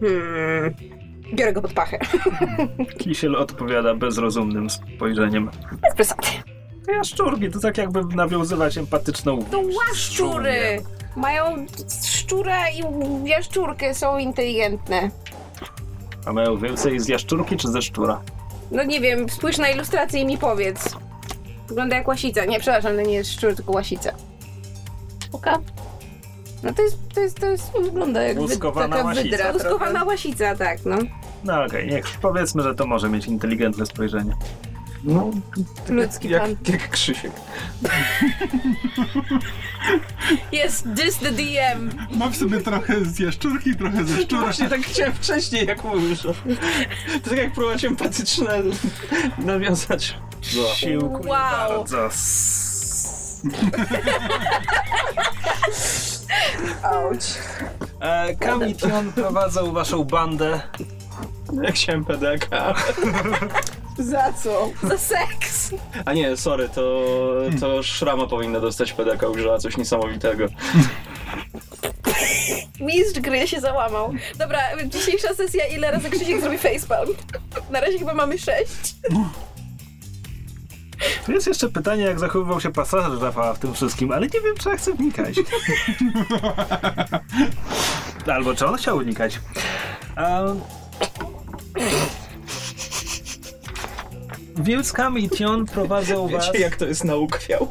Hmm... 0.00 0.74
Biorę 1.34 1.52
go 1.52 1.62
pod 1.62 1.72
pachę. 1.72 1.98
Kisiel 2.98 3.36
odpowiada 3.36 3.94
bezrozumnym 3.94 4.70
spojrzeniem. 4.70 5.50
Bez 5.82 5.94
przesady. 5.94 6.26
To 6.86 6.92
jaszczurki, 6.92 7.50
to 7.50 7.60
tak 7.60 7.78
jakby 7.78 8.16
nawiązywać 8.16 8.78
empatyczną 8.78 9.44
To 9.50 9.60
łaszczury! 9.60 10.82
Mają 11.16 11.66
szczura 12.04 12.70
i 12.70 12.82
jaszczurkę, 13.28 13.94
są 13.94 14.18
inteligentne. 14.18 15.10
A 16.26 16.32
mają 16.32 16.56
więcej 16.56 17.00
z 17.00 17.08
jaszczurki 17.08 17.56
czy 17.56 17.68
ze 17.68 17.82
szczura? 17.82 18.20
No 18.70 18.84
nie 18.84 19.00
wiem, 19.00 19.28
spójrz 19.28 19.58
na 19.58 19.68
ilustrację 19.68 20.20
i 20.20 20.26
mi 20.26 20.38
powiedz. 20.38 20.96
Wygląda 21.68 21.96
jak 21.96 22.08
łasica. 22.08 22.44
Nie, 22.44 22.60
przepraszam, 22.60 22.96
to 22.96 23.02
nie 23.02 23.14
jest 23.14 23.32
szczur, 23.32 23.54
tylko 23.56 23.72
łasica. 23.72 24.12
Oka? 25.32 25.58
No 26.62 26.72
to 26.74 26.82
jest, 26.82 26.96
to 27.14 27.20
jest, 27.20 27.40
to 27.40 27.46
jest, 27.46 27.72
wygląda 27.82 28.22
jak 28.22 28.36
wy, 28.36 28.42
Łuskowana 28.42 28.96
taka 28.96 29.08
łasica. 29.08 29.30
wydra. 29.30 29.52
Łuskowana 29.52 30.04
łasica, 30.04 30.56
tak, 30.56 30.78
no. 30.84 30.96
No 31.44 31.64
okej, 31.64 31.88
niech 31.88 32.06
powiedzmy, 32.22 32.62
że 32.62 32.74
to 32.74 32.86
może 32.86 33.08
mieć 33.08 33.26
inteligentne 33.26 33.86
spojrzenie. 33.86 34.36
No, 35.04 35.30
Ludzki 35.88 36.28
jak, 36.28 36.42
pan. 36.42 36.56
jak 36.68 36.90
Krzysiek. 36.90 37.32
Jest 40.52 40.84
this 40.96 41.16
the 41.18 41.32
DM. 41.32 41.90
Mam 42.10 42.32
w 42.32 42.36
sobie 42.36 42.60
trochę 42.60 43.04
z 43.04 43.18
jaszczurki, 43.18 43.76
trochę 43.76 44.04
ze 44.04 44.22
szczura. 44.22 44.40
Właśnie 44.42 44.68
tak 44.68 44.80
chciałem 44.80 45.12
wcześniej, 45.14 45.66
jak 45.66 45.84
mówisz. 45.84 46.22
To 46.22 47.30
tak 47.30 47.38
jak 47.38 47.52
próbować 47.52 47.84
empatyczne 47.84 48.62
nawiązać. 49.38 50.16
Siłku 50.74 51.12
Wow. 51.12 51.22
bardzo. 51.22 52.08
Auć. 56.82 57.24
E, 58.00 58.34
Kam 58.34 58.68
i 58.68 58.74
Tion 58.74 59.12
prowadzą 59.12 59.72
waszą 59.72 60.04
bandę. 60.04 60.60
Jak 61.62 61.74
chciałem 61.74 62.04
PDK. 62.04 62.74
Za 63.98 64.32
co? 64.32 64.70
Za 64.82 64.98
seks. 64.98 65.70
A 66.04 66.12
nie, 66.12 66.36
sorry, 66.36 66.68
to, 66.68 67.04
to 67.60 67.82
Szrama 67.82 68.26
powinna 68.26 68.60
dostać 68.60 68.92
PDK, 68.92 69.28
użyła 69.28 69.58
coś 69.58 69.76
niesamowitego. 69.76 70.46
Mistrz 72.80 73.20
gry 73.20 73.48
się 73.48 73.60
załamał. 73.60 74.12
Dobra, 74.38 74.58
dzisiejsza 74.86 75.34
sesja, 75.34 75.66
ile 75.66 75.90
razy 75.90 76.10
Krzysiek 76.10 76.40
zrobi 76.40 76.58
facepalm? 76.58 77.10
Na 77.70 77.80
razie 77.80 77.98
chyba 77.98 78.14
mamy 78.14 78.38
sześć. 78.38 78.94
Tu 81.26 81.32
jest 81.32 81.46
jeszcze 81.46 81.68
pytanie, 81.68 82.04
jak 82.04 82.18
zachowywał 82.18 82.60
się 82.60 82.72
pasażer 82.72 83.22
Rafała 83.22 83.54
w 83.54 83.58
tym 83.58 83.74
wszystkim, 83.74 84.12
ale 84.12 84.26
nie 84.26 84.40
wiem, 84.40 84.56
czy 84.58 84.68
ja 84.68 84.76
chcę 84.76 84.94
wnikać. 84.94 85.34
Albo 88.34 88.54
czy 88.54 88.66
on 88.66 88.76
chciał 88.76 88.98
wnikać. 88.98 89.40
A... 90.16 90.42
Więc 94.58 94.92
Kam 94.92 95.18
i 95.18 95.28
Tion 95.30 95.66
prowadzą 95.66 96.28
was... 96.28 96.46
Wiecie, 96.46 96.58
jak 96.58 96.76
to 96.76 96.86
jest 96.86 97.04
na 97.04 97.16
ukwiał? 97.16 97.68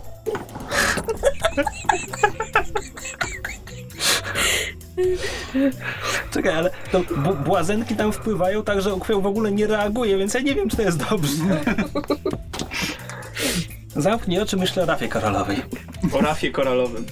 Czekaj, 6.31 6.53
ale 6.53 6.69
to 6.91 6.99
bu- 6.99 7.36
błazenki 7.36 7.95
tam 7.95 8.11
wpływają 8.13 8.63
tak, 8.63 8.81
że 8.81 8.93
ukwiał 8.93 9.21
w 9.21 9.25
ogóle 9.25 9.51
nie 9.51 9.67
reaguje, 9.67 10.17
więc 10.17 10.33
ja 10.33 10.39
nie 10.39 10.55
wiem, 10.55 10.69
czy 10.69 10.75
to 10.77 10.81
jest 10.81 10.97
dobrze. 11.09 11.33
Zamknij 13.95 14.39
oczy, 14.39 14.57
myślę 14.57 14.83
o 14.83 14.86
Rafie 14.86 15.07
Koralowej. 15.07 15.61
O 16.13 16.21
rafie 16.21 16.51
koralowym. 16.51 17.05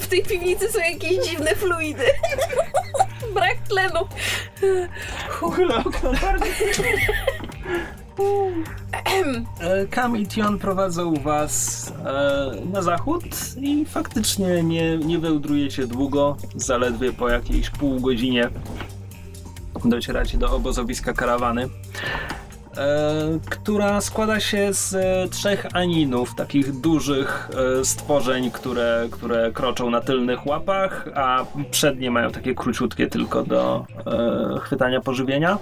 W 0.00 0.06
tej 0.06 0.22
piwnicy 0.22 0.72
są 0.72 0.78
jakieś 0.78 1.28
dziwne 1.28 1.54
fluidy. 1.54 2.04
Tlenu. 3.68 4.00
Uchylę 5.42 5.76
okno. 5.76 6.10
E, 9.60 9.86
Kam 9.86 10.16
i 10.16 10.26
Tion 10.26 10.58
prowadzą 10.58 11.14
was 11.14 11.92
e, 12.04 12.50
na 12.72 12.82
zachód 12.82 13.24
i 13.60 13.84
faktycznie 13.84 14.62
nie, 14.62 14.98
nie 14.98 15.18
wełdrujecie 15.18 15.86
długo, 15.86 16.36
zaledwie 16.54 17.12
po 17.12 17.28
jakiejś 17.28 17.70
pół 17.70 18.00
godzinie 18.00 18.50
docieracie 19.84 20.38
do 20.38 20.50
obozowiska 20.56 21.12
karawany, 21.12 21.68
która 23.50 24.00
składa 24.00 24.40
się 24.40 24.74
z 24.74 24.94
e, 24.94 25.28
trzech 25.30 25.66
aninów, 25.72 26.34
takich 26.34 26.80
dużych 26.80 27.50
e, 27.80 27.84
stworzeń, 27.84 28.50
które, 28.50 29.08
które 29.10 29.52
kroczą 29.52 29.90
na 29.90 30.00
tylnych 30.00 30.46
łapach, 30.46 31.08
a 31.14 31.44
przednie 31.70 32.10
mają 32.10 32.30
takie 32.30 32.54
króciutkie 32.54 33.06
tylko 33.06 33.42
do 33.42 33.86
e, 34.56 34.60
chwytania 34.60 35.00
pożywienia. 35.00 35.58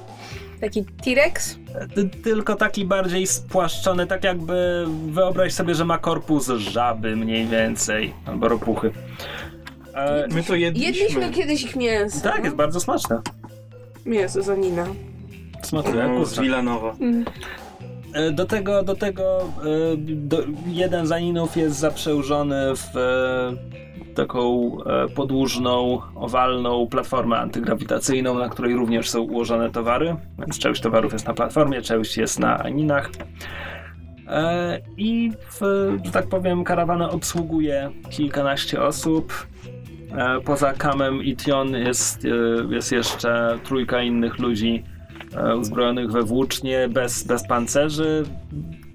Taki 0.60 0.84
T-Rex? 0.84 1.58
Ty, 1.94 2.08
tylko 2.08 2.54
taki 2.54 2.84
bardziej 2.84 3.26
spłaszczony, 3.26 4.06
tak 4.06 4.24
jakby 4.24 4.86
wyobraź 5.08 5.52
sobie, 5.52 5.74
że 5.74 5.84
ma 5.84 5.98
korpus 5.98 6.48
żaby 6.48 7.16
mniej 7.16 7.46
więcej, 7.46 8.14
albo 8.26 8.48
ropuchy. 8.48 8.90
E, 9.94 10.26
My 10.30 10.42
to 10.42 10.54
jedliśmy. 10.54 10.92
Jedliśmy 10.92 11.30
kiedyś 11.30 11.62
ich 11.62 11.76
mięso. 11.76 12.20
tak, 12.20 12.44
jest 12.44 12.56
bardzo 12.56 12.80
smaczne. 12.80 13.20
Mięso 14.06 14.42
z 14.42 14.48
Anina. 14.48 14.86
Smakuje 15.62 16.09
No, 16.09 16.24
z. 16.24 16.38
Wilanowa. 16.40 16.94
E, 18.14 18.30
Do 18.32 18.44
tego, 18.44 18.82
do 18.82 18.94
tego 18.94 19.38
e, 19.42 19.96
do, 19.96 20.38
jeden 20.66 21.07
z 21.07 21.12
aninów 21.12 21.57
jest 21.57 21.76
zaprzężony 21.78 22.76
w 22.76 22.96
e, 22.96 24.12
taką 24.14 24.70
podłużną, 25.14 26.00
owalną 26.14 26.86
platformę 26.86 27.38
antygrawitacyjną, 27.38 28.38
na 28.38 28.48
której 28.48 28.74
również 28.74 29.11
są 29.11 29.20
ułożone 29.20 29.70
towary. 29.70 30.16
Więc 30.38 30.59
część 30.59 30.80
towarów 30.80 31.12
jest 31.12 31.26
na 31.26 31.34
platformie, 31.34 31.82
część 31.82 32.16
jest 32.16 32.38
na 32.40 32.59
aninach. 32.59 33.11
I, 34.96 35.32
w, 35.50 35.61
że 36.04 36.12
tak 36.12 36.28
powiem, 36.28 36.64
karawana 36.64 37.11
obsługuje 37.11 37.90
kilkanaście 38.11 38.82
osób. 38.82 39.46
Poza 40.44 40.72
Kamem 40.72 41.22
i 41.22 41.36
Tion 41.36 41.74
jest, 41.74 42.26
jest 42.70 42.92
jeszcze 42.92 43.59
trójka 43.64 44.02
innych 44.02 44.38
ludzi 44.38 44.84
uzbrojonych 45.61 46.11
we 46.12 46.22
włócznie, 46.22 46.89
bez, 46.89 47.22
bez 47.24 47.47
pancerzy, 47.47 48.24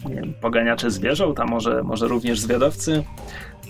nie 0.10 0.16
wiem, 0.16 0.34
poganiacze 0.42 0.92
zwierząt, 0.92 1.40
a 1.40 1.46
może, 1.46 1.84
może 1.84 2.08
również 2.08 2.40
zwiadowcy. 2.40 3.04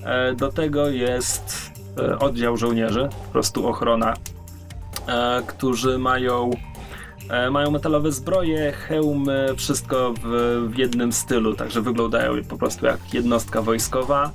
E, 0.05 0.33
Do 0.33 0.51
tego 0.51 0.89
jest 0.89 1.71
e, 1.97 2.19
oddział 2.19 2.57
żołnierzy, 2.57 3.09
po 3.25 3.31
prostu 3.31 3.67
ochrona, 3.67 4.13
e, 5.07 5.41
którzy 5.47 5.97
mają, 5.97 6.49
e, 7.29 7.49
mają 7.51 7.71
metalowe 7.71 8.11
zbroje, 8.11 8.71
hełmy, 8.71 9.47
wszystko 9.57 10.13
w, 10.23 10.67
w 10.69 10.77
jednym 10.77 11.11
stylu, 11.11 11.53
także 11.55 11.81
wyglądają 11.81 12.43
po 12.49 12.57
prostu 12.57 12.85
jak 12.85 13.13
jednostka 13.13 13.61
wojskowa 13.61 14.31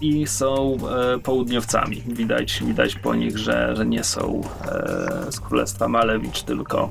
i 0.00 0.26
są 0.26 0.76
e, 1.14 1.18
południowcami. 1.18 2.02
Widać, 2.06 2.62
widać 2.66 2.94
po 2.96 3.14
nich, 3.14 3.38
że, 3.38 3.76
że 3.76 3.86
nie 3.86 4.04
są 4.04 4.40
e, 4.64 5.32
z 5.32 5.40
Królestwa 5.40 5.88
Malewicz, 5.88 6.42
tylko, 6.42 6.90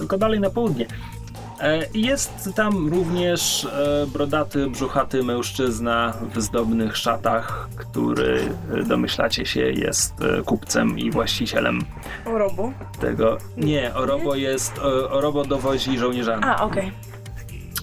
tylko 0.00 0.18
dalej 0.18 0.40
na 0.40 0.50
południe. 0.50 0.86
E, 1.60 1.86
Jest 1.94 2.50
tam 2.54 2.88
również 2.88 3.64
e, 3.64 4.06
brodaty, 4.12 4.66
brzuchaty 4.70 5.22
mężczyzna 5.22 6.12
w 6.34 6.40
zdobnych 6.40 6.96
szatach, 6.96 7.68
który 7.76 8.40
e, 8.74 8.82
domyślacie 8.82 9.46
się 9.46 9.60
jest 9.60 10.14
kupcem 10.44 10.98
i 10.98 11.10
właścicielem 11.10 11.80
Orobo. 12.26 12.72
tego. 13.00 13.38
Nie, 13.56 13.94
Orobo 13.94 14.34
jest, 14.34 14.78
Orobo 15.10 15.44
dowozi 15.44 15.98
żołnierzami. 15.98 16.42
A, 16.44 16.56
okej. 16.64 16.92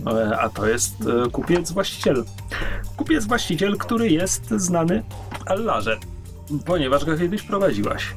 E, 0.07 0.39
A 0.39 0.49
to 0.49 0.67
jest 0.67 0.95
kupiec 1.31 1.71
właściciel. 1.71 2.23
Kupiec 2.95 3.25
właściciel, 3.25 3.77
który 3.77 4.09
jest 4.09 4.49
znany 4.49 5.03
Allarze, 5.45 5.97
ponieważ 6.65 7.05
go 7.05 7.17
kiedyś 7.17 7.41
prowadziłaś. 7.43 8.15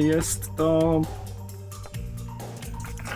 Jest 0.00 0.50
to 0.56 1.00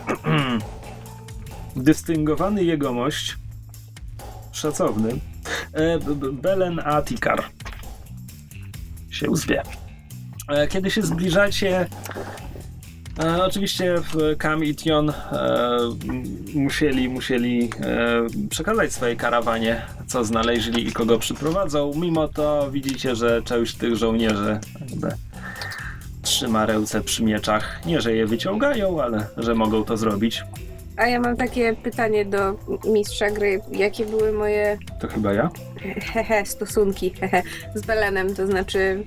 dystyngowany 1.77 2.65
jegomość, 2.65 3.37
szacowny, 4.53 5.21
e, 5.73 5.99
Belen 6.33 6.81
Atikar 6.85 7.45
się 9.11 9.37
zwie. 9.37 9.63
E, 10.49 10.69
Kiedy 10.69 10.91
się 10.91 11.03
zbliżacie, 11.03 11.89
E, 13.19 13.45
oczywiście 13.45 13.95
Kam 14.39 14.65
i 14.65 14.75
Tion 14.75 15.11
e, 15.11 15.15
musieli, 16.55 17.09
musieli 17.09 17.71
e, 17.81 18.49
przekazać 18.51 18.93
swojej 18.93 19.17
karawanie, 19.17 19.83
co 20.07 20.25
znaleźli 20.25 20.89
i 20.89 20.93
kogo 20.93 21.19
przyprowadzą. 21.19 21.93
Mimo 21.97 22.29
to 22.29 22.71
widzicie, 22.71 23.17
że 23.17 23.43
część 23.43 23.75
tych 23.77 23.97
żołnierzy 23.97 24.61
jakby 24.81 25.09
trzyma 26.39 26.67
ręce 26.67 27.01
przy 27.01 27.25
mieczach. 27.25 27.81
Nie, 27.87 28.01
że 28.01 28.15
je 28.15 28.27
wyciągają, 28.27 29.03
ale 29.03 29.27
że 29.37 29.55
mogą 29.55 29.85
to 29.85 29.97
zrobić. 29.97 30.45
A 30.97 31.07
ja 31.07 31.21
mam 31.21 31.37
takie 31.37 31.75
pytanie 31.77 32.25
do 32.25 32.57
mistrza 32.93 33.31
gry. 33.31 33.61
Jakie 33.73 34.07
były 34.07 34.33
moje 34.33 34.79
To 35.01 35.09
chyba 35.09 35.33
ja? 35.33 35.51
hehe 36.13 36.47
stosunki 36.47 37.11
hehe, 37.11 37.43
z 37.75 37.81
Belenem? 37.87 38.35
To 38.35 38.47
znaczy, 38.47 39.05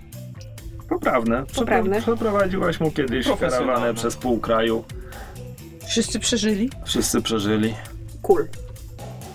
Poprawne. 0.90 1.44
Poprawne. 1.56 2.02
Przeprowadziłaś 2.02 2.80
mu 2.80 2.92
kiedyś 2.92 3.28
karawanę 3.40 3.94
przez 3.94 4.16
pół 4.16 4.40
kraju. 4.40 4.84
Wszyscy 5.88 6.20
przeżyli? 6.20 6.70
Wszyscy 6.86 7.22
przeżyli. 7.22 7.74
cool. 8.22 8.48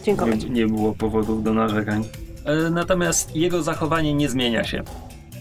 Dziękować. 0.04 0.44
Nie, 0.44 0.50
nie 0.50 0.66
było 0.66 0.94
powodów 0.94 1.42
do 1.42 1.54
narzekań. 1.54 2.04
E, 2.44 2.70
Natomiast 2.70 3.36
jego 3.36 3.62
zachowanie 3.62 4.14
nie 4.14 4.28
zmienia 4.28 4.64
się. 4.64 4.82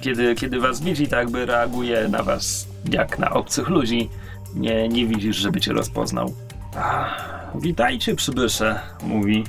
Kiedy, 0.05 0.35
kiedy 0.35 0.59
was 0.59 0.81
widzi, 0.81 1.07
tak 1.07 1.19
jakby 1.19 1.45
reaguje 1.45 2.07
na 2.07 2.23
was 2.23 2.67
jak 2.91 3.19
na 3.19 3.29
obcych 3.29 3.69
ludzi. 3.69 4.09
Nie, 4.55 4.89
nie 4.89 5.05
widzisz, 5.05 5.35
żeby 5.35 5.61
cię 5.61 5.73
rozpoznał. 5.73 6.33
Ach, 6.77 7.51
witajcie, 7.55 8.15
przybysze, 8.15 8.79
mówi. 9.03 9.43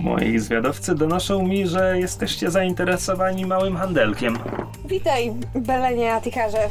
Moi 0.00 0.38
zwiadowcy 0.38 0.94
donoszą 0.94 1.42
mi, 1.42 1.66
że 1.66 1.98
jesteście 1.98 2.50
zainteresowani 2.50 3.46
małym 3.46 3.76
handelkiem. 3.76 4.38
Witaj, 4.84 5.32
Belenie 5.54 6.14
Atikarze. 6.14 6.68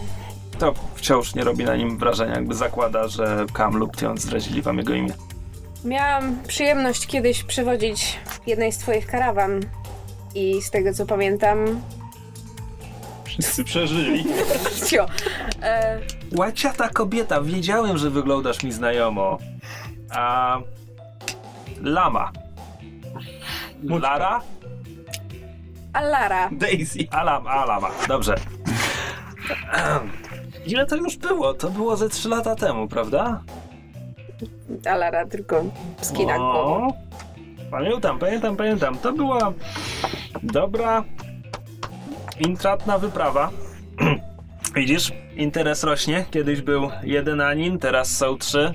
To 0.59 0.73
wciąż 0.95 1.35
nie 1.35 1.43
robi 1.43 1.65
na 1.65 1.75
nim 1.75 1.97
wrażenia, 1.97 2.35
jakby 2.35 2.55
zakłada, 2.55 3.07
że 3.07 3.45
Kam 3.53 3.77
lub 3.77 3.97
Tion 3.97 4.17
zdradzili 4.17 4.61
wam 4.61 4.77
jego 4.77 4.93
imię. 4.93 5.13
Miałam 5.85 6.37
przyjemność 6.47 7.07
kiedyś 7.07 7.43
przewodzić 7.43 8.19
jednej 8.47 8.71
z 8.71 8.77
twoich 8.77 9.07
karawan 9.07 9.61
i 10.35 10.61
z 10.61 10.71
tego 10.71 10.93
co 10.93 11.05
pamiętam... 11.05 11.81
Wszyscy 13.39 13.63
przeżyli. 13.63 14.25
Cio, 14.85 15.05
e, 15.63 15.99
Łaciata 16.35 16.89
kobieta, 16.89 17.41
wiedziałem, 17.41 17.97
że 17.97 18.09
wyglądasz 18.09 18.63
mi 18.63 18.71
znajomo. 18.71 19.37
A. 20.15 20.57
Lama. 21.81 22.31
Lara? 23.83 24.41
Allara. 25.93 26.49
Daisy. 26.51 26.99
Alam, 27.11 27.47
Alama. 27.47 27.89
Dobrze. 28.07 28.35
Ile 30.67 30.85
to 30.85 30.95
już 30.95 31.17
było? 31.17 31.53
To 31.53 31.69
było 31.69 31.97
ze 31.97 32.09
3 32.09 32.29
lata 32.29 32.55
temu, 32.55 32.87
prawda? 32.87 33.41
Alara 34.85 35.25
tylko 35.25 35.63
skina 36.01 36.37
głową. 36.37 36.93
Pamiętam, 37.71 38.19
pamiętam, 38.19 38.55
pamiętam. 38.57 38.97
To 38.97 39.13
była 39.13 39.53
dobra, 40.43 41.03
intratna 42.39 42.97
wyprawa. 42.97 43.49
Widzisz, 44.75 45.11
interes 45.35 45.83
rośnie. 45.83 46.25
Kiedyś 46.31 46.61
był 46.61 46.89
jeden 47.03 47.41
anin, 47.41 47.79
teraz 47.79 48.17
są 48.17 48.37
trzy. 48.37 48.73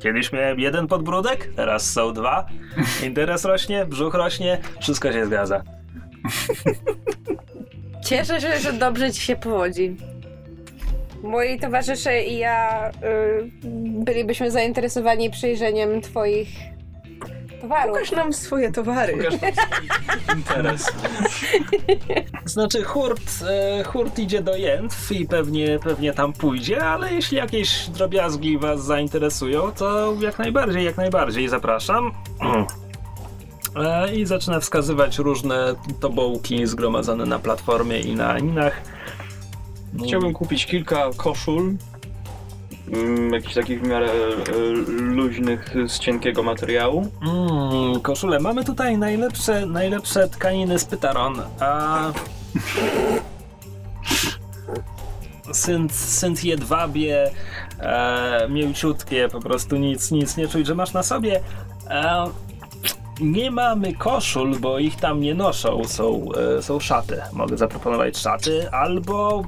Kiedyś 0.00 0.32
miałem 0.32 0.60
jeden 0.60 0.86
podbródek, 0.86 1.50
teraz 1.56 1.92
są 1.92 2.12
dwa. 2.12 2.46
Interes 3.06 3.44
rośnie, 3.44 3.86
brzuch 3.86 4.14
rośnie, 4.14 4.58
wszystko 4.80 5.12
się 5.12 5.26
zgadza. 5.26 5.62
Cieszę 8.06 8.40
się, 8.40 8.58
że 8.58 8.72
dobrze 8.72 9.12
ci 9.12 9.20
się 9.20 9.36
powodzi. 9.36 9.96
Moi 11.22 11.60
towarzysze 11.60 12.22
i 12.22 12.38
ja 12.38 12.90
y, 12.90 12.92
bylibyśmy 14.04 14.50
zainteresowani 14.50 15.30
przejrzeniem 15.30 16.00
twoich 16.00 16.48
towarów. 17.66 17.94
Pokaż 17.94 18.12
nam 18.12 18.32
swoje 18.32 18.72
towary. 18.72 19.16
Pokaż 19.16 19.40
nam 19.40 19.52
swój 19.52 20.36
interes. 20.36 20.92
Znaczy, 22.44 22.82
hurt, 22.82 23.30
e, 23.48 23.84
hurt 23.84 24.18
idzie 24.18 24.42
do 24.42 24.56
Jętw 24.56 25.12
i 25.12 25.26
pewnie, 25.26 25.78
pewnie 25.78 26.12
tam 26.12 26.32
pójdzie, 26.32 26.84
ale 26.84 27.14
jeśli 27.14 27.36
jakieś 27.36 27.88
drobiazgi 27.88 28.58
was 28.58 28.84
zainteresują, 28.84 29.72
to 29.72 30.14
jak 30.20 30.38
najbardziej, 30.38 30.84
jak 30.84 30.96
najbardziej 30.96 31.48
zapraszam. 31.48 32.12
E, 33.76 34.14
I 34.14 34.26
zaczyna 34.26 34.60
wskazywać 34.60 35.18
różne 35.18 35.74
tobołki 36.00 36.66
zgromadzone 36.66 37.26
na 37.26 37.38
platformie 37.38 38.00
i 38.00 38.14
na 38.14 38.28
aninach. 38.28 38.80
Chciałbym 40.06 40.32
kupić 40.32 40.66
kilka 40.66 41.10
koszul. 41.16 41.76
Mm, 42.92 43.32
jakichś 43.32 43.54
takich 43.54 43.82
w 43.82 43.88
miarę 43.88 44.10
e, 44.10 44.58
luźnych 44.88 45.74
z 45.88 45.98
cienkiego 45.98 46.42
materiału. 46.42 47.10
Mm, 47.22 48.00
koszule. 48.00 48.40
Mamy 48.40 48.64
tutaj 48.64 48.98
najlepsze, 48.98 49.66
najlepsze 49.66 50.28
tkaniny 50.28 50.78
z 50.78 50.84
Pytaron, 50.84 51.42
a... 51.60 52.00
Synt, 55.52 55.92
synt 55.92 56.44
jedwabie, 56.44 57.30
e, 57.80 58.48
mięciutkie, 58.50 59.28
po 59.28 59.40
prostu 59.40 59.76
nic, 59.76 60.10
nic 60.10 60.36
nie 60.36 60.48
czuć, 60.48 60.66
że 60.66 60.74
masz 60.74 60.92
na 60.92 61.02
sobie. 61.02 61.40
E, 61.90 62.26
nie 63.20 63.50
mamy 63.50 63.94
koszul, 63.94 64.56
bo 64.60 64.78
ich 64.78 64.96
tam 64.96 65.20
nie 65.20 65.34
noszą, 65.34 65.84
są, 65.84 66.28
e, 66.58 66.62
są 66.62 66.80
szaty. 66.80 67.20
Mogę 67.32 67.56
zaproponować 67.56 68.18
szaty 68.18 68.70
albo 68.70 69.44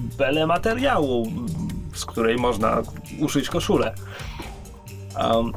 bele 0.00 0.46
materiału. 0.46 1.26
Z 2.00 2.06
której 2.06 2.36
można 2.36 2.82
uszyć 3.20 3.48
koszulę. 3.48 3.94
Um, 5.18 5.52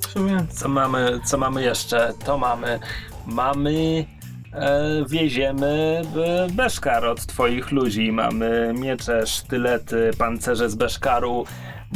W 0.00 0.06
sumie 0.06 0.46
co 0.50 0.68
mamy, 0.68 1.20
co 1.24 1.38
mamy 1.38 1.62
jeszcze? 1.62 2.12
To 2.24 2.38
mamy. 2.38 2.80
Mamy. 3.26 4.06
E, 4.52 5.04
wieziemy 5.08 6.02
e, 6.26 6.48
beszkar 6.52 7.04
od 7.04 7.26
twoich 7.26 7.70
ludzi. 7.70 8.12
Mamy 8.12 8.74
miecze, 8.78 9.26
sztylety, 9.26 10.10
pancerze 10.18 10.70
z 10.70 10.74
beszkaru. 10.74 11.44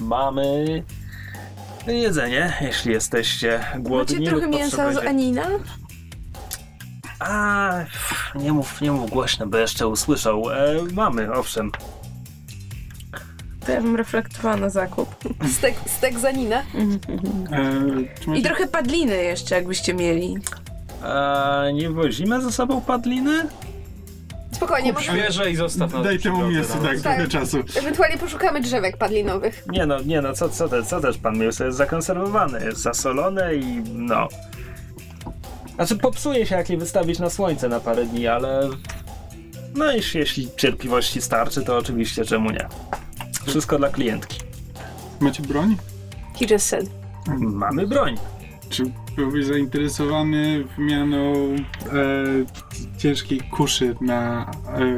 Mamy 0.02 0.64
jedzenie, 1.86 2.52
jeśli 2.60 2.92
jesteście 2.92 3.64
głodni. 3.78 4.16
Macie 4.18 4.30
trochę 4.30 4.46
mięsa 4.48 4.92
z 4.92 4.96
Anina? 4.96 5.46
A, 7.20 7.70
nie 8.34 8.52
mów, 8.52 8.80
nie 8.80 8.92
mów 8.92 9.10
głośno, 9.10 9.46
bo 9.46 9.58
jeszcze 9.58 9.86
usłyszał. 9.86 10.50
E, 10.50 10.56
mamy, 10.92 11.32
owszem. 11.32 11.72
To 13.68 13.72
ja 13.72 13.80
bym 13.80 13.96
reflektowała 13.96 14.56
na 14.56 14.68
zakup. 14.68 15.08
Stek, 15.58 15.74
stek 15.86 16.18
z 16.18 16.24
Anina? 16.24 16.62
E, 18.28 18.36
I 18.36 18.42
trochę 18.42 18.66
padliny 18.66 19.16
jeszcze, 19.16 19.54
jakbyście 19.54 19.94
mieli. 19.94 20.36
E, 21.04 21.72
nie 21.72 21.90
wozimy 21.90 22.42
ze 22.42 22.52
sobą 22.52 22.80
padliny? 22.80 23.46
Spokojnie, 24.52 24.92
może 24.92 25.12
świeże 25.12 25.50
i 25.50 25.56
zostaw 25.56 25.92
na 25.92 26.02
Daj 26.02 26.18
temu 26.18 26.48
miejscu 26.48 26.72
tak, 26.72 27.00
Tak. 27.00 27.16
trochę 27.16 27.28
czasu. 27.28 27.58
ewentualnie 27.78 28.18
poszukamy 28.18 28.60
drzewek 28.60 28.96
padlinowych. 28.96 29.64
Nie 29.72 29.86
no, 29.86 30.00
nie 30.00 30.20
no, 30.22 30.32
co, 30.32 30.48
co, 30.48 30.68
te, 30.68 30.82
co 30.82 31.00
też 31.00 31.18
pan 31.18 31.38
mięso 31.38 31.64
jest 31.64 31.78
zakonserwowane, 31.78 32.64
jest 32.64 32.80
zasolone 32.80 33.54
i 33.54 33.82
no. 33.94 34.28
Znaczy 35.74 35.96
popsuje 35.96 36.46
się 36.46 36.54
jak 36.56 36.70
je 36.70 36.76
wystawić 36.76 37.18
na 37.18 37.30
słońce 37.30 37.68
na 37.68 37.80
parę 37.80 38.04
dni, 38.04 38.26
ale 38.26 38.68
no 39.74 39.92
jeśli, 39.92 40.20
jeśli 40.20 40.48
cierpliwości 40.56 41.22
starczy, 41.22 41.62
to 41.62 41.76
oczywiście 41.76 42.24
czemu 42.24 42.50
nie. 42.50 42.68
Wszystko 43.48 43.78
dla 43.78 43.88
klientki. 43.88 44.40
Macie 45.20 45.42
broń? 45.42 45.76
He 46.38 46.46
just 46.50 46.66
said. 46.66 46.90
Mamy 47.38 47.86
broń. 47.86 48.14
Czy 48.70 48.82
byłbyś 49.16 49.46
zainteresowany 49.46 50.64
wymianą 50.76 51.32
e, 51.34 51.58
ciężkiej 52.98 53.40
kuszy 53.40 53.96
na 54.00 54.50
e, 54.66 54.96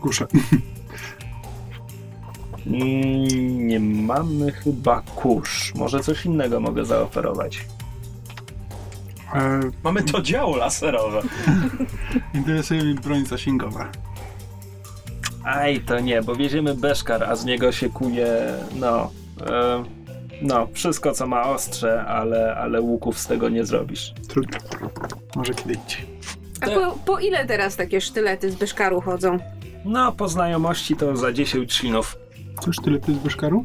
kuszę? 0.00 0.26
Mm, 2.66 3.66
nie 3.66 3.80
mamy 3.80 4.52
chyba 4.52 5.00
kurz. 5.00 5.74
Może 5.74 6.00
coś 6.00 6.26
innego 6.26 6.60
mogę 6.60 6.84
zaoferować. 6.84 7.66
E, 9.34 9.60
Mamy 9.84 10.02
to 10.02 10.22
działo 10.22 10.56
laserowe. 10.56 11.22
interesuje 12.34 12.84
mnie 12.84 12.94
broń 12.94 13.26
zasięgowa. 13.26 13.88
Aj, 15.46 15.80
to 15.80 16.00
nie, 16.00 16.22
bo 16.22 16.36
wieziemy 16.36 16.74
beszkar, 16.74 17.24
a 17.24 17.36
z 17.36 17.44
niego 17.44 17.72
się 17.72 17.90
kuje, 17.90 18.52
no, 18.74 19.10
e, 19.46 19.84
no, 20.42 20.68
wszystko 20.72 21.12
co 21.12 21.26
ma 21.26 21.42
ostrze, 21.42 22.04
ale, 22.04 22.56
ale 22.56 22.80
łuków 22.80 23.18
z 23.18 23.26
tego 23.26 23.48
nie 23.48 23.64
zrobisz. 23.64 24.14
Trudno. 24.28 24.58
Może 25.36 25.54
kiedyś. 25.54 26.06
A 26.60 26.66
po, 26.66 26.98
po 27.04 27.18
ile 27.18 27.46
teraz 27.46 27.76
takie 27.76 28.00
sztylety 28.00 28.50
z 28.50 28.54
Beszkaru 28.54 29.00
chodzą? 29.00 29.38
No, 29.84 30.12
po 30.12 30.28
znajomości 30.28 30.96
to 30.96 31.16
za 31.16 31.32
10 31.32 31.72
szlinów. 31.72 32.16
Co 32.60 32.72
sztylety 32.72 33.14
z 33.14 33.18
Beszkaru? 33.18 33.64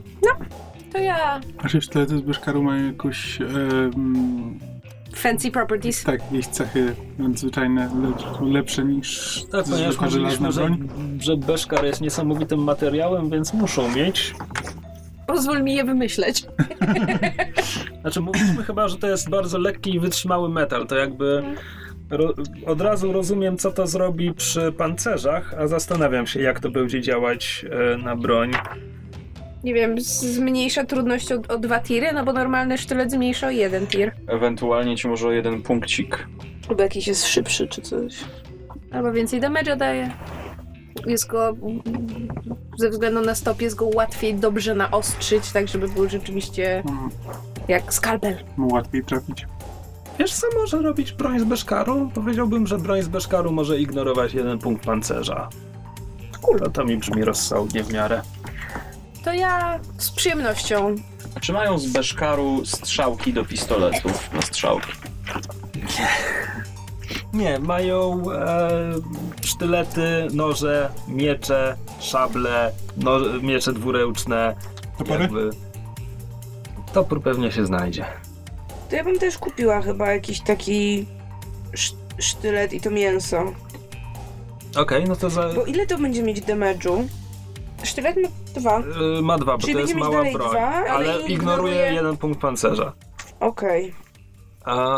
To 0.94 0.98
ja... 0.98 1.42
A 1.58 1.70
czy 1.70 1.82
sztylety 1.82 2.18
z 2.18 2.22
Beszkaru 2.22 2.64
mają 2.64 2.88
jakąś... 2.88 3.42
E, 3.42 3.46
mm, 3.46 4.60
Fancy 5.16 5.52
properties. 5.52 6.04
tak, 6.04 6.22
jakieś 6.32 6.48
cechy 6.48 6.96
nadzwyczajne, 7.20 7.90
lepsze 8.42 8.86
niż 8.86 9.40
Tak, 9.52 9.64
ponieważ 9.66 9.80
zwykła 9.82 10.10
żelazna 10.10 10.48
mówiliśmy, 10.48 10.52
że, 10.52 10.62
broń? 10.62 11.20
że 11.20 11.38
beszkar 11.38 11.86
jest 11.86 12.02
niesamowitym 12.02 12.64
materiałem, 12.64 13.30
więc 13.30 13.54
muszą 13.54 13.96
mieć. 13.96 14.34
Pozwól 15.28 15.64
mi 15.64 15.76
je 15.76 15.84
wymyśleć. 15.84 16.46
Znaczy, 18.02 18.22
mówiliśmy 18.22 18.64
chyba, 18.64 18.88
że 18.88 18.98
to 18.98 19.08
jest 19.08 19.30
bardzo 19.30 19.58
lekki 19.58 19.96
i 19.96 20.00
wytrzymały 20.00 20.50
metal. 20.50 20.88
To 20.88 20.96
jakby 20.96 21.44
ro, 22.10 22.34
od 22.66 22.82
razu 22.82 23.12
rozumiem, 23.12 23.58
co 23.58 23.72
to 23.72 23.88
zrobi 23.88 24.34
przy 24.34 24.72
pancerzach, 24.72 25.54
a 25.58 25.68
zastanawiam 25.68 26.28
się, 26.28 26.42
jak 26.42 26.60
to 26.60 26.70
będzie 26.72 27.02
działać 27.02 27.66
e, 27.94 27.98
na 27.98 28.16
broń. 28.16 28.52
Nie 29.64 29.74
wiem, 29.74 29.96
zmniejsza 30.02 30.84
trudność 30.86 31.32
o, 31.32 31.36
o 31.54 31.58
dwa 31.58 31.80
tiry, 31.80 32.12
no 32.14 32.26
bo 32.26 32.34
normalny 32.34 32.78
sztylet 32.78 33.12
zmniejsza 33.12 33.48
o 33.48 33.50
jeden 33.50 33.88
tir. 33.88 34.12
Ewentualnie 34.28 34.96
ci 34.98 35.08
może 35.08 35.28
o 35.28 35.32
jeden 35.32 35.62
punkcik. 35.62 36.28
Lub 36.70 36.80
jakiś 36.80 37.08
jest 37.08 37.26
szybszy 37.28 37.68
czy 37.68 37.82
coś. 37.82 38.14
Albo 38.92 39.12
więcej 39.12 39.42
damage'a 39.42 39.78
daje. 39.78 40.12
Jest 41.06 41.28
go, 41.28 41.56
ze 42.80 42.90
względu 42.90 43.22
na 43.22 43.36
stop, 43.36 43.62
jest 43.62 43.76
go 43.76 43.86
łatwiej 43.96 44.36
dobrze 44.36 44.76
naostrzyć, 44.76 45.52
tak 45.52 45.68
żeby 45.68 45.88
był 45.88 46.10
rzeczywiście 46.10 46.84
No, 46.86 47.10
jak 47.68 47.94
skalpel. 47.94 48.36
łatwiej 48.58 49.04
trafić. 49.04 49.46
Wiesz, 50.20 50.34
co 50.34 50.48
może 50.58 50.82
robić 50.82 51.12
broń 51.12 51.40
z 51.40 51.44
beszkaru? 51.44 52.12
Powiedziałbym, 52.16 52.68
że 52.68 52.78
broń 52.78 53.02
z 53.02 53.08
beszkaru 53.08 53.52
może 53.52 53.80
ignorować 53.80 54.34
jeden 54.34 54.60
punkt 54.60 54.86
pancerza. 54.86 55.50
Kurde, 56.42 56.70
to 56.72 56.84
mi 56.86 56.98
brzmi 56.98 57.24
rozsądnie 57.24 57.84
w 57.84 57.94
miarę. 57.94 58.22
To 59.24 59.34
ja 59.34 59.80
z 59.98 60.12
przyjemnością. 60.12 60.96
Czy 61.42 61.54
mają 61.54 61.78
z 61.80 61.88
beszkaru 61.88 62.66
strzałki 62.66 63.34
do 63.34 63.46
pistoletów 63.46 64.34
na 64.34 64.42
strzałki? 64.42 64.92
Nie, 67.34 67.60
mają 67.60 68.24
e, 68.32 68.70
sztylety, 69.46 70.28
noże, 70.34 70.90
miecze, 71.08 71.78
szable, 72.00 72.72
no, 72.98 73.20
miecze 73.42 73.74
dwuręczne. 73.74 74.56
Topory? 74.98 75.22
Jakby... 75.22 75.50
Topór 76.94 77.22
pewnie 77.24 77.52
się 77.52 77.66
znajdzie. 77.66 78.06
To 78.90 78.96
ja 78.96 79.04
bym 79.04 79.20
też 79.20 79.38
kupiła 79.38 79.82
chyba 79.82 80.12
jakiś 80.14 80.42
taki 80.42 81.06
sz- 81.74 81.98
sztylet 82.20 82.74
i 82.74 82.82
to 82.82 82.90
mięso. 82.92 83.44
Okej, 84.76 85.06
no 85.06 85.16
to 85.16 85.30
za, 85.30 85.54
Bo 85.54 85.66
ile 85.66 85.86
to 85.88 85.98
będzie 85.98 86.24
mieć 86.24 86.42
damage'u? 86.42 87.08
Sztylet 87.84 88.16
ma 88.18 88.28
dwa. 88.56 88.80
y, 89.20 89.22
ma 89.22 89.38
dwa, 89.38 89.52
bo 89.58 89.62
Czyli 89.62 89.74
to 89.74 89.80
jest 89.80 89.96
mała 89.96 90.22
broń. 90.22 90.34
dwa, 90.34 90.50
ale 90.70 90.90
ale 90.90 91.14
ignoruje 91.22 91.34
ignoruje- 91.36 91.94
jeden 91.94 92.18
punkt 92.18 92.42
pancerza. 92.42 92.94
Okej. 93.40 93.94
A, 94.66 94.98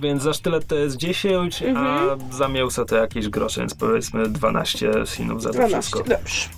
więc 0.00 0.22
za 0.22 0.32
sztylet 0.32 0.66
to 0.66 0.74
jest 0.74 0.96
10, 0.96 1.62
a 1.62 1.66
Mhm. 1.66 2.32
za 2.32 2.48
mięso 2.48 2.84
to 2.84 2.96
jakieś 2.96 3.28
grosze, 3.28 3.60
więc 3.60 3.74
powiedzmy 3.74 4.28
12 4.28 5.06
sinów 5.06 5.42
za 5.42 5.48
to 5.48 5.54
12. 5.54 5.80
wszystko. 5.80 5.98
Dobrze. 6.16 6.48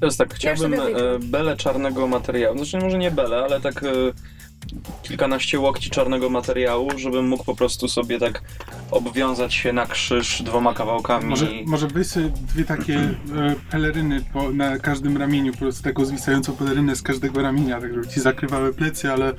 Teraz 0.00 0.16
tak, 0.16 0.34
chciałbym 0.34 0.70
wyjdę. 0.70 1.14
e, 1.14 1.18
belę 1.18 1.56
czarnego 1.56 2.06
materiału. 2.06 2.56
Znaczy 2.56 2.78
może 2.84 2.98
nie 2.98 3.10
belę, 3.10 3.36
ale 3.44 3.60
tak 3.60 3.82
e, 3.82 3.86
kilkanaście 5.02 5.60
łokci 5.60 5.90
czarnego 5.90 6.30
materiału, 6.30 6.90
żebym 6.96 7.28
mógł 7.28 7.44
po 7.44 7.54
prostu 7.56 7.88
sobie 7.88 8.18
tak 8.18 8.42
obwiązać 8.90 9.54
się 9.54 9.72
na 9.72 9.86
krzyż 9.86 10.42
dwoma 10.42 10.74
kawałkami. 10.74 11.26
Może, 11.26 11.46
może 11.66 11.86
weź 11.86 12.06
sobie 12.06 12.28
dwie 12.28 12.64
takie 12.64 12.94
e, 12.94 13.14
peleryny 13.70 14.24
po, 14.32 14.50
na 14.50 14.78
każdym 14.78 15.16
ramieniu, 15.16 15.52
po 15.52 15.58
prostu 15.58 15.82
taką 15.82 16.04
zwisającą 16.04 16.52
pelerynę 16.56 16.96
z 16.96 17.02
każdego 17.02 17.42
ramienia, 17.42 17.80
tak 17.80 17.94
żeby 17.94 18.08
ci 18.08 18.20
zakrywały 18.20 18.74
plecy, 18.74 19.12
ale 19.12 19.32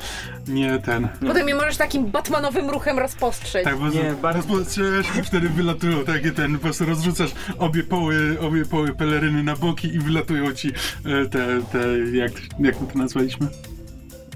nie 0.47 0.79
ten. 0.79 1.07
Potem 1.27 1.47
je 1.49 1.55
możesz 1.55 1.77
takim 1.77 2.05
batmanowym 2.11 2.69
ruchem 2.69 2.99
rozpostrzeć. 2.99 3.63
Tak, 3.63 3.77
bo 3.79 3.89
Nie, 3.89 4.13
bardzo- 4.21 4.55
rozpoczęłaś 4.55 5.05
i 5.19 5.23
wtedy 5.23 5.49
wylatują 5.49 6.05
takie 6.05 6.31
ten, 6.31 6.53
po 6.53 6.59
prostu 6.59 6.85
rozrzucasz 6.85 7.31
obie 7.57 7.83
poły, 7.83 8.37
obie 8.41 8.65
poły 8.65 8.93
peleryny 8.95 9.43
na 9.43 9.55
boki 9.55 9.87
i 9.95 9.99
wylatują 9.99 10.53
ci 10.53 10.67
e, 10.69 11.25
te, 11.29 11.61
te 11.71 11.79
jak, 12.13 12.31
jak 12.59 12.81
my 12.81 12.87
to 12.93 12.97
nazwaliśmy? 12.99 13.47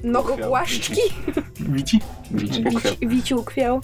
Nogogłaszczki? 0.04 1.02
Wici? 1.60 2.00
Wici. 2.32 2.64
Wici, 2.64 3.08
wiciu 3.08 3.44
kwiał. 3.44 3.82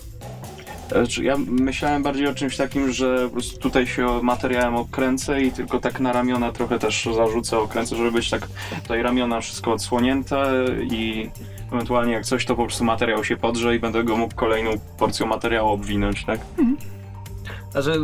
E, 1.20 1.24
Ja 1.24 1.36
myślałem 1.48 2.04
bardziej 2.04 2.28
o 2.28 2.34
czymś 2.36 2.58
takim, 2.58 2.92
że 2.92 3.24
po 3.26 3.30
prostu 3.30 3.60
tutaj 3.60 3.88
się 3.88 4.20
materiałem 4.24 4.76
okręcę 4.76 5.42
i 5.42 5.52
tylko 5.52 5.80
tak 5.80 6.00
na 6.00 6.14
ramiona 6.14 6.52
trochę 6.52 6.80
też 6.80 7.10
zarzucę, 7.16 7.58
okręcę, 7.60 7.96
żeby 7.96 8.12
być 8.12 8.30
tak 8.30 8.48
tutaj 8.84 9.02
ramiona 9.04 9.42
wszystko 9.42 9.72
odsłonięte 9.74 10.66
i 10.92 11.30
ewentualnie 11.74 12.14
jak 12.14 12.26
coś, 12.26 12.46
to 12.46 12.56
po 12.56 12.64
prostu 12.66 12.84
materiał 12.84 13.24
się 13.24 13.38
podrze 13.38 13.76
i 13.76 13.80
będę 13.80 14.04
go 14.04 14.18
mógł 14.18 14.36
kolejną 14.36 14.72
porcją 14.98 15.26
materiału 15.28 15.70
obwinąć, 15.70 16.26
tak? 16.26 16.40
Znaczy, 17.72 17.92
y, 17.92 17.96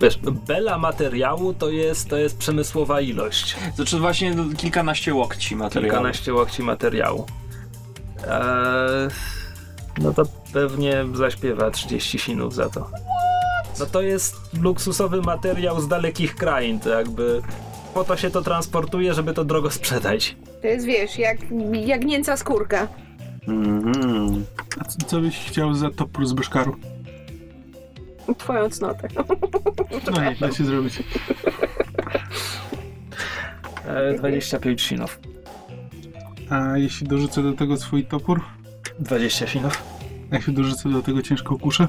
wiesz, 0.00 0.18
bela 0.46 0.78
materiału 0.78 1.54
to 1.54 1.70
jest, 1.70 2.08
to 2.08 2.16
jest 2.16 2.38
przemysłowa 2.38 3.00
ilość. 3.00 3.56
Znaczy 3.74 3.98
właśnie 3.98 4.34
no, 4.34 4.44
kilkanaście 4.56 5.14
łokci 5.14 5.56
materiału. 5.56 5.92
Kilkanaście 5.92 6.34
łokci 6.34 6.62
materiału. 6.62 7.26
Eee, 8.28 9.08
no 9.98 10.12
to 10.12 10.22
pewnie 10.52 11.04
zaśpiewa 11.14 11.70
30 11.70 12.18
sinów 12.18 12.54
za 12.54 12.68
to. 12.68 12.90
No 13.80 13.86
to 13.86 14.02
jest 14.02 14.36
luksusowy 14.62 15.22
materiał 15.22 15.80
z 15.80 15.88
dalekich 15.88 16.34
krain, 16.34 16.80
to 16.80 16.88
jakby 16.88 17.42
po 17.94 18.04
to 18.04 18.16
się 18.16 18.30
to 18.30 18.42
transportuje, 18.42 19.14
żeby 19.14 19.34
to 19.34 19.44
drogo 19.44 19.70
sprzedać. 19.70 20.36
To 20.62 20.66
jest, 20.66 20.86
wiesz, 20.86 21.18
jak 21.18 21.38
jagnięca 21.72 22.36
skórka. 22.36 22.88
Mhm. 23.48 24.44
A 24.80 24.84
co, 24.84 24.98
co 25.06 25.20
byś 25.20 25.38
chciał 25.38 25.74
za 25.74 25.90
topór 25.90 26.26
z 26.26 26.32
Beszkaru? 26.32 26.76
Twoją 28.38 28.70
cnotę. 28.70 29.08
No 30.12 30.22
nie, 30.22 30.36
da 30.40 30.52
się 30.52 30.64
zrobić. 30.64 31.02
E, 33.86 34.14
25 34.18 34.82
sinów. 34.82 35.20
A 36.50 36.78
jeśli 36.78 37.06
dorzucę 37.08 37.42
do 37.42 37.52
tego 37.52 37.76
swój 37.76 38.04
topór? 38.04 38.40
20 38.98 39.46
sinów. 39.46 39.82
A 40.32 40.36
jeśli 40.36 40.52
dorzucę 40.54 40.88
do 40.88 41.02
tego 41.02 41.22
ciężką 41.22 41.58
kuszę? 41.58 41.88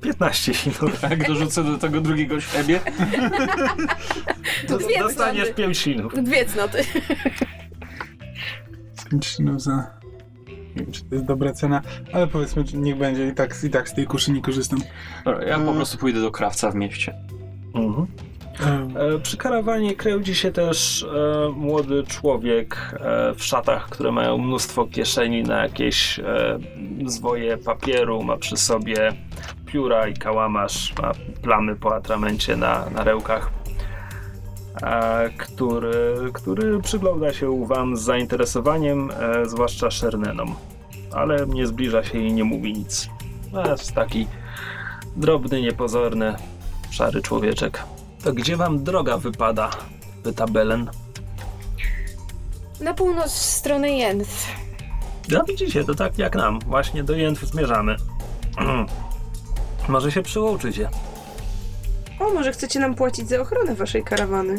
15 0.00 0.54
sinów. 0.54 1.02
Jak 1.02 1.28
dorzucę 1.28 1.64
do 1.64 1.78
tego 1.78 2.00
drugiego 2.00 2.40
siebie, 2.40 2.80
Dwie 4.78 4.98
dostaniesz 4.98 5.44
cnoty. 5.46 5.62
5 5.62 5.78
sinów. 5.78 6.24
Dwie 6.24 6.44
cnoty. 6.44 6.84
5 9.10 9.26
sinów 9.26 9.62
za... 9.62 10.03
Nie 10.76 10.82
wiem, 10.82 10.92
czy 10.92 11.04
to 11.04 11.14
jest 11.14 11.26
dobra 11.26 11.52
cena, 11.52 11.82
ale 12.12 12.26
powiedzmy, 12.26 12.66
że 12.66 12.76
niech 12.76 12.96
będzie 12.96 13.28
i 13.28 13.34
tak, 13.34 13.56
i 13.64 13.70
tak 13.70 13.88
z 13.88 13.94
tej 13.94 14.06
kuszy 14.06 14.32
nie 14.32 14.42
korzystam. 14.42 14.78
Ja 15.46 15.58
po 15.58 15.72
prostu 15.72 15.98
pójdę 15.98 16.20
do 16.20 16.30
krawca 16.30 16.70
w 16.70 16.74
mieście. 16.74 17.14
Mhm. 17.74 18.06
E, 18.96 19.18
Przy 19.18 19.36
karawanie 19.36 19.94
kręci 19.96 20.34
się 20.34 20.52
też 20.52 21.02
e, 21.02 21.48
młody 21.56 22.04
człowiek 22.08 22.94
e, 23.00 23.34
w 23.34 23.44
szatach, 23.44 23.88
które 23.88 24.12
mają 24.12 24.38
mnóstwo 24.38 24.86
kieszeni 24.86 25.42
na 25.42 25.62
jakieś 25.62 26.18
e, 26.18 26.58
zwoje 27.06 27.56
papieru. 27.58 28.22
Ma 28.22 28.36
przy 28.36 28.56
sobie 28.56 29.12
pióra 29.66 30.08
i 30.08 30.14
kałamarz, 30.14 30.92
ma 31.02 31.12
plamy 31.42 31.76
po 31.76 31.94
atramencie 31.96 32.56
na, 32.56 32.90
na 32.90 33.04
rełkach, 33.04 33.50
który, 35.38 36.16
który 36.32 36.80
przygląda 36.80 37.32
się 37.32 37.66
wam 37.66 37.96
z 37.96 38.00
zainteresowaniem, 38.00 39.10
e, 39.10 39.46
zwłaszcza 39.48 39.90
Szernenom, 39.90 40.54
ale 41.12 41.46
nie 41.46 41.66
zbliża 41.66 42.04
się 42.04 42.18
i 42.18 42.32
nie 42.32 42.44
mówi 42.44 42.72
nic. 42.72 43.08
Jest 43.70 43.92
taki 43.92 44.26
drobny, 45.16 45.62
niepozorny, 45.62 46.34
szary 46.90 47.22
człowieczek. 47.22 47.82
To 48.24 48.32
gdzie 48.32 48.56
wam 48.56 48.84
droga 48.84 49.18
wypada? 49.18 49.70
Pyta 50.22 50.46
Belen. 50.46 50.90
Na 52.80 52.94
północ 52.94 53.32
w 53.32 53.38
stronę 53.38 53.90
Jędw. 53.90 54.46
No 55.28 55.44
widzicie, 55.44 55.84
to 55.84 55.94
tak 55.94 56.18
jak 56.18 56.36
nam. 56.36 56.60
Właśnie 56.60 57.04
do 57.04 57.14
Jętw 57.14 57.42
zmierzamy. 57.42 57.96
Może 59.88 60.12
się 60.12 60.22
przyłączycie. 60.22 60.88
O, 62.20 62.30
może 62.34 62.52
chcecie 62.52 62.80
nam 62.80 62.94
płacić 62.94 63.28
za 63.28 63.40
ochronę 63.40 63.74
waszej 63.74 64.04
karawany? 64.04 64.54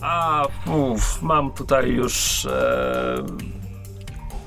A, 0.00 0.42
uf, 0.66 1.22
mam 1.22 1.52
tutaj 1.52 1.88
już... 1.90 2.46
E, 2.46 3.14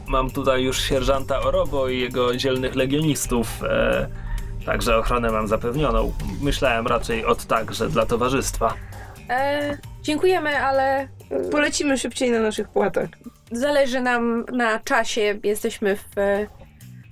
mam 0.07 0.31
tutaj 0.31 0.63
już 0.63 0.81
sierżanta 0.81 1.39
Orobo 1.41 1.87
i 1.89 1.99
jego 1.99 2.35
dzielnych 2.35 2.75
legionistów. 2.75 3.47
E, 3.63 4.07
także 4.65 4.97
ochronę 4.97 5.31
mam 5.31 5.47
zapewnioną. 5.47 6.13
Myślałem 6.41 6.87
raczej 6.87 7.25
od 7.25 7.45
tak, 7.45 7.73
że 7.73 7.89
dla 7.89 8.05
towarzystwa. 8.05 8.73
E, 9.29 9.77
dziękujemy, 10.01 10.57
ale 10.65 11.07
Polecimy 11.51 11.97
szybciej 11.97 12.31
na 12.31 12.39
naszych 12.39 12.67
płatach. 12.69 13.09
zależy 13.51 14.01
nam 14.01 14.45
na 14.51 14.79
czasie. 14.79 15.39
Jesteśmy 15.43 15.95
w. 15.95 16.17
E, 16.17 16.47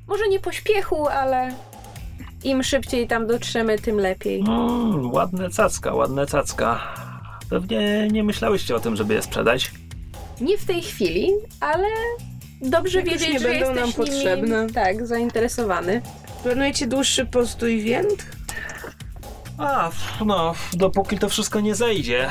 może 0.08 0.28
nie 0.28 0.40
pośpiechu, 0.40 1.08
ale 1.08 1.54
im 2.44 2.64
szybciej 2.64 3.08
tam 3.08 3.28
dotrzemy, 3.28 3.80
tym 3.80 3.98
lepiej. 3.98 4.40
Mm, 4.40 5.12
ładne 5.12 5.50
cacka, 5.50 5.94
ładne 5.94 6.26
cacka. 6.26 6.80
Pewnie 7.50 8.08
nie 8.12 8.24
myślałyście 8.24 8.76
o 8.76 8.80
tym, 8.80 8.96
żeby 8.96 9.14
je 9.14 9.22
sprzedać. 9.22 9.72
Nie 10.42 10.58
w 10.58 10.66
tej 10.66 10.82
chwili, 10.82 11.32
ale 11.60 11.88
dobrze 12.62 12.98
Jak 12.98 13.10
wiedzieć, 13.10 13.30
nie 13.30 13.40
że 13.40 13.48
będą 13.48 13.66
jesteś 13.66 13.82
nam 13.82 13.94
potrzebne. 13.94 14.62
Nimi, 14.62 14.74
tak, 14.74 15.08
zainteresowany. 15.08 16.02
Planujecie 16.44 16.88
dłuższy 16.88 17.26
postój 17.26 17.82
w 17.82 17.86
Jędr? 17.86 18.24
A, 19.58 19.90
no, 20.26 20.54
dopóki 20.74 21.18
to 21.18 21.30
wszystko 21.30 21.60
nie 21.60 21.76
zejdzie, 21.76 22.30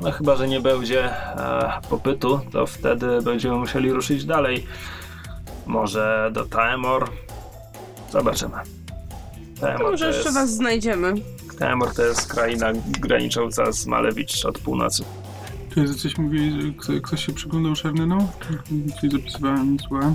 no 0.00 0.10
chyba, 0.10 0.36
że 0.36 0.48
nie 0.48 0.60
będzie 0.60 1.04
e, 1.04 1.80
popytu, 1.90 2.40
to 2.52 2.66
wtedy 2.66 3.22
będziemy 3.22 3.56
musieli 3.56 3.92
ruszyć 3.92 4.24
dalej. 4.24 4.66
Może 5.66 6.30
do 6.32 6.44
Taemor. 6.44 7.10
Zobaczymy. 8.10 8.56
Taemor 9.60 9.78
To 9.84 9.90
może 9.90 10.04
to 10.04 10.10
jeszcze 10.10 10.24
jest, 10.28 10.34
was 10.38 10.50
znajdziemy. 10.50 11.14
Taemor 11.58 11.94
to 11.94 12.02
jest 12.02 12.26
kraina 12.26 12.72
granicząca 13.00 13.72
z 13.72 13.86
Malewicz 13.86 14.44
od 14.44 14.58
północy. 14.58 15.04
Czy 15.74 15.94
coś 15.94 16.18
mówili, 16.18 16.62
że 16.62 16.68
kto- 16.72 17.00
ktoś 17.02 17.26
się 17.26 17.32
przyglądał 17.32 17.76
Szerneną? 17.76 18.28
Czyli 19.00 19.12
zapisywałem 19.12 19.76
słowa. 19.88 20.12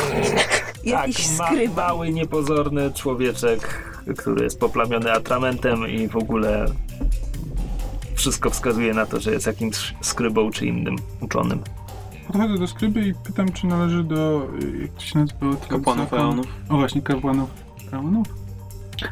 Jakiś 0.84 1.28
tak, 1.28 1.48
skryba. 1.48 1.88
mały, 1.88 2.10
niepozorny 2.12 2.92
człowieczek, 2.92 3.82
który 4.18 4.44
jest 4.44 4.60
poplamiony 4.60 5.12
atramentem 5.12 5.88
i 5.88 6.08
w 6.08 6.16
ogóle 6.16 6.66
wszystko 8.14 8.50
wskazuje 8.50 8.94
na 8.94 9.06
to, 9.06 9.20
że 9.20 9.32
jest 9.32 9.46
jakimś 9.46 9.94
skrybą 10.00 10.50
czy 10.50 10.66
innym 10.66 10.96
uczonym. 11.20 11.60
Podchodzę 12.26 12.58
do 12.58 12.66
skryby 12.66 13.00
i 13.08 13.14
pytam, 13.14 13.52
czy 13.52 13.66
należy 13.66 14.04
do... 14.04 14.48
y, 14.62 14.78
jak 14.82 14.90
to 14.92 15.00
się 15.00 15.18
nazywa? 15.18 15.66
Kapłanów 15.68 16.12
Eonów. 16.12 16.46
O 16.68 16.76
właśnie, 16.76 17.02
kapłanów. 17.02 17.50
Eonów? 17.92 18.26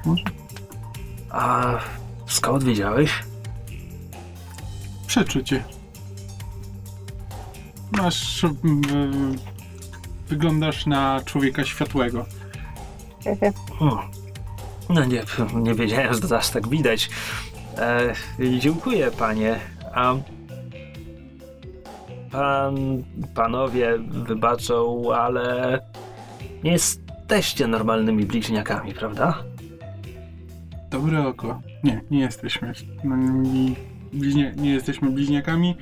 Może? 0.04 0.22
A 1.30 1.74
skąd 2.26 2.64
wiedziałeś? 2.64 3.24
Przeczucie. 5.06 5.64
Masz... 7.92 8.44
mm, 8.44 9.36
wyglądasz 10.28 10.86
na 10.86 11.20
człowieka 11.24 11.64
światłego. 11.64 12.26
No 14.88 15.04
nie, 15.04 15.22
nie 15.54 15.74
wiedziałem, 15.74 16.14
że 16.14 16.20
to 16.20 16.38
aż 16.38 16.50
tak 16.50 16.68
widać. 16.68 17.10
E, 17.78 18.12
dziękuję, 18.58 19.10
panie. 19.10 19.60
A 19.94 20.14
pan, 22.30 23.04
panowie 23.34 23.98
wybaczą, 23.98 25.02
ale 25.14 25.78
nie 26.64 26.72
jesteście 26.72 27.66
normalnymi 27.66 28.24
bliźniakami, 28.24 28.94
prawda? 28.94 29.42
Dobre 30.96 31.26
oko. 31.26 31.60
Nie, 31.84 32.00
nie 32.10 32.20
jesteśmy. 32.20 32.72
No, 33.04 33.16
nie, 33.16 33.74
bliźnia, 34.12 34.52
nie 34.52 34.70
jesteśmy 34.70 35.10
bliźniakami. 35.10 35.76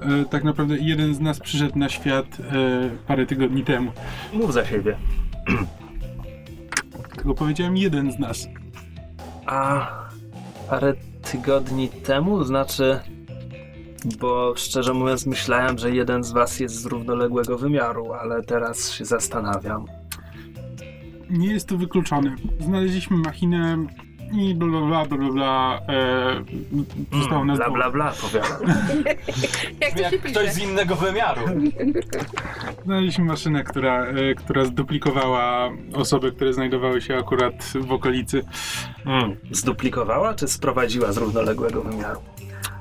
E, 0.00 0.24
tak 0.24 0.44
naprawdę 0.44 0.76
jeden 0.78 1.14
z 1.14 1.20
nas 1.20 1.40
przyszedł 1.40 1.78
na 1.78 1.88
świat 1.88 2.26
e, 2.40 2.90
parę 3.06 3.26
tygodni 3.26 3.64
temu. 3.64 3.92
Mów 4.32 4.52
za 4.52 4.64
siebie. 4.64 4.96
Tylko 7.16 7.34
powiedziałem 7.34 7.76
jeden 7.76 8.12
z 8.12 8.18
nas. 8.18 8.48
A 9.46 9.88
parę 10.70 10.94
tygodni 11.32 11.88
temu, 11.88 12.44
znaczy, 12.44 13.00
bo 14.20 14.54
szczerze 14.56 14.94
mówiąc 14.94 15.26
myślałem, 15.26 15.78
że 15.78 15.90
jeden 15.90 16.24
z 16.24 16.32
was 16.32 16.60
jest 16.60 16.74
z 16.74 16.86
równoległego 16.86 17.58
wymiaru, 17.58 18.12
ale 18.12 18.42
teraz 18.42 18.92
się 18.92 19.04
zastanawiam. 19.04 19.84
Nie 21.30 21.52
jest 21.52 21.68
to 21.68 21.76
wykluczone. 21.76 22.36
Znaleźliśmy 22.60 23.16
machinę 23.16 23.86
i 24.32 24.54
bla 24.54 24.68
bla 24.68 24.80
bla 24.80 25.04
bla 25.06 25.16
bla. 25.18 25.32
bla 25.32 25.80
e, 25.88 26.44
zostało 27.18 27.42
Mm, 27.42 27.46
nas 27.46 27.58
bla 27.58 27.70
bla 27.70 27.90
bla, 27.90 28.12
powiadam. 28.20 28.50
Jak 29.80 29.92
to 29.92 29.96
się 29.98 30.02
Jak 30.02 30.10
pisze? 30.22 30.30
ktoś 30.30 30.52
z 30.52 30.58
innego 30.58 30.94
wymiaru. 30.96 31.40
Znaleźliśmy 32.84 33.24
maszynę, 33.24 33.64
która, 33.64 34.04
e, 34.06 34.34
która 34.34 34.64
zduplikowała 34.64 35.70
osoby, 35.94 36.32
które 36.32 36.52
znajdowały 36.52 37.00
się 37.02 37.16
akurat 37.18 37.72
w 37.80 37.92
okolicy. 37.92 38.44
Mm, 39.06 39.36
zduplikowała 39.50 40.34
czy 40.34 40.48
sprowadziła 40.48 41.12
z 41.12 41.16
równoległego 41.16 41.82
wymiaru? 41.82 42.20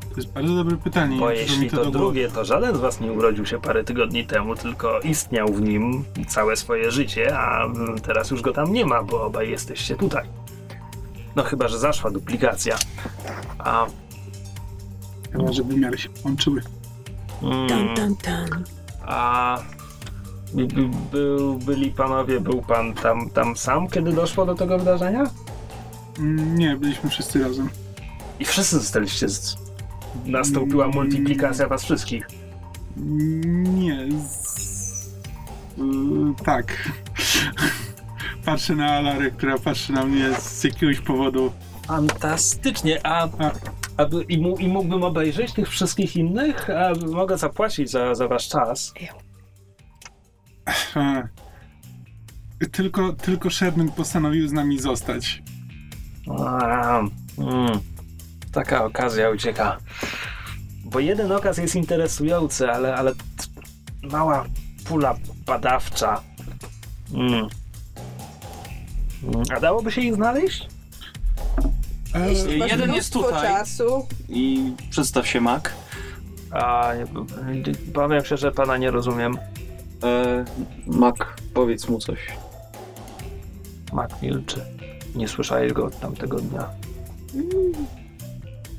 To 0.10 0.22
jest 0.22 0.34
bardzo 0.34 0.56
dobre 0.56 0.78
pytanie. 0.78 1.18
Bo 1.20 1.32
jeśli 1.32 1.64
mi 1.64 1.70
to 1.70 1.76
do 1.76 1.82
głowy. 1.84 1.98
drugie, 1.98 2.30
to 2.30 2.46
żaden 2.46 2.76
z 2.76 2.80
was 2.80 3.02
nie 3.02 3.12
urodził 3.12 3.46
się 3.46 3.62
parę 3.62 3.84
tygodni 3.84 4.26
temu, 4.26 4.56
tylko 4.56 5.00
istniał 5.00 5.48
w 5.48 5.62
nim 5.62 6.04
całe 6.28 6.56
swoje 6.56 6.92
życie, 6.92 7.38
a 7.38 7.68
teraz 8.04 8.32
już 8.32 8.42
go 8.42 8.52
tam 8.52 8.74
nie 8.74 8.86
ma, 8.86 9.04
bo 9.04 9.24
obaj 9.26 9.50
jesteście 9.50 9.96
tutaj. 9.96 10.24
No 11.36 11.44
chyba, 11.44 11.68
że 11.68 11.80
zaszła 11.80 12.12
duplikacja. 12.12 12.76
A... 13.58 13.86
Chyba, 15.32 15.52
że 15.54 15.64
wymiary 15.64 15.98
się 15.98 16.10
połączyły. 16.10 16.62
Mm, 17.42 17.68
Tan, 17.68 17.96
tan, 17.96 18.16
tan. 18.16 18.64
A 19.06 19.58
by- 20.54 21.56
byli 21.66 21.92
panowie, 21.92 22.40
był 22.40 22.62
pan 22.62 22.94
tam, 22.94 23.30
tam 23.30 23.58
sam, 23.58 23.88
kiedy 23.88 24.12
doszło 24.14 24.46
do 24.46 24.56
tego 24.56 24.80
wydarzenia? 24.80 25.24
Mm, 26.20 26.58
Nie, 26.58 26.78
byliśmy 26.78 27.10
wszyscy 27.10 27.44
razem. 27.44 27.70
I 28.40 28.46
wszyscy 28.46 28.80
zostaliście 28.80 29.30
z... 29.30 29.58
Nastąpiła 30.26 30.88
multiplikacja 30.88 31.68
was 31.68 31.84
wszystkich. 31.84 32.28
Nie. 32.98 34.08
Z... 34.30 35.08
y, 35.78 36.44
tak. 36.46 36.90
Patrzę 38.46 38.76
na 38.76 38.92
Alarę, 38.92 39.32
która 39.32 39.58
patrzy 39.58 39.94
na 39.94 40.06
mnie 40.06 40.34
z 40.40 40.64
jakiegoś 40.64 41.00
powodu. 41.00 41.52
Fantastycznie, 41.88 43.06
a, 43.08 43.24
A. 43.24 43.52
a 43.98 44.06
i, 44.30 44.38
mu, 44.38 44.58
i 44.58 44.68
mógłbym 44.68 45.04
obejrzeć 45.04 45.54
tych 45.54 45.70
wszystkich 45.70 46.16
innych? 46.16 46.70
A 46.70 47.08
mogę 47.08 47.38
zapłacić 47.38 47.92
za, 47.92 48.16
za 48.16 48.28
wasz 48.28 48.50
czas. 48.50 48.94
Tylko, 52.72 53.14
tylko 53.14 53.50
Sherman 53.50 53.92
postanowił 53.92 54.48
z 54.48 54.52
nami 54.52 54.80
zostać. 54.80 55.44
A, 56.40 57.00
mm, 57.38 57.80
taka 58.52 58.86
okazja 58.86 59.30
ucieka. 59.30 59.78
bo 60.84 61.00
jeden 61.00 61.32
okaz 61.32 61.58
jest 61.58 61.76
interesujący, 61.76 62.72
ale, 62.72 62.96
ale 62.96 63.16
t- 63.16 63.20
mała 64.08 64.46
pula 64.86 65.16
badawcza. 65.46 66.22
Mm. 67.14 67.48
Mm, 69.28 69.44
A 69.58 69.60
dałoby 69.60 69.92
się 69.92 70.02
ich 70.02 70.16
znaleźć? 70.16 70.68
E, 72.16 72.30
Jeśli 72.30 72.58
masz 72.58 72.72
jeden 72.72 72.94
jest 72.94 73.16
mnóstwo 73.16 73.34
tutaj. 73.36 73.50
czasu, 73.58 74.08
I 74.30 74.74
przedstaw 74.90 75.28
się 75.28 75.42
Mac. 75.42 75.64
A, 76.52 76.92
nie, 76.96 77.74
powiem 77.94 78.26
szczerze, 78.26 78.52
pana 78.52 78.78
nie 78.78 78.92
rozumiem. 78.92 79.38
E, 80.04 80.46
Mac, 80.88 81.16
powiedz 81.54 81.90
mu 81.90 82.00
coś. 82.00 82.20
Mak 83.94 84.22
milczy. 84.22 84.62
Nie 85.16 85.28
słyszałeś 85.28 85.74
go 85.74 85.86
od 85.86 86.00
tamtego 86.00 86.40
dnia. 86.40 86.70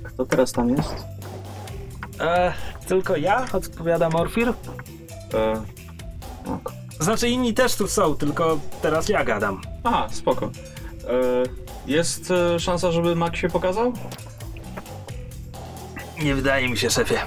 Kto 0.03 0.27
teraz 0.27 0.53
tam 0.53 0.69
jest? 0.71 0.95
E, 2.21 2.53
tylko 2.89 3.17
ja? 3.17 3.47
Odpowiada 3.53 4.11
Morfir? 4.11 4.49
E, 4.49 4.55
Mac. 6.51 6.61
Znaczy 7.01 7.29
inni 7.29 7.55
też 7.55 7.75
tu 7.75 7.89
są, 7.89 8.15
tylko 8.15 8.59
teraz 8.83 9.09
ja 9.09 9.25
gadam. 9.25 9.61
Aha, 9.85 10.09
spoko. 10.11 10.47
E, 10.47 11.43
jest 11.87 12.31
e, 12.31 12.61
szansa, 12.61 12.93
żeby 12.93 13.17
Mac 13.17 13.37
się 13.37 13.49
pokazał? 13.49 13.93
Nie 16.23 16.35
wydaje 16.35 16.69
mi 16.69 16.79
się, 16.79 16.91
szefie. 16.91 17.19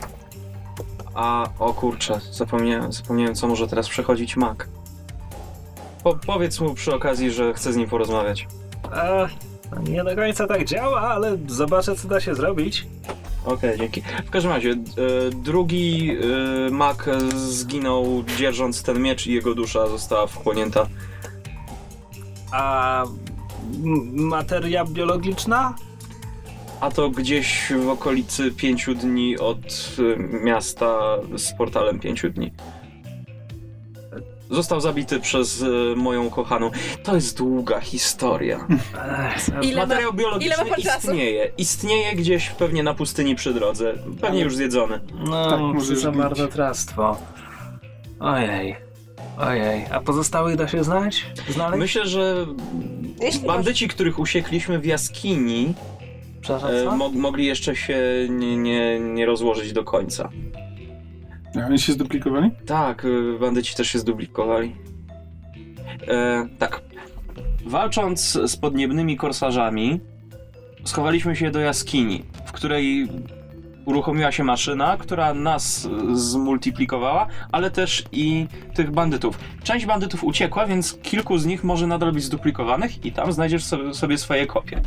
A, 1.13 1.49
o 1.59 1.73
kurczę, 1.73 2.19
zapomniałem, 2.31 2.91
zapomniałem 2.91 3.35
co 3.35 3.47
może 3.47 3.67
teraz 3.67 3.89
przechodzić 3.89 4.37
Mac. 4.37 4.57
Po, 6.03 6.15
powiedz 6.15 6.59
mu 6.59 6.73
przy 6.73 6.95
okazji, 6.95 7.31
że 7.31 7.53
chcę 7.53 7.73
z 7.73 7.75
nim 7.75 7.89
porozmawiać. 7.89 8.47
E, 8.93 9.29
nie 9.89 10.03
do 10.03 10.15
końca 10.15 10.47
tak 10.47 10.65
działa, 10.65 11.01
ale 11.01 11.37
zobaczę, 11.47 11.95
co 11.95 12.07
da 12.07 12.19
się 12.19 12.35
zrobić. 12.35 12.87
Okej, 13.45 13.77
dzięki. 13.77 14.01
W 14.25 14.29
każdym 14.29 14.51
razie, 14.51 14.71
e, 14.71 14.75
drugi 15.29 16.11
e, 16.11 16.71
Mac 16.71 16.97
zginął 17.35 18.23
dzierżąc 18.37 18.83
ten 18.83 19.01
miecz 19.01 19.27
i 19.27 19.33
jego 19.33 19.55
dusza 19.55 19.87
została 19.87 20.27
wchłonięta. 20.27 20.87
A 22.51 23.03
materia 24.13 24.85
biologiczna? 24.85 25.75
A 26.81 26.91
to 26.91 27.09
gdzieś 27.09 27.73
w 27.85 27.89
okolicy 27.89 28.51
pięciu 28.51 28.95
dni 28.95 29.37
od 29.37 29.95
e, 29.99 30.19
miasta 30.43 31.17
z 31.37 31.53
portalem 31.53 31.99
pięciu 31.99 32.29
dni. 32.29 32.51
Został 34.49 34.81
zabity 34.81 35.19
przez 35.19 35.61
e, 35.61 35.95
moją 35.95 36.29
kochaną. 36.29 36.71
To 37.03 37.15
jest 37.15 37.37
długa 37.37 37.79
historia. 37.79 38.67
Ile 39.61 39.75
ma- 39.81 39.87
Materiał 39.87 40.13
biologiczny 40.13 40.55
ile 40.55 40.63
ma 40.63 40.75
pan 40.75 40.83
czasu? 40.83 40.97
istnieje. 41.07 41.51
Istnieje 41.57 42.15
gdzieś 42.15 42.49
pewnie 42.49 42.83
na 42.83 42.93
pustyni 42.93 43.35
przy 43.35 43.53
drodze. 43.53 43.93
Pewnie 44.21 44.41
już 44.41 44.55
zjedzony. 44.55 44.99
no, 45.25 45.49
Tak, 45.49 45.59
to 45.59 45.67
możesz 45.67 45.99
za 45.99 46.11
marnotrawstwo. 46.11 47.17
Ojej. 48.19 48.75
Ojej. 49.37 49.85
A 49.91 49.99
pozostałych 49.99 50.55
da 50.55 50.67
się 50.67 50.83
znać? 50.83 51.25
Znaleźć? 51.49 51.79
Myślę, 51.79 52.07
że 52.07 52.45
Jeśli 53.21 53.47
bandyci, 53.47 53.87
których 53.87 54.19
usiekliśmy 54.19 54.79
w 54.79 54.85
jaskini, 54.85 55.73
Przepraszam, 56.41 56.93
e, 56.93 56.97
mo- 56.97 57.09
mogli 57.09 57.45
jeszcze 57.45 57.75
się 57.75 57.97
nie, 58.29 58.57
nie, 58.57 58.99
nie 58.99 59.25
rozłożyć 59.25 59.73
do 59.73 59.83
końca. 59.83 60.29
A 61.55 61.65
oni 61.65 61.79
się 61.79 61.93
zduplikowali? 61.93 62.51
Tak, 62.65 63.05
e, 63.05 63.39
bandyci 63.39 63.75
też 63.75 63.87
się 63.87 63.99
zduplikowali. 63.99 64.75
E, 66.07 66.47
tak. 66.59 66.81
Walcząc 67.65 68.39
z 68.45 68.57
podniebnymi 68.57 69.17
korsarzami, 69.17 69.99
schowaliśmy 70.83 71.35
się 71.35 71.51
do 71.51 71.59
jaskini, 71.59 72.23
w 72.45 72.51
której 72.51 73.07
uruchomiła 73.85 74.31
się 74.31 74.43
maszyna, 74.43 74.97
która 74.97 75.33
nas 75.33 75.87
zmultiplikowała, 76.13 77.27
ale 77.51 77.71
też 77.71 78.03
i 78.11 78.47
tych 78.73 78.91
bandytów. 78.91 79.39
Część 79.63 79.85
bandytów 79.85 80.23
uciekła, 80.23 80.65
więc 80.65 80.97
kilku 81.01 81.37
z 81.37 81.45
nich 81.45 81.63
może 81.63 81.87
nadal 81.87 82.11
być 82.11 82.23
zduplikowanych 82.23 83.05
i 83.05 83.11
tam 83.11 83.33
znajdziesz 83.33 83.63
sobie 83.93 84.17
swoje 84.17 84.47
kopie. 84.47 84.81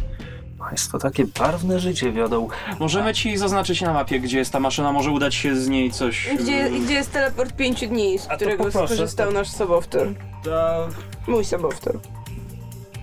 Państwo 0.71 0.99
takie 0.99 1.25
barwne 1.27 1.81
życie 1.81 2.13
wiodą. 2.13 2.49
Możemy 2.81 3.15
ci 3.15 3.37
zaznaczyć 3.39 3.81
na 3.81 3.93
mapie, 3.93 4.21
gdzie 4.21 4.39
jest 4.39 4.53
ta 4.53 4.61
maszyna, 4.61 4.93
może 4.93 5.11
udać 5.11 5.35
się 5.35 5.57
z 5.57 5.69
niej 5.69 5.91
coś... 5.91 6.29
Gdzie, 6.41 6.71
gdzie 6.71 6.95
jest 6.95 7.13
teleport 7.13 7.57
pięciu 7.57 7.87
dni, 7.87 8.19
z 8.19 8.27
A 8.27 8.29
to 8.29 8.37
którego 8.37 8.65
poproszę, 8.65 8.87
skorzystał 8.95 9.27
to- 9.27 9.33
nasz 9.33 9.51
sobowtór? 9.51 10.15
To, 10.45 10.89
Mój 11.27 11.45
sobowtór. 11.45 12.01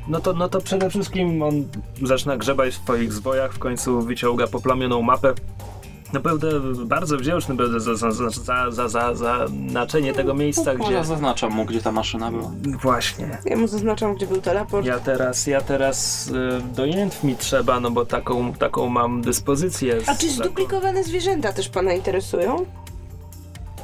no, 0.07 0.20
to, 0.20 0.34
no 0.34 0.49
to 0.49 0.62
przede 0.62 0.89
wszystkim 0.89 1.41
on 1.43 1.68
zaczyna 2.03 2.38
grzebać 2.38 2.74
w 2.74 2.78
swoich 2.84 3.14
zwojach, 3.14 3.53
w 3.53 3.60
końcu 3.60 4.01
wyciąga 4.01 4.47
poplamioną 4.47 5.01
mapę. 5.01 5.34
Naprawdę 6.14 6.47
bardzo 6.86 7.18
wdzięczny 7.18 7.55
będę 7.55 7.80
za, 7.80 7.95
za, 7.95 8.12
za, 8.12 8.30
za, 8.30 8.72
za, 8.72 8.89
za 8.89 9.16
zaznaczenie 9.16 10.14
tego 10.14 10.34
miejsca, 10.34 10.74
Może 10.74 10.93
gdzie... 10.93 11.03
zaznaczam 11.05 11.51
mu, 11.53 11.66
gdzie 11.66 11.82
ta 11.82 11.91
maszyna 11.91 12.32
była. 12.32 12.51
Właśnie. 12.82 13.38
Ja 13.45 13.57
mu 13.57 13.68
zaznaczam, 13.68 14.16
gdzie 14.16 14.28
był 14.28 14.41
teleport. 14.41 14.86
Ja 14.86 14.99
teraz, 14.99 15.47
ja 15.47 15.62
teraz 15.62 16.28
y, 16.28 16.62
do 16.76 16.86
jętw 16.86 17.24
mi 17.24 17.36
trzeba, 17.36 17.80
no 17.80 17.91
bo 17.91 18.05
taką, 18.05 18.53
taką 18.53 18.89
mam 18.89 19.22
dyspozycję. 19.22 19.97
A 20.07 20.16
czy 20.16 20.28
taką- 20.28 20.34
zduplikowane 20.34 21.03
zwierzęta 21.03 21.53
też 21.53 21.70
pana 21.70 21.93
interesują? 21.93 22.66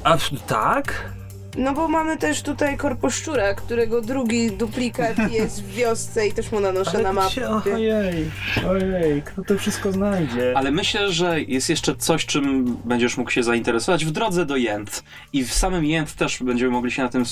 A 0.04 0.18
tak? 0.48 1.10
No 1.58 1.74
bo 1.74 1.88
mamy 1.88 2.18
też 2.18 2.42
tutaj 2.42 2.78
korposzczura, 2.78 3.54
którego 3.54 4.02
drugi 4.02 4.52
duplikat 4.52 5.18
jest 5.32 5.64
w 5.64 5.76
wiosce 5.76 6.28
i 6.28 6.34
też 6.34 6.52
mu 6.52 6.60
nanoszę 6.60 7.02
na 7.02 7.14
mapę. 7.14 7.32
się, 7.32 7.50
ojej, 7.50 8.32
ojej, 8.70 9.22
kto 9.22 9.44
to 9.44 9.58
wszystko 9.58 9.92
znajdzie? 9.92 10.54
Ale 10.56 10.72
myślę, 10.72 11.12
że 11.12 11.42
jest 11.42 11.70
jeszcze 11.70 11.96
coś, 11.96 12.26
czym 12.26 12.66
będziesz 12.86 13.18
mógł 13.18 13.32
się 13.32 13.44
zainteresować 13.44 14.06
w 14.06 14.12
drodze 14.12 14.46
do 14.46 14.56
Jęt. 14.56 15.04
I 15.34 15.44
w 15.44 15.54
samym 15.54 15.86
Jęt 15.86 16.14
też 16.14 16.44
będziemy 16.44 16.72
mogli 16.72 16.92
się 16.92 17.04
na 17.04 17.10
tym 17.10 17.24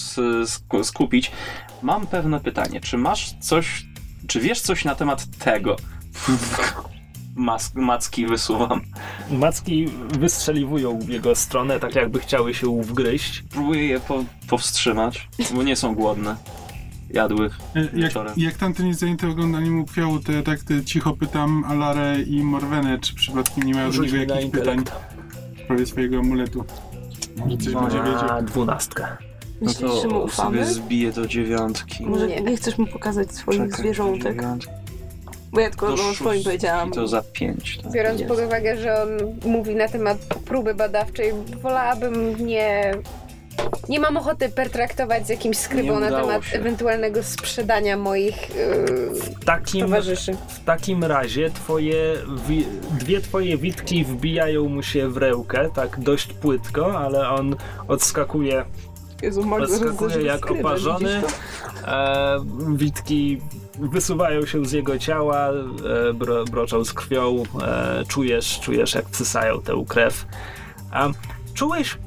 skupić. 0.83 1.31
Mam 1.81 2.07
pewne 2.07 2.39
pytanie. 2.39 2.81
Czy 2.81 2.97
masz 2.97 3.33
coś, 3.39 3.85
czy 4.27 4.39
wiesz 4.39 4.61
coś 4.61 4.85
na 4.85 4.95
temat 4.95 5.25
tego? 5.39 5.75
Mas- 7.35 7.75
macki 7.75 8.27
wysuwam. 8.27 8.81
Macki 9.31 9.87
wystrzeliwują 10.19 10.99
w 10.99 11.09
jego 11.09 11.35
stronę, 11.35 11.79
tak 11.79 11.95
jakby 11.95 12.19
chciały 12.19 12.53
się 12.53 12.81
wgryźć. 12.81 13.43
Próbuję 13.49 13.87
je 13.87 13.99
po- 13.99 14.23
powstrzymać, 14.49 15.29
bo 15.55 15.63
nie 15.63 15.75
są 15.75 15.95
głodne. 15.95 16.35
Jadły 17.09 17.49
E, 17.75 17.79
Jak, 17.81 17.95
wieczorem. 17.95 18.33
jak 18.37 18.57
tamten 18.57 18.87
jest 18.87 18.99
zajęty 18.99 19.27
oglądaniem 19.27 19.79
ukwiału, 19.81 20.19
to 20.19 20.31
ja 20.31 20.43
tak 20.43 20.63
te 20.63 20.83
cicho 20.85 21.13
pytam 21.13 21.63
Alarę 21.67 22.21
i 22.21 22.43
Morwenę, 22.43 22.99
czy 22.99 23.15
przypadkiem 23.15 23.63
nie 23.63 23.73
mają 23.73 23.87
do 23.87 23.93
Rzuć 23.93 24.11
niego 24.11 24.21
mi 24.23 24.27
na 24.27 24.35
jakichś 24.35 24.51
pytań 24.53 24.77
intelekt. 24.77 25.03
w 25.57 25.63
sprawie 25.63 25.85
swojego 25.85 26.19
amuletu. 26.19 26.63
Może 27.37 27.57
coś 27.57 27.73
będzie 27.73 27.97
wiedział. 28.03 28.27
Na 28.27 28.41
dwunastkę. 28.41 29.07
No 29.61 29.67
Myślisz, 29.67 29.91
że 30.01 30.07
mu 30.07 30.13
to 30.13 30.23
ufamy? 30.23 30.57
sobie 30.57 30.73
zbiję 30.73 31.11
do 31.11 31.27
dziewiątki. 31.27 32.03
Może 32.05 32.27
Nie. 32.27 32.41
nie. 32.41 32.57
chcesz 32.57 32.77
mu 32.77 32.87
pokazać 32.87 33.31
swoich 33.31 33.59
Czekaj, 33.61 33.77
zwierzątek? 33.79 34.35
dziewiątki. 34.35 34.71
Bo 35.53 35.59
ja 35.61 35.69
tylko 35.69 35.87
Do 35.87 35.93
o 35.93 35.97
swoim 35.97 36.13
szóstki 36.15 36.43
powiedziałam. 36.43 36.91
To 36.91 37.07
za 37.07 37.23
pięć. 37.33 37.77
Tak? 37.83 37.91
Biorąc 37.91 38.19
Jest. 38.19 38.33
pod 38.33 38.39
uwagę, 38.45 38.77
że 38.77 39.03
on 39.03 39.09
mówi 39.51 39.75
na 39.75 39.87
temat 39.87 40.17
próby 40.45 40.73
badawczej, 40.73 41.33
wolałabym 41.61 42.45
nie. 42.45 42.91
Nie 43.89 43.99
mam 43.99 44.17
ochoty 44.17 44.49
pertraktować 44.49 45.25
z 45.27 45.29
jakimś 45.29 45.57
skrybą 45.57 45.99
na 45.99 46.09
temat 46.21 46.45
się. 46.45 46.57
ewentualnego 46.57 47.23
sprzedania 47.23 47.97
moich 47.97 48.55
yy, 48.55 49.09
W 49.39 49.45
takim, 49.45 49.81
towarzyszy. 49.81 50.33
w 50.47 50.63
takim 50.65 51.03
razie 51.03 51.49
twoje 51.49 52.15
wi- 52.47 52.65
dwie 52.99 53.21
twoje 53.21 53.57
witki 53.57 54.05
wbijają 54.05 54.69
mu 54.69 54.83
się 54.83 55.09
w 55.09 55.17
rełkę, 55.17 55.69
tak 55.75 55.99
dość 55.99 56.33
płytko, 56.33 56.99
ale 56.99 57.29
on 57.29 57.55
odskakuje 57.87 58.65
Jezu, 59.21 59.43
Odskakuje 59.61 60.21
jak 60.21 60.51
oparzony. 60.51 61.21
E, 61.87 62.39
witki 62.75 63.41
wysuwają 63.79 64.45
się 64.45 64.65
z 64.65 64.71
jego 64.71 64.99
ciała, 64.99 65.49
e, 66.09 66.13
bro, 66.13 66.45
broczą 66.45 66.85
z 66.85 66.93
krwią, 66.93 67.43
e, 67.61 68.03
czujesz, 68.07 68.59
czujesz 68.59 68.93
jak 68.93 69.09
wsysają 69.09 69.61
tę 69.61 69.83
krew. 69.87 70.25
A 70.91 71.09
czułeś, 71.53 71.97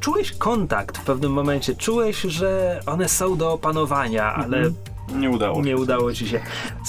czułeś 0.00 0.32
kontakt 0.32 0.98
w 0.98 1.04
pewnym 1.04 1.32
momencie, 1.32 1.74
czułeś, 1.76 2.20
że 2.20 2.80
one 2.86 3.08
są 3.08 3.36
do 3.36 3.52
opanowania, 3.52 4.34
ale 4.34 4.62
Nie 5.14 5.30
udało 5.30 5.62
nie 5.62 5.76
udało 5.76 6.12
ci 6.12 6.28
się. 6.28 6.40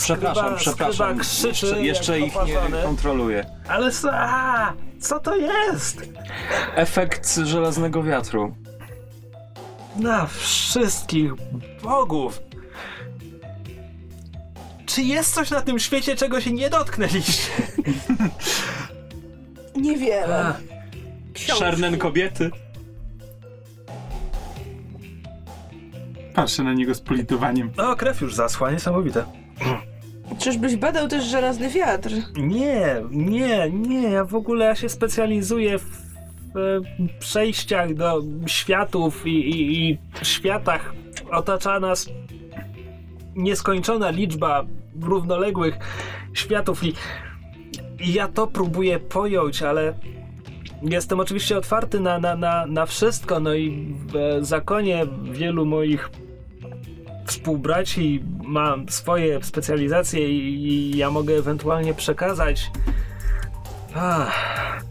Przepraszam, 0.04 0.46
Skryba- 0.46 0.58
przepraszam. 0.58 0.94
skryba 1.08 1.22
krzyczy 1.24 1.66
jeszcze 1.66 1.82
jeszcze 1.82 2.20
ich 2.20 2.34
nie 2.48 2.82
kontroluję. 2.84 3.46
Ale 3.68 3.92
co, 3.92 4.10
a, 4.14 4.74
co 5.02 5.20
to 5.20 5.36
jest? 5.36 6.02
Efekt 6.76 7.36
żelaznego 7.44 8.04
wiatru. 8.04 8.56
Na 9.96 10.26
wszystkich 10.26 11.32
bogów! 11.84 12.40
Czy 14.94 15.02
jest 15.02 15.34
coś 15.36 15.52
na 15.52 15.62
tym 15.62 15.80
świecie, 15.80 16.16
czego 16.16 16.42
się 16.42 16.52
nie 16.52 16.70
dotknęliście? 16.70 17.52
Niewiele. 19.76 20.46
A, 20.46 20.56
Czarnen 21.34 21.98
kobiety. 21.98 22.52
Patrzę 26.34 26.64
na 26.64 26.74
niego 26.74 26.96
z 26.96 27.02
politowaniem. 27.02 27.72
no, 27.78 27.96
krew 27.96 28.22
już 28.22 28.36
zaschła, 28.36 28.72
niesamowite. 28.72 29.26
Czyżbyś 30.40 30.76
badał 30.76 31.08
też 31.08 31.26
żelazny 31.26 31.70
wiatr? 31.70 32.12
Nie, 32.36 33.04
nie, 33.12 33.70
nie, 33.70 34.02
ja 34.02 34.26
w 34.26 34.36
ogóle 34.36 34.66
ja 34.66 34.76
się 34.76 34.90
specjalizuję 34.90 35.80
w 35.80 35.84
e, 36.58 36.82
przejściach 37.20 37.94
do 37.94 38.22
światów 38.48 39.28
i, 39.28 39.50
i, 39.50 39.90
i 39.90 39.98
światach 40.22 40.94
otacza 41.32 41.80
nas 41.80 42.10
nieskończona 43.36 44.10
liczba 44.10 44.66
równoległych 45.02 45.78
światów 46.34 46.84
i, 46.84 46.94
ja 48.00 48.28
to 48.28 48.48
próbuję 48.48 49.00
pojąć, 49.00 49.64
ale 49.64 49.94
jestem 50.82 51.20
oczywiście 51.20 51.58
otwarty 51.58 52.00
na, 52.00 52.20
na, 52.20 52.36
na, 52.36 52.66
na 52.66 52.86
wszystko, 52.86 53.40
no 53.40 53.54
i 53.54 53.96
w 54.08 54.16
e, 54.16 54.46
zakonie 54.46 55.06
wielu 55.32 55.66
moich 55.66 56.10
współbraci 57.26 58.24
mam 58.44 58.90
swoje 58.90 59.44
specjalizacje 59.44 60.30
i, 60.30 60.68
i 60.68 60.98
ja 60.98 61.12
mogę 61.12 61.34
ewentualnie 61.34 61.94
przekazać. 61.94 62.72
Ach, 63.96 64.82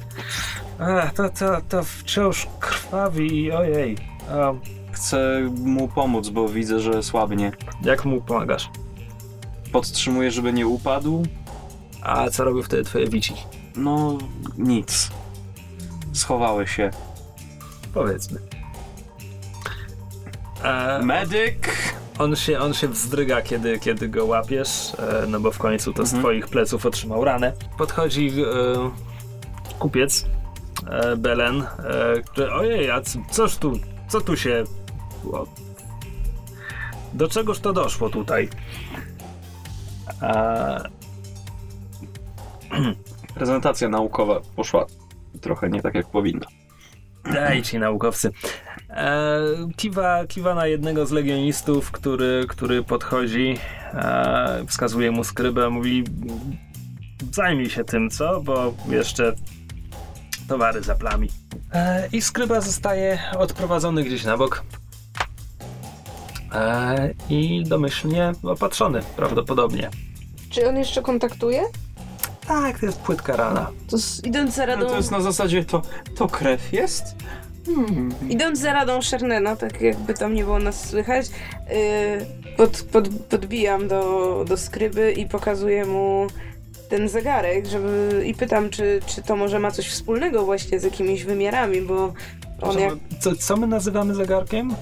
ach, 0.79 1.13
to, 1.15 1.29
to, 1.29 1.57
to 1.69 1.83
wciąż 1.83 2.47
krwawi 2.61 3.43
i 3.43 3.53
ojej. 3.53 3.97
A, 4.31 4.53
Chcę 4.93 5.51
mu 5.61 5.89
pomóc, 5.89 6.29
bo 6.29 6.49
widzę, 6.49 6.81
że 6.81 7.03
słabnie. 7.03 7.53
jak 7.85 8.05
mu 8.05 8.21
pomagasz? 8.21 8.71
Podtrzymuję, 9.73 10.31
żeby 10.31 10.53
nie 10.53 10.67
upadł. 10.67 11.23
A 12.03 12.31
co 12.31 12.45
robią 12.45 12.63
wtedy 12.63 12.85
twoje 12.85 13.09
wici? 13.09 13.35
No, 13.77 14.19
nic. 14.59 15.11
Schowały 16.13 16.67
się. 16.67 16.91
Powiedzmy. 17.95 18.41
E, 20.65 21.03
Medyk! 21.03 21.93
on, 22.19 22.37
się, 22.37 22.59
on 22.59 22.75
się 22.75 22.89
wzdryga, 22.89 23.43
kiedy, 23.43 23.79
kiedy 23.79 24.09
go 24.09 24.25
łapiesz, 24.25 24.93
e, 24.99 25.27
no 25.29 25.41
bo 25.41 25.51
w 25.51 25.59
końcu 25.59 25.93
to 25.93 26.07
z 26.07 26.15
Mhm. 26.15 26.23
twoich 26.23 26.49
pleców 26.49 26.87
otrzymał 26.87 27.25
ranę. 27.25 27.53
Podchodzi 27.79 28.27
e, 28.29 28.91
kupiec, 29.79 30.27
e, 30.91 31.17
Belen, 31.17 31.63
e, 31.63 31.67
który, 32.27 32.53
ojej, 32.53 32.91
a 32.91 33.01
c- 33.03 33.19
coż 33.31 33.57
tu, 33.57 33.73
co 34.09 34.21
tu 34.21 34.37
się... 34.37 34.65
O, 35.33 35.47
do 37.15 37.29
czegoż 37.29 37.59
to 37.61 37.73
doszło 37.73 38.11
tutaj? 38.11 38.49
E, 40.23 40.83
Prezentacja 43.35 43.89
naukowa 43.89 44.41
poszła 44.57 44.87
trochę 45.41 45.69
nie 45.69 45.83
tak, 45.83 45.95
jak 45.95 46.07
powinna. 46.07 46.47
Daj 47.25 47.63
ci 47.63 47.79
naukowcy. 47.79 48.31
E, 48.91 49.39
kiwa, 49.77 50.27
kiwa 50.27 50.55
na 50.55 50.67
jednego 50.67 51.07
z 51.07 51.11
legionistów, 51.11 51.91
który, 51.91 52.45
który 52.49 52.83
podchodzi, 52.83 53.59
e, 53.95 54.65
wskazuje 54.67 55.11
mu 55.11 55.25
skrybę, 55.25 55.71
mówi 55.71 56.05
zajmij 57.33 57.71
się 57.71 57.85
tym, 57.85 58.11
co? 58.11 58.41
Bo 58.41 58.75
jeszcze 58.89 59.33
towary 60.49 60.83
za 60.83 60.95
plami. 60.95 61.29
E, 61.73 62.09
I 62.13 62.23
skryba 62.23 62.61
zostaje 62.61 63.19
odprowadzony 63.39 64.05
gdzieś 64.05 64.25
na 64.25 64.37
bok. 64.37 64.63
E, 66.53 67.15
I 67.31 67.65
domyślnie 67.65 68.33
opatrzony 68.43 69.01
prawdopodobnie. 69.17 69.91
Czy 70.53 70.69
on 70.69 70.77
jeszcze 70.77 71.03
kontaktuje? 71.03 71.63
Tak, 72.47 72.79
to 72.79 72.87
jest 72.87 72.99
płytka 72.99 73.37
rana. 73.37 73.71
To 73.91 73.99
z, 73.99 74.25
idąc 74.25 74.55
za 74.55 74.67
No 74.67 74.75
radą, 74.75 74.87
to 74.87 74.97
jest 74.97 75.11
na 75.11 75.21
zasadzie, 75.21 75.65
to, 75.65 75.83
to 76.17 76.29
krew 76.29 76.73
jest? 76.73 77.05
Hmm. 77.67 78.15
idąc 78.29 78.59
za 78.59 78.73
radą 78.73 79.03
Shernena, 79.03 79.57
tak 79.57 79.81
jakby 79.81 80.15
tam 80.15 80.35
nie 80.35 80.45
było 80.45 80.59
nas 80.59 80.89
słychać, 80.89 81.27
yy, 81.29 82.55
pod, 82.57 82.83
pod, 82.93 83.09
podbijam 83.09 83.89
do, 83.89 84.45
do 84.49 84.57
skryby 84.57 85.13
i 85.13 85.29
pokazuję 85.29 85.85
mu 85.85 86.27
ten 86.89 87.09
zegarek, 87.09 87.67
żeby 87.67 88.23
i 88.27 88.35
pytam, 88.35 88.71
czy, 88.71 89.01
czy 89.07 89.23
to 89.23 89.37
może 89.37 89.59
ma 89.59 89.71
coś 89.71 89.89
wspólnego 89.89 90.45
właśnie 90.45 90.81
z 90.81 90.85
jakimiś 90.85 91.25
wymiarami, 91.25 91.83
bo 91.83 92.13
on 92.63 92.79
jak 92.79 92.95
Co, 93.21 93.37
co 93.37 93.57
my 93.57 93.67
nazywamy 93.67 94.15
zegarkiem? 94.15 94.75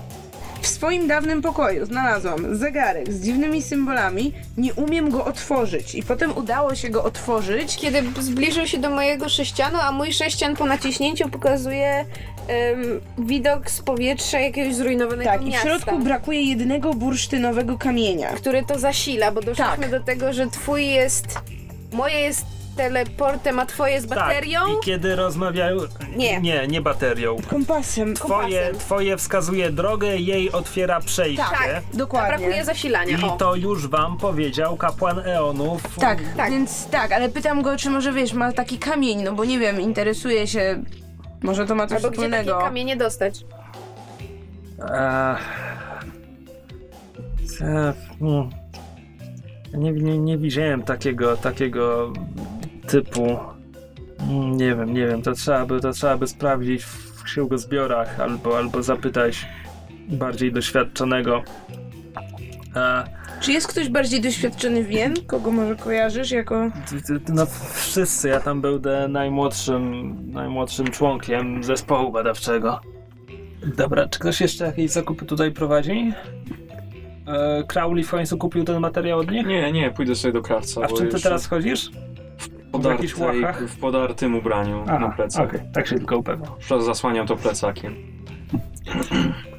W 0.61 0.67
swoim 0.67 1.09
dawnym 1.09 1.43
pokoju 1.43 1.87
znalazłam 1.87 2.57
zegarek 2.57 3.13
z 3.13 3.25
dziwnymi 3.25 3.63
symbolami, 3.63 4.33
nie 4.57 4.75
umiem 4.75 5.11
go 5.11 5.25
otworzyć 5.25 5.95
i 5.95 6.03
potem 6.03 6.37
udało 6.37 6.75
się 6.75 6.89
go 6.89 7.05
otworzyć. 7.05 7.77
Kiedy 7.77 8.03
zbliżył 8.21 8.67
się 8.67 8.79
do 8.79 8.91
mojego 8.91 9.29
sześcianu, 9.29 9.79
a 9.83 9.93
mój 9.93 10.13
sześcian 10.13 10.57
po 10.57 10.67
naciśnięciu 10.67 11.29
pokazuje 11.29 12.05
em, 12.49 13.01
widok 13.19 13.71
z 13.71 13.81
powietrza 13.83 14.39
jakiegoś 14.41 14.75
zrujnowanego 14.75 15.31
Tak, 15.31 15.41
i 15.43 15.45
w 15.45 15.49
miasta. 15.49 15.69
środku 15.69 15.99
brakuje 15.99 16.43
jednego 16.43 16.95
bursztynowego 16.95 17.79
kamienia. 17.79 18.29
który 18.33 18.65
to 18.65 18.79
zasila, 18.79 19.31
bo 19.33 19.41
doszliśmy 19.41 19.77
Tak. 19.77 19.91
do 19.91 20.01
tego, 20.01 20.33
że 20.33 20.47
twój 20.47 20.87
jest. 20.87 21.27
Moje 21.93 22.19
jest 22.21 22.47
teleportem, 22.81 23.59
a 23.59 23.66
twoje 23.66 24.01
z 24.01 24.07
baterią. 24.07 24.61
Tak, 24.61 24.70
i 24.70 24.85
kiedy 24.85 25.16
rozmawiają... 25.16 25.76
Nie. 26.16 26.41
Nie, 26.41 26.68
nie 26.68 26.81
baterią. 26.81 27.37
Kompasem. 27.51 28.14
Twoje, 28.14 28.61
kompasem. 28.61 28.78
twoje 28.87 29.16
wskazuje 29.16 29.70
drogę, 29.70 30.16
jej 30.16 30.53
otwiera 30.53 31.01
przejście. 31.01 31.43
Tak. 31.51 31.83
A 31.93 31.97
Dokładnie. 31.97 32.39
brakuje 32.39 32.64
zasilania. 32.64 33.18
I 33.18 33.24
O. 33.24 33.37
to 33.37 33.55
już 33.55 33.89
wam 33.89 34.16
powiedział 34.18 34.76
kapłan 34.76 35.18
Eonów. 35.18 35.83
Tak, 35.99 36.18
Tak. 36.37 36.51
więc 36.51 36.87
tak, 36.87 37.12
ale 37.12 37.28
pytam 37.28 37.62
go, 37.62 37.76
czy 37.76 37.91
może 37.91 38.12
wiesz, 38.12 38.33
ma 38.33 38.53
taki 38.53 38.78
kamień, 38.78 39.22
no 39.22 39.33
bo 39.33 39.45
nie 39.45 39.59
wiem, 39.59 39.81
interesuje 39.81 40.47
się. 40.47 40.83
Może 41.43 41.66
to 41.66 41.74
ma 41.74 41.87
coś 41.87 41.97
Albo 41.97 42.11
gdzie 42.11 42.16
takie 42.22 42.31
wspólnego. 42.39 42.59
kamienie 42.64 42.97
dostać? 42.97 43.45
Eee, 44.91 45.37
e, 47.61 47.93
hmm. 48.20 48.51
nie, 49.74 49.93
nie, 49.93 50.18
nie 50.18 50.39
widziałem 50.39 50.83
takiego, 50.83 51.37
takiego 51.37 52.12
typu. 52.91 53.38
Mm, 54.30 54.57
Nie 54.57 54.74
wiem, 54.74 54.95
nie 54.95 55.07
wiem, 55.07 55.22
to 55.22 55.32
trzeba 55.32 55.66
by, 55.66 55.80
to 55.80 55.93
trzeba 55.93 56.16
by 56.16 56.26
sprawdzić 56.26 56.84
w 56.84 57.22
księgozbiorach 57.22 58.20
albo, 58.20 58.59
albo 58.59 58.82
zapytać 58.82 59.47
bardziej 60.09 60.53
doświadczonego. 60.53 61.43
Eee, 62.76 63.05
Czy 63.41 63.53
jest 63.53 63.66
ktoś 63.68 63.88
bardziej 63.88 64.20
doświadczony 64.20 64.84
wiem, 64.84 65.14
kogo 65.26 65.51
może 65.51 65.76
kojarzysz 65.76 66.30
jako... 66.30 66.70
No 67.28 67.47
wszyscy, 67.74 68.28
ja 68.28 68.41
tam 68.41 68.61
będę 68.61 69.09
najmłodszym, 69.09 70.16
najmłodszym 70.32 70.86
członkiem 70.86 71.64
zespołu 71.64 72.12
badawczego. 72.12 72.80
Dobra, 73.76 74.09
czy 74.09 74.19
ktoś 74.19 74.40
jeszcze 74.40 74.65
jakieś 74.65 74.90
zakupy 74.90 75.24
tutaj 75.27 75.52
prowadzi? 75.52 76.12
E, 77.27 77.65
Crowley 77.69 78.05
w 78.05 78.10
końcu 78.10 78.39
kupił 78.39 78.65
ten 78.65 78.81
materiał 78.81 79.19
od 79.19 79.31
nich? 79.31 79.47
Nie, 79.47 79.73
nie, 79.73 79.90
pójdę 79.90 80.15
sobie 80.15 80.32
do 80.32 80.43
krawca. 80.43 80.81
A 80.85 80.86
w 80.86 80.89
czym 80.89 80.98
ty 80.98 81.05
jeszcze 81.05 81.20
teraz 81.20 81.47
chodzisz? 81.47 81.90
W, 82.74 82.84
jakichś 82.84 83.16
łachach? 83.16 83.68
w 83.68 83.76
podartym 83.78 84.34
ubraniu 84.34 84.84
na 84.84 85.09
plecach. 85.09 85.47
okej, 85.48 85.60
tak 85.72 85.86
się 85.86 85.97
tylko 85.97 86.16
upewniam. 86.18 86.51
Zasłaniam 86.80 87.26
to 87.26 87.36
plecakiem. 87.36 87.94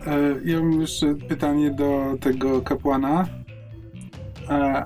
E, 0.08 0.36
Ja 0.46 0.60
mam 0.60 0.82
jeszcze 0.82 1.16
pytanie 1.16 1.72
do 1.72 2.16
tego 2.20 2.62
kapłana. 2.62 3.28
E, 4.50 4.86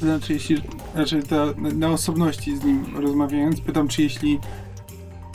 to 0.00 0.06
znaczy, 0.06 0.32
jeśli, 0.32 0.56
znaczy 0.94 1.22
to 1.22 1.54
na 1.56 1.88
osobności 1.88 2.56
z 2.56 2.64
nim 2.64 2.84
rozmawiając, 2.96 3.60
pytam, 3.60 3.88
czy 3.88 4.02
jeśli 4.02 4.38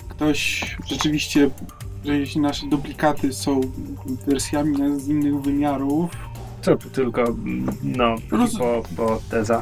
ktoś 0.10 0.76
rzeczywiście, 0.88 1.50
że 2.06 2.18
jeśli 2.20 2.42
nasze 2.42 2.68
duplikaty 2.68 3.34
są 3.34 3.62
wersjami 4.28 5.00
z 5.02 5.08
innych 5.08 5.42
wymiarów, 5.42 6.12
To 6.62 6.76
tylko, 6.76 7.22
mm, 7.24 7.66
no, 7.84 8.16
Roz- 8.32 8.58
hipoteza. 8.90 9.62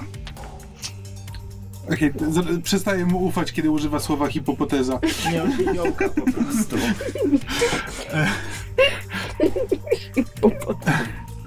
Okej, 1.93 2.13
z- 2.29 2.63
przestaję 2.63 3.05
mu 3.05 3.25
ufać, 3.25 3.51
kiedy 3.51 3.71
używa 3.71 3.99
słowa 3.99 4.27
hipopoteza. 4.27 4.99
Nie, 5.31 5.69
aniołka 5.69 6.09
po 6.09 6.21
prostu. 6.31 6.75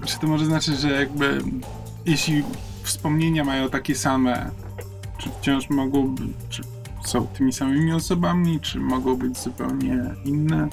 Czy 0.06 0.19
to 0.19 0.27
może 0.27 0.47
znaczyć, 0.47 0.81
że 0.81 0.90
jakby 0.90 1.39
jeśli 2.06 2.43
wspomnienia 2.82 3.44
mają 3.44 3.70
takie 3.70 3.94
same, 3.94 4.51
czy 5.19 5.28
wciąż 5.40 5.70
mogą 5.70 6.15
być, 6.15 6.28
czy 6.48 6.62
są 7.05 7.27
tymi 7.27 7.52
samymi 7.52 7.93
osobami, 7.93 8.61
czy 8.61 8.81
mogą 8.81 9.16
być 9.16 9.39
zupełnie 9.39 9.98
inne? 10.24 10.69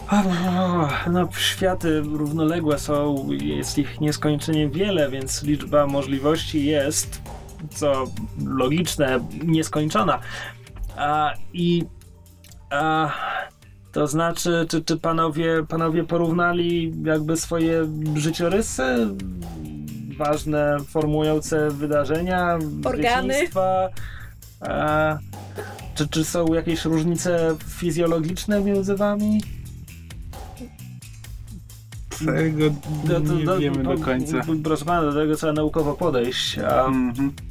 No, 1.12 1.30
światy 1.38 2.02
równoległe 2.02 2.80
są, 2.80 3.28
jest 3.32 3.78
ich 3.78 4.02
nieskończenie 4.02 4.70
wiele, 4.70 5.10
więc 5.12 5.44
liczba 5.44 5.88
możliwości 5.88 6.66
jest, 6.66 7.22
co 7.70 8.04
logiczne, 8.46 9.20
nieskończona. 9.44 10.20
A, 10.98 11.34
I 11.54 11.84
a, 12.70 13.10
to 13.92 14.08
znaczy, 14.08 14.66
czy, 14.70 14.84
czy 14.84 14.98
panowie, 14.98 15.64
panowie 15.70 16.04
porównali 16.04 16.94
jakby 17.04 17.38
swoje 17.38 17.88
życiorysy? 18.16 18.84
Ważne, 20.18 20.78
formujące 20.90 21.70
wydarzenia, 21.72 22.58
Organy. 22.86 23.34
dzieciństwa? 23.34 23.90
A, 24.62 25.18
czy, 25.96 26.08
czy 26.08 26.26
są 26.26 26.54
jakieś 26.54 26.86
różnice 26.86 27.56
fizjologiczne 27.68 28.62
między 28.62 28.96
wami? 28.96 29.42
Tego 32.26 32.70
Do, 33.04 33.20
do, 33.20 33.34
nie 33.36 33.46
do, 33.46 33.58
wiemy 33.58 33.84
do 33.84 33.98
końca. 33.98 34.38
Proszę 34.64 34.86
pana, 34.86 35.02
do 35.02 35.14
tego 35.14 35.36
trzeba 35.36 35.54
naukowo 35.54 35.94
podejść. 35.94 36.60
A, 36.60 36.86
Mhm. 36.86 37.32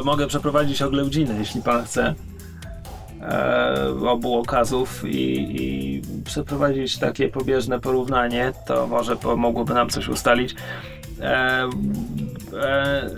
mogę 0.00 0.26
przeprowadzić 0.26 0.82
oględziny, 0.82 1.34
jeśli 1.38 1.62
pan 1.62 1.84
chce. 1.84 2.14
e, 3.20 4.08
obu 4.08 4.38
okazów 4.38 5.04
i, 5.04 5.56
i 5.62 6.02
przeprowadzić 6.24 6.98
takie 6.98 7.28
pobieżne 7.28 7.80
porównanie, 7.80 8.52
to 8.66 8.86
może 8.86 9.16
pomogłoby 9.16 9.74
nam 9.74 9.90
coś 9.90 10.08
ustalić. 10.08 10.54
E, 11.20 11.68
e, 12.62 13.10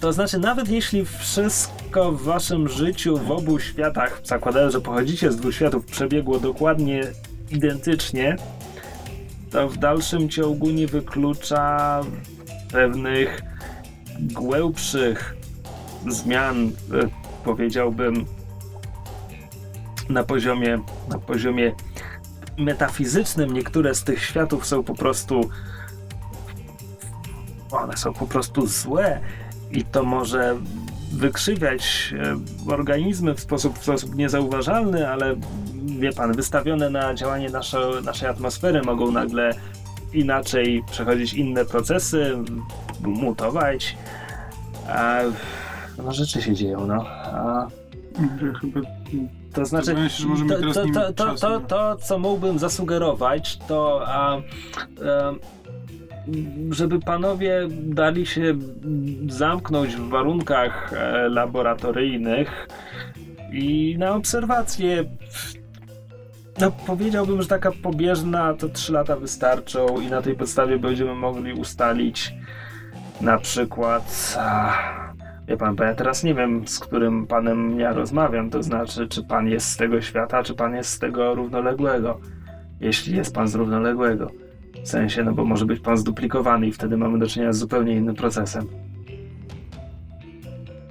to 0.00 0.12
znaczy, 0.12 0.38
nawet 0.38 0.68
jeśli 0.68 1.04
wszystko 1.04 2.12
w 2.12 2.22
waszym 2.22 2.68
życiu 2.68 3.16
w 3.16 3.30
obu 3.30 3.60
światach, 3.60 4.20
zakładając, 4.24 4.72
że 4.72 4.80
pochodzicie 4.80 5.32
z 5.32 5.36
dwóch 5.36 5.54
światów, 5.54 5.86
przebiegło 5.86 6.38
dokładnie 6.38 7.02
identycznie, 7.50 8.36
to 9.50 9.68
w 9.68 9.76
dalszym 9.76 10.28
ciągu 10.28 10.70
nie 10.70 10.86
wyklucza 10.86 12.00
pewnych 12.72 13.42
głębszych 14.22 15.36
zmian, 16.08 16.66
e, 16.66 16.70
powiedziałbym, 17.44 18.24
na 20.08 20.24
poziomie, 20.24 20.78
na 21.08 21.18
poziomie 21.18 21.74
metafizycznym. 22.58 23.52
Niektóre 23.52 23.94
z 23.94 24.04
tych 24.04 24.24
światów 24.24 24.66
są 24.66 24.82
po 24.82 24.94
prostu 24.94 25.50
one 27.70 27.96
są 27.96 28.12
po 28.12 28.26
prostu 28.26 28.66
złe 28.66 29.20
i 29.70 29.84
to 29.84 30.02
może 30.02 30.56
wykrzywiać 31.12 32.14
e, 32.18 32.72
organizmy 32.72 33.34
w 33.34 33.40
sposób, 33.40 33.78
w 33.78 33.82
sposób 33.82 34.14
niezauważalny, 34.14 35.08
ale 35.08 35.36
wie 35.98 36.12
pan, 36.12 36.32
wystawione 36.32 36.90
na 36.90 37.14
działanie 37.14 37.50
nasze, 37.50 37.78
naszej 38.04 38.28
atmosfery 38.28 38.82
mogą 38.82 39.10
nagle 39.10 39.54
inaczej 40.12 40.82
przechodzić 40.90 41.34
inne 41.34 41.64
procesy, 41.64 42.36
mutować. 43.02 43.96
A, 44.88 45.20
no 46.04 46.12
rzeczy 46.12 46.42
się 46.42 46.54
dzieją, 46.54 46.86
no. 46.86 47.04
A, 47.08 47.68
Chyba 48.60 48.80
to 49.52 49.66
znaczy, 49.66 49.94
to, 50.48 50.54
to, 50.72 50.84
to, 50.94 51.12
to, 51.12 51.36
czasu. 51.36 51.60
to, 51.68 51.96
co 51.96 52.18
mógłbym 52.18 52.58
zasugerować, 52.58 53.58
to 53.58 54.02
a, 54.06 54.36
em, 54.36 54.42
żeby 56.70 57.00
panowie 57.00 57.68
dali 57.70 58.26
się 58.26 58.54
zamknąć 59.28 59.96
w 59.96 60.08
warunkach 60.08 60.92
e, 60.92 61.28
laboratoryjnych 61.28 62.68
i 63.52 63.96
na 63.98 64.14
obserwację. 64.14 65.04
No, 66.60 66.72
powiedziałbym, 66.86 67.42
że 67.42 67.48
taka 67.48 67.72
pobieżna 67.82 68.54
to 68.54 68.68
3 68.68 68.92
lata 68.92 69.16
wystarczą 69.16 70.00
i 70.00 70.06
na 70.06 70.22
tej 70.22 70.34
podstawie 70.34 70.78
będziemy 70.78 71.14
mogli 71.14 71.52
ustalić 71.52 72.34
na 73.22 73.38
przykład. 73.38 74.36
Wie 75.48 75.56
pan, 75.56 75.76
bo 75.76 75.84
ja 75.84 75.94
teraz 75.94 76.24
nie 76.24 76.34
wiem, 76.34 76.68
z 76.68 76.78
którym 76.78 77.26
panem 77.26 77.80
ja 77.80 77.92
rozmawiam, 77.92 78.50
to 78.50 78.62
znaczy, 78.62 79.08
czy 79.08 79.24
pan 79.24 79.48
jest 79.48 79.68
z 79.68 79.76
tego 79.76 80.00
świata, 80.00 80.42
czy 80.42 80.54
pan 80.54 80.74
jest 80.74 80.90
z 80.90 80.98
tego 80.98 81.34
równoległego. 81.34 82.20
Jeśli 82.80 83.16
jest 83.16 83.34
pan 83.34 83.48
z 83.48 83.54
równoległego. 83.54 84.30
W 84.84 84.88
sensie, 84.88 85.24
no 85.24 85.32
bo 85.32 85.44
może 85.44 85.66
być 85.66 85.80
pan 85.80 85.96
zduplikowany 85.96 86.66
i 86.66 86.72
wtedy 86.72 86.96
mamy 86.96 87.18
do 87.18 87.26
czynienia 87.26 87.52
z 87.52 87.58
zupełnie 87.58 87.96
innym 87.96 88.14
procesem. 88.14 88.66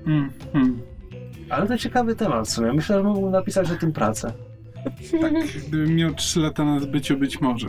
Mm, 0.08 0.30
mm. 0.54 0.82
Ale 1.50 1.68
to 1.68 1.78
ciekawy 1.78 2.16
temat 2.16 2.48
w 2.48 2.52
sumie. 2.52 2.74
Myślę, 2.74 2.98
że 2.98 3.04
mógłbym 3.04 3.32
napisać 3.32 3.72
o 3.72 3.76
tym 3.76 3.94
pracę. 3.94 4.34
Tak, 5.22 5.34
gdybym 5.68 5.96
miał 5.96 6.14
3 6.14 6.40
lata 6.40 6.66
na 6.66 6.80
zbyciu, 6.80 7.18
być 7.18 7.42
może. 7.42 7.68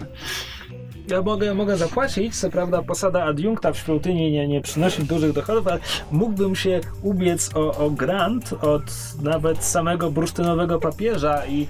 Ja 1.12 1.22
mogę, 1.22 1.54
mogę 1.54 1.76
zapłacić, 1.76 2.36
co 2.36 2.50
prawda 2.50 2.82
posada 2.82 3.24
adiunkta 3.24 3.72
w 3.72 3.76
świątyni 3.78 4.32
nie, 4.32 4.48
nie 4.48 4.60
przynosi 4.60 5.04
dużych 5.04 5.32
dochodów, 5.32 5.68
ale 5.68 5.80
mógłbym 6.10 6.56
się 6.56 6.80
ubiec 7.02 7.50
o, 7.54 7.74
o 7.76 7.90
grant 7.90 8.52
od 8.52 8.82
nawet 9.22 9.64
samego 9.64 10.10
bursztynowego 10.10 10.80
papieża 10.80 11.46
i 11.46 11.66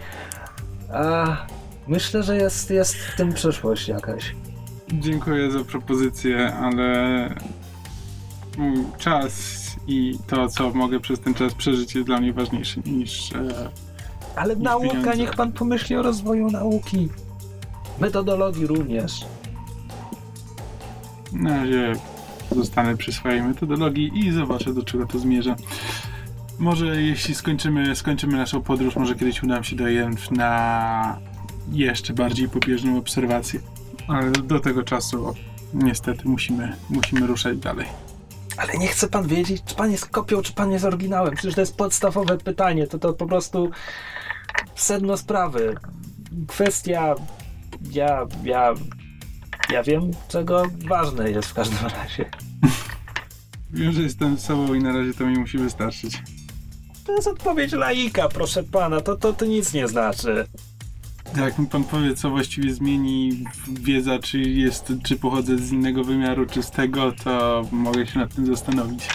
a, 0.92 1.36
myślę, 1.88 2.22
że 2.22 2.36
jest, 2.36 2.70
jest 2.70 2.94
w 2.94 3.16
tym 3.16 3.32
przyszłość 3.32 3.88
jakaś. 3.88 4.34
Dziękuję 4.92 5.50
za 5.50 5.64
propozycję, 5.64 6.54
ale 6.54 7.28
mój 8.58 8.84
czas 8.98 9.32
i 9.86 10.18
to, 10.26 10.48
co 10.48 10.70
mogę 10.70 11.00
przez 11.00 11.20
ten 11.20 11.34
czas 11.34 11.54
przeżyć, 11.54 11.94
jest 11.94 12.06
dla 12.06 12.20
mnie 12.20 12.32
ważniejsze 12.32 12.80
niż. 12.86 13.32
E, 13.32 13.38
Ale 14.36 14.56
Niż 14.56 14.64
nauka, 14.64 14.88
pieniądze. 14.88 15.16
niech 15.16 15.34
pan 15.34 15.52
pomyśli 15.52 15.96
o 15.96 16.02
rozwoju 16.02 16.50
nauki. 16.50 17.08
Metodologii 18.00 18.66
również. 18.66 19.24
na 21.32 21.56
razie 21.56 21.92
zostanę 22.50 22.96
przy 22.96 23.12
swojej 23.12 23.42
metodologii 23.42 24.18
i 24.18 24.32
zobaczę, 24.32 24.74
do 24.74 24.82
czego 24.82 25.06
to 25.06 25.18
zmierza. 25.18 25.56
Może 26.58 27.02
jeśli 27.02 27.34
skończymy, 27.34 27.96
skończymy 27.96 28.36
naszą 28.36 28.62
podróż, 28.62 28.96
może 28.96 29.14
kiedyś 29.14 29.42
uda 29.42 29.54
nam 29.54 29.64
się 29.64 29.76
do 29.76 29.88
Jenf 29.88 30.30
na 30.30 31.18
jeszcze 31.72 32.12
bardziej 32.12 32.48
pobieżną 32.48 32.98
obserwację. 32.98 33.60
Ale 34.08 34.30
do 34.30 34.60
tego 34.60 34.82
czasu 34.82 35.34
niestety 35.74 36.28
musimy, 36.28 36.76
musimy 36.90 37.26
ruszać 37.26 37.58
dalej. 37.58 37.86
Ale 38.56 38.78
nie 38.78 38.86
chce 38.88 39.08
pan 39.08 39.26
wiedzieć, 39.26 39.62
czy 39.64 39.74
pan 39.74 39.92
jest 39.92 40.06
kopią, 40.06 40.42
czy 40.42 40.52
pan 40.52 40.72
jest 40.72 40.84
oryginałem. 40.84 41.34
Przecież 41.34 41.54
to 41.54 41.60
jest 41.60 41.76
podstawowe 41.76 42.38
pytanie. 42.38 42.86
To 42.86 42.98
to 42.98 43.12
po 43.12 43.26
prostu 43.26 43.70
sedno 44.74 45.16
sprawy. 45.16 45.74
Kwestia. 46.48 47.14
Ja. 47.90 48.26
Ja. 48.44 48.74
Ja 49.70 49.82
wiem, 49.82 50.10
czego 50.28 50.62
ważne 50.88 51.30
jest 51.30 51.48
w 51.48 51.54
każdym 51.54 51.88
razie. 52.00 52.30
Wiem, 53.70 53.92
że 53.92 54.02
jestem 54.02 54.38
z 54.38 54.44
sobą 54.44 54.74
i 54.74 54.82
na 54.82 54.92
razie 54.92 55.14
to 55.14 55.26
mi 55.26 55.38
musi 55.38 55.58
wystarczyć. 55.58 56.22
To 57.06 57.12
jest 57.12 57.28
odpowiedź 57.28 57.72
laika, 57.72 58.28
proszę 58.28 58.62
pana. 58.62 59.00
To, 59.00 59.16
to, 59.16 59.32
to 59.32 59.44
nic 59.44 59.72
nie 59.72 59.88
znaczy. 59.88 60.46
Jak 61.36 61.58
mi 61.58 61.66
pan 61.66 61.84
powie, 61.84 62.14
co 62.14 62.30
właściwie 62.30 62.74
zmieni 62.74 63.44
wiedza, 63.68 64.18
czy 64.18 64.38
jest, 64.38 64.92
czy 65.04 65.16
pochodzę 65.16 65.58
z 65.58 65.72
innego 65.72 66.04
wymiaru, 66.04 66.46
czy 66.46 66.62
z 66.62 66.70
tego, 66.70 67.12
to 67.24 67.62
mogę 67.72 68.06
się 68.06 68.18
nad 68.18 68.34
tym 68.34 68.46
zastanowić. 68.46 69.08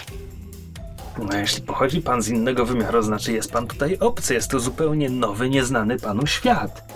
No, 1.18 1.38
jeśli 1.38 1.62
pochodzi 1.62 2.00
pan 2.00 2.22
z 2.22 2.28
innego 2.28 2.66
wymiaru, 2.66 3.02
znaczy 3.02 3.32
jest 3.32 3.52
pan 3.52 3.66
tutaj 3.66 3.98
obcy. 3.98 4.34
Jest 4.34 4.50
to 4.50 4.60
zupełnie 4.60 5.10
nowy, 5.10 5.50
nieznany 5.50 5.98
panu 5.98 6.26
świat. 6.26 6.94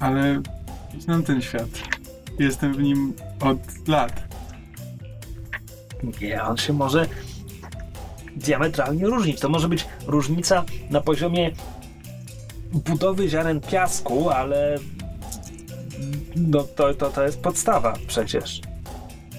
Ale 0.00 0.42
znam 0.98 1.22
ten 1.22 1.42
świat. 1.42 1.68
Jestem 2.38 2.74
w 2.74 2.78
nim 2.78 3.12
od 3.40 3.88
lat. 3.88 4.22
Nie, 6.20 6.42
on 6.42 6.56
się 6.56 6.72
może 6.72 7.06
diametralnie 8.36 9.06
różnić. 9.06 9.40
To 9.40 9.48
może 9.48 9.68
być 9.68 9.86
różnica 10.06 10.64
na 10.90 11.00
poziomie 11.00 11.50
budowy 12.72 13.28
ziaren 13.28 13.60
piasku, 13.60 14.30
ale 14.30 14.78
no 16.36 16.62
to, 16.62 16.94
to, 16.94 17.10
to 17.10 17.22
jest 17.22 17.40
podstawa 17.40 17.94
przecież. 18.06 18.60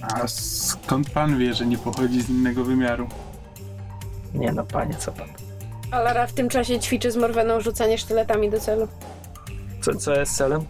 A 0.01 0.27
skąd 0.27 1.09
pan 1.09 1.37
wie, 1.37 1.53
że 1.53 1.65
nie 1.65 1.77
pochodzi 1.77 2.21
z 2.21 2.29
innego 2.29 2.63
wymiaru? 2.63 3.07
Nie 4.33 4.51
no, 4.51 4.63
panie, 4.63 4.95
co 4.95 5.11
pan? 5.11 5.27
Alara 5.91 6.27
w 6.27 6.33
tym 6.33 6.49
czasie 6.49 6.79
ćwiczy 6.79 7.11
z 7.11 7.17
Morweną 7.17 7.61
rzucanie 7.61 7.97
sztyletami 7.97 8.49
do 8.49 8.59
celu. 8.59 8.87
Co, 9.81 9.95
co 9.95 10.19
jest 10.19 10.35
celem? 10.35 10.61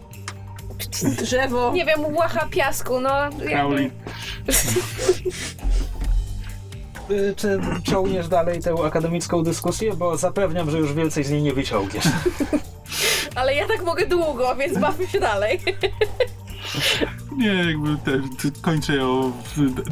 Drzewo. 1.18 1.72
Nie 1.74 1.86
wiem, 1.86 2.16
łacha 2.16 2.45
piasku, 2.52 2.99
no. 3.02 3.10
Crowley. 3.49 3.91
Y, 7.12 7.34
Czy 7.38 7.60
ciągniesz 7.84 8.28
dalej 8.28 8.60
tę 8.62 8.76
akademicką 8.86 9.44
dyskusję? 9.44 9.94
Bo 9.94 10.18
zapewniam, 10.18 10.72
że 10.72 10.78
już 10.80 10.94
więcej 10.94 11.24
z 11.24 11.32
niej 11.32 11.41
nie 11.41 11.53
wyciągniesz. 11.53 12.03
Ale 13.36 13.56
ja 13.56 13.68
tak 13.68 13.84
mogę 13.84 14.08
długo, 14.08 14.56
więc 14.56 14.78
bawmy 14.78 15.08
się 15.08 15.20
dalej. 15.20 15.60
Nie, 17.38 17.48
jakby 17.53 17.98
te, 17.98 18.12
te, 18.12 18.62
kończę 18.62 18.95
ją, 18.95 19.32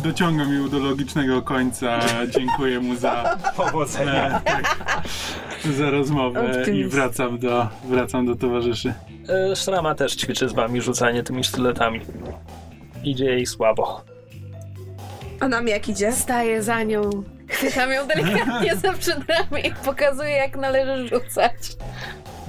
dociągam 0.04 0.54
ją 0.54 0.70
do 0.70 0.80
logicznego 0.80 1.42
końca. 1.42 2.00
Dziękuję 2.30 2.80
mu 2.80 2.96
za, 2.96 3.38
Powodzenia. 3.58 4.38
e, 4.38 4.42
tak, 4.42 4.78
za 5.78 5.90
rozmowę 5.90 6.52
i 6.56 6.60
Optymizm. 6.60 6.90
wracam 6.90 7.40
do, 7.40 7.68
wracam 7.90 8.26
do 8.26 8.36
towarzyszy. 8.36 8.94
Y, 9.52 9.56
Szrama 9.56 9.96
też 9.96 10.16
ćwiczy 10.16 10.50
z 10.50 10.54
wami 10.54 10.82
rzucanie 10.82 11.24
tymi 11.24 11.44
sztyletami. 11.44 12.02
Idzie 13.04 13.26
jej 13.26 13.46
słabo. 13.46 14.02
A 15.40 15.48
nam 15.48 15.68
jak 15.68 15.90
idzie? 15.90 16.12
Staję 16.12 16.64
za 16.64 16.84
nią. 16.84 17.10
Chwytam 17.48 17.92
ją 17.92 18.08
delikatnie 18.08 18.76
za 18.76 18.94
przedramię 18.94 19.62
i 19.68 19.72
pokazuję, 19.86 20.30
jak 20.32 20.56
należy 20.58 21.08
rzucać. 21.08 21.54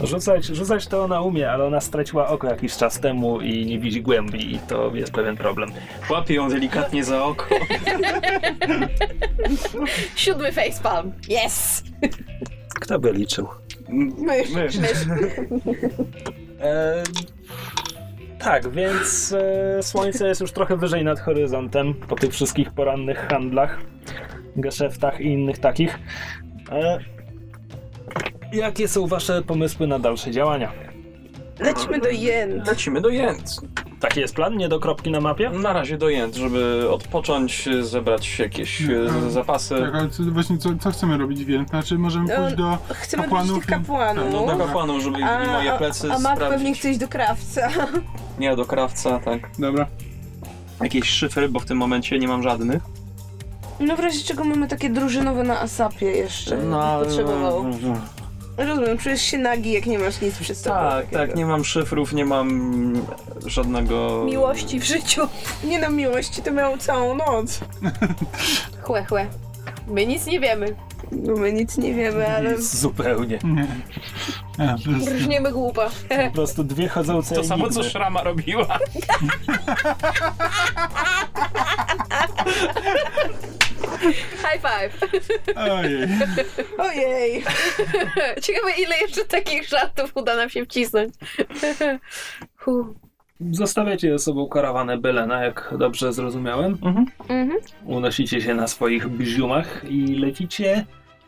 Rzucać, 0.02 0.44
rzucać 0.46 0.86
to 0.86 1.04
ona 1.04 1.20
umie, 1.20 1.50
ale 1.50 1.64
ona 1.64 1.80
straciła 1.80 2.28
oko 2.28 2.46
jakiś 2.46 2.76
czas 2.76 3.00
temu 3.00 3.40
i 3.40 3.66
nie 3.66 3.78
widzi 3.78 4.02
głębi 4.02 4.54
i 4.54 4.58
to 4.58 4.90
jest 4.94 5.12
pewien 5.12 5.36
problem. 5.36 5.72
Łapie 6.10 6.34
ją 6.34 6.48
delikatnie 6.48 7.04
za 7.04 7.24
oko. 7.24 7.46
Siódmy 10.16 10.52
facepalm. 10.52 11.12
Yes! 11.46 11.82
Kto 12.80 12.98
by 12.98 13.12
liczył? 13.12 13.48
Mysz. 13.88 14.50
Mysz. 14.50 14.76
E, 16.60 17.02
tak, 18.38 18.70
więc 18.70 19.32
e, 19.32 19.82
słońce 19.82 20.28
jest 20.28 20.40
już 20.40 20.52
trochę 20.52 20.76
wyżej 20.76 21.04
nad 21.04 21.20
horyzontem 21.20 21.94
po 21.94 22.16
tych 22.16 22.32
wszystkich 22.32 22.72
porannych 22.72 23.18
handlach, 23.18 23.78
geszeftach 24.56 25.20
i 25.20 25.24
innych 25.24 25.58
takich. 25.58 25.98
E, 26.72 26.98
Jakie 28.52 28.88
są 28.88 29.06
wasze 29.06 29.42
pomysły 29.42 29.86
na 29.86 29.98
dalsze 29.98 30.30
działania? 30.30 30.72
Lecimy 31.60 32.00
do 32.00 32.08
Jen. 32.08 32.62
Lecimy 32.66 33.00
do 33.00 33.08
Jęt. 33.08 33.60
Taki 34.00 34.20
jest 34.20 34.34
plan? 34.34 34.56
Nie 34.56 34.68
do 34.68 34.80
kropki 34.80 35.10
na 35.10 35.20
mapie? 35.20 35.50
Na 35.50 35.72
razie 35.72 35.98
do 35.98 36.08
Jęt, 36.08 36.34
żeby 36.36 36.86
odpocząć, 36.90 37.68
zebrać 37.82 38.38
jakieś 38.38 38.82
e, 38.82 38.84
Mhm. 39.00 39.30
zapasy. 39.30 39.74
Tak, 39.80 39.94
ale 39.94 40.08
co, 40.10 40.22
właśnie 40.22 40.58
co, 40.58 40.68
co 40.80 40.90
chcemy 40.90 41.18
robić 41.18 41.44
więc? 41.44 41.68
Znaczy 41.68 41.98
możemy 41.98 42.28
No, 42.28 42.36
pójść 42.42 42.56
do 42.56 42.78
Chcemy 42.94 43.22
kapłanów 43.22 43.50
pójść 43.52 43.68
do 43.68 43.74
i- 43.76 43.78
kapłanów. 43.78 44.24
No 44.32 44.46
do 44.46 44.64
kapłanów, 44.64 45.02
żeby 45.02 45.24
A, 45.24 45.46
moje 45.52 45.72
plecy 45.78 46.06
a 46.12 46.18
Mak 46.18 46.20
sprawdzić. 46.36 46.48
pewnie 46.48 46.74
chce 46.74 46.90
iść 46.90 46.98
do 46.98 47.08
krawca. 47.08 47.68
Nie, 48.38 48.56
do 48.56 48.64
krawca, 48.64 49.18
tak. 49.18 49.50
Dobra. 49.58 49.86
Jakieś 50.82 51.08
szyfry, 51.08 51.48
bo 51.48 51.60
w 51.60 51.64
tym 51.64 51.78
momencie 51.78 52.18
nie 52.18 52.28
mam 52.28 52.42
żadnych. 52.42 52.82
No 53.80 53.96
w 53.96 54.00
razie 54.00 54.24
czego 54.24 54.44
mamy 54.44 54.68
takie 54.68 54.90
drużynowe 54.90 55.42
na 55.42 55.60
asapie 55.60 56.06
jeszcze. 56.06 56.56
No, 56.56 57.00
potrzebował. 57.04 57.64
Rozumiem, 58.66 58.98
czujesz 58.98 59.22
się 59.22 59.38
nagi, 59.38 59.72
jak 59.72 59.86
nie 59.86 59.98
masz 59.98 60.20
nic 60.20 60.38
przy 60.38 60.54
sobie. 60.54 60.76
Tak, 60.76 61.04
takiego. 61.04 61.18
tak, 61.18 61.36
nie 61.36 61.46
mam 61.46 61.64
szyfrów, 61.64 62.12
nie 62.12 62.24
mam 62.24 62.92
żadnego... 63.46 64.22
Miłości 64.26 64.80
w 64.80 64.84
życiu. 64.84 65.28
Nie 65.64 65.78
na 65.78 65.88
miłości, 65.88 66.42
to 66.42 66.50
miał 66.50 66.78
całą 66.78 67.14
noc. 67.14 67.60
Chłe, 68.82 69.04
chłe. 69.04 69.26
My 69.86 70.06
nic 70.06 70.26
nie 70.26 70.40
wiemy. 70.40 70.74
No 71.12 71.36
my 71.36 71.52
nic 71.52 71.78
nie 71.78 71.94
wiemy, 71.94 72.36
ale... 72.36 72.58
Zupełnie. 72.62 73.38
Nie. 73.44 73.66
Rżniemy 75.16 75.52
głupa. 75.52 75.90
Po 76.26 76.30
prostu 76.34 76.64
dwie 76.64 76.88
chodzące 76.88 77.34
To 77.34 77.44
samo, 77.44 77.70
co. 77.70 77.82
Szrama 77.82 78.22
robiła. 78.22 78.78
High 84.00 84.60
five. 84.60 85.10
Ojej. 85.56 86.08
Ojej! 86.78 87.44
Ciekawe 88.42 88.72
ile 88.78 88.98
jeszcze 88.98 89.24
takich 89.24 89.68
żartów 89.68 90.12
uda 90.14 90.36
nam 90.36 90.50
się 90.50 90.64
wcisnąć. 90.64 91.14
Huh. 92.56 92.86
Zostawiacie 93.50 94.10
ze 94.10 94.18
sobą 94.18 94.48
karawanę 94.48 94.98
Belena, 94.98 95.44
jak 95.44 95.74
dobrze 95.78 96.12
zrozumiałem. 96.12 96.78
Mhm. 96.82 97.06
Unosicie 97.84 98.40
się 98.40 98.54
na 98.54 98.68
swoich 98.68 99.08
bziumach 99.08 99.84
i 99.88 100.06
lecicie. 100.06 100.86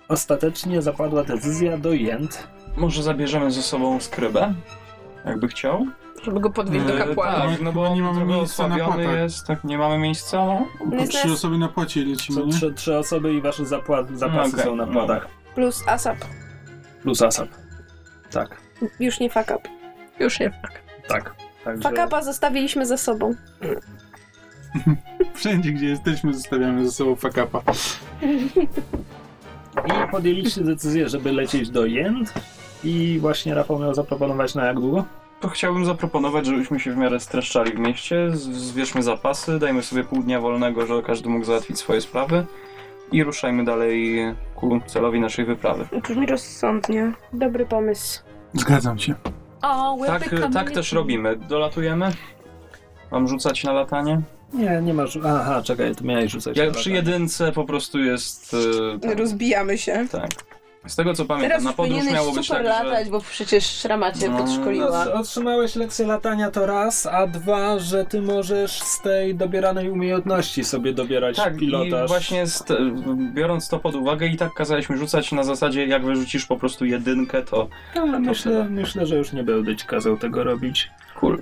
Ostatecznie 0.09 0.83
zapadła 0.83 1.25
decyzja 1.25 1.79
do 1.79 1.93
Jent. 1.93 2.49
Może 2.77 3.03
zabierzemy 3.03 3.51
ze 3.51 3.63
sobą 3.63 4.01
skrybę? 4.01 4.55
Jakby 5.25 5.49
chciał? 5.49 5.87
Żeby 6.25 6.41
go 6.41 6.51
podwieźć 6.51 6.87
do 6.87 6.95
E, 6.95 6.99
kapłana. 6.99 7.39
Tak, 7.39 7.51
Chyba 7.51 7.65
no 7.65 7.73
bo 7.73 7.95
nie 7.95 8.03
mamy 8.03 8.25
miejsca 8.25 8.69
na 8.69 8.77
płotach. 8.79 9.15
jest, 9.15 9.47
tak, 9.47 9.65
nie 9.65 9.79
mamy 9.79 9.99
miejsca, 9.99 10.47
no. 10.47 10.67
Po 10.91 10.95
Jest 10.97 11.13
trzy 11.13 11.29
nas- 11.29 11.37
osoby 11.37 11.59
na 11.59 11.69
płocie 11.69 12.05
lecimy, 12.05 12.47
nie? 12.47 12.53
trzy, 12.53 12.73
trzy 12.73 12.99
osoby 12.99 13.35
i 13.35 13.41
wasze 13.41 13.63
zapła- 13.63 14.17
zapasy 14.17 14.53
Okej, 14.53 14.65
są 14.65 14.77
na 14.77 14.87
no. 14.87 14.93
płatach. 14.93 15.29
Plus 15.55 15.83
ASAP. 15.89 16.19
Plus 17.03 17.23
asap. 17.23 17.49
Tak, 18.31 18.57
Już 19.01 19.21
nie 19.21 19.31
fuck 19.31 19.51
up. 19.57 19.69
Już 20.21 20.41
nie. 20.41 20.53
tak. 21.09 21.35
Także 21.65 21.89
Fuck 21.89 22.03
upa 22.07 22.23
zostawiliśmy 22.23 22.87
za 22.87 22.97
sobą. 22.97 23.35
Wszędzie, 25.35 25.73
gdzie 25.73 25.87
jesteśmy, 25.87 26.35
zostawiamy 26.35 26.85
ze 26.85 26.93
sobą 26.93 27.17
fakapa. 27.17 27.63
I 29.87 30.11
podjęliście 30.11 30.61
decyzję, 30.61 31.09
żeby 31.09 31.33
lecieć 31.33 31.71
do 31.71 31.87
Jent. 31.87 32.35
I 32.85 33.19
właśnie 33.21 33.55
Rafał 33.55 33.79
miał 33.79 33.95
zaproponować 33.95 34.55
na 34.55 34.67
jak 34.67 34.81
długo? 34.81 35.05
To 35.43 35.49
chciałbym 35.49 35.85
zaproponować, 35.85 36.47
żebyśmy 36.47 36.81
się 36.81 36.93
w 36.93 36.97
miarę 36.97 37.21
streszczali 37.21 37.73
w 37.73 37.79
mieście, 37.79 38.31
z- 38.31 38.41
zbierzmy 38.43 39.03
zapasy, 39.03 39.59
dajmy 39.59 39.83
sobie 39.83 40.05
pół 40.05 40.23
dnia 40.23 40.41
wolnego, 40.41 40.87
żeby 40.87 41.03
każdy 41.03 41.29
mógł 41.29 41.45
załatwić 41.45 41.79
swoje 41.79 42.01
sprawy 42.01 42.47
i 43.13 43.25
ruszajmy 43.25 43.65
dalej 43.65 44.19
ku 44.55 44.81
celowi 44.87 45.21
naszej 45.21 45.45
wyprawy. 45.45 45.89
Brzmi 46.03 46.27
rozsądnie. 46.27 47.13
Dobry 47.33 47.67
pomysł. 47.67 48.23
Zgadzam 48.55 48.99
się. 48.99 49.15
O, 49.63 49.97
we're 50.01 50.07
Tak, 50.07 50.53
tak 50.53 50.71
też 50.71 50.93
robimy. 50.93 51.37
Dolatujemy? 51.37 52.13
Mam 53.13 53.29
rzucać 53.29 53.65
na 53.65 53.73
latanie? 53.73 54.21
Nie, 54.53 54.81
nie 54.83 54.95
masz. 54.95 55.19
Aha, 55.27 55.63
czekaj, 55.65 55.95
to 55.95 56.05
miałeś 56.05 56.33
rzucać. 56.33 56.57
Jak 56.57 56.69
na 56.69 56.75
przy 56.75 56.91
latanie. 56.91 57.13
jedynce 57.13 57.53
po 57.53 57.65
prostu 57.65 57.99
jest... 57.99 58.57
tam, 59.03 59.13
Rozbijamy 59.19 59.79
się. 59.79 60.07
tak. 60.13 60.31
Z 60.87 60.97
tego 60.97 61.15
co 61.15 61.25
pamiętam, 61.25 61.49
Teraz 61.51 61.65
na 61.65 61.73
podróż 61.73 62.05
miało 62.13 62.33
być 62.33 62.47
super 62.47 62.65
tak, 62.67 62.85
latać, 62.85 63.05
że... 63.05 63.11
bo 63.11 63.21
przecież 63.21 63.65
Szrama 63.67 64.13
cię 64.13 64.29
No, 64.29 64.39
podszkoliła. 64.39 65.05
No, 65.05 65.13
otrzymałeś 65.13 65.77
lekcję 65.77 66.07
latania 66.07 66.51
to 66.51 66.67
raz, 66.67 67.07
a 67.07 67.27
dwa, 67.27 67.79
że 67.79 68.05
ty 68.05 68.23
możesz 68.23 68.83
z 68.83 69.01
tej 69.01 69.35
dobieranej 69.35 69.91
umiejętności 69.91 70.65
sobie 70.65 70.93
dobierać 70.93 71.37
Tak, 71.37 71.57
pilotaż. 71.57 72.05
i 72.05 72.09
właśnie 72.09 72.45
te, 72.67 72.77
biorąc 73.35 73.69
to 73.69 73.79
pod 73.79 73.95
uwagę 73.95 74.27
i 74.27 74.37
tak 74.37 74.55
kazaliśmy 74.55 74.97
rzucać 74.99 75.33
na 75.33 75.43
zasadzie, 75.45 75.87
jak 75.87 76.05
wyrzucisz 76.05 76.47
po 76.47 76.57
prostu 76.57 76.85
jedynkę, 76.85 77.43
to 77.43 77.69
Ale 77.97 78.21
myślę, 78.21 78.53
tyle. 78.53 78.65
myślę, 78.65 79.07
że 79.07 79.17
już 79.17 79.33
nie 79.33 79.43
będę 79.43 79.77
ci 79.77 79.87
kazał 79.87 80.17
tego 80.17 80.45
robić. 80.45 80.91
cool. 81.21 81.39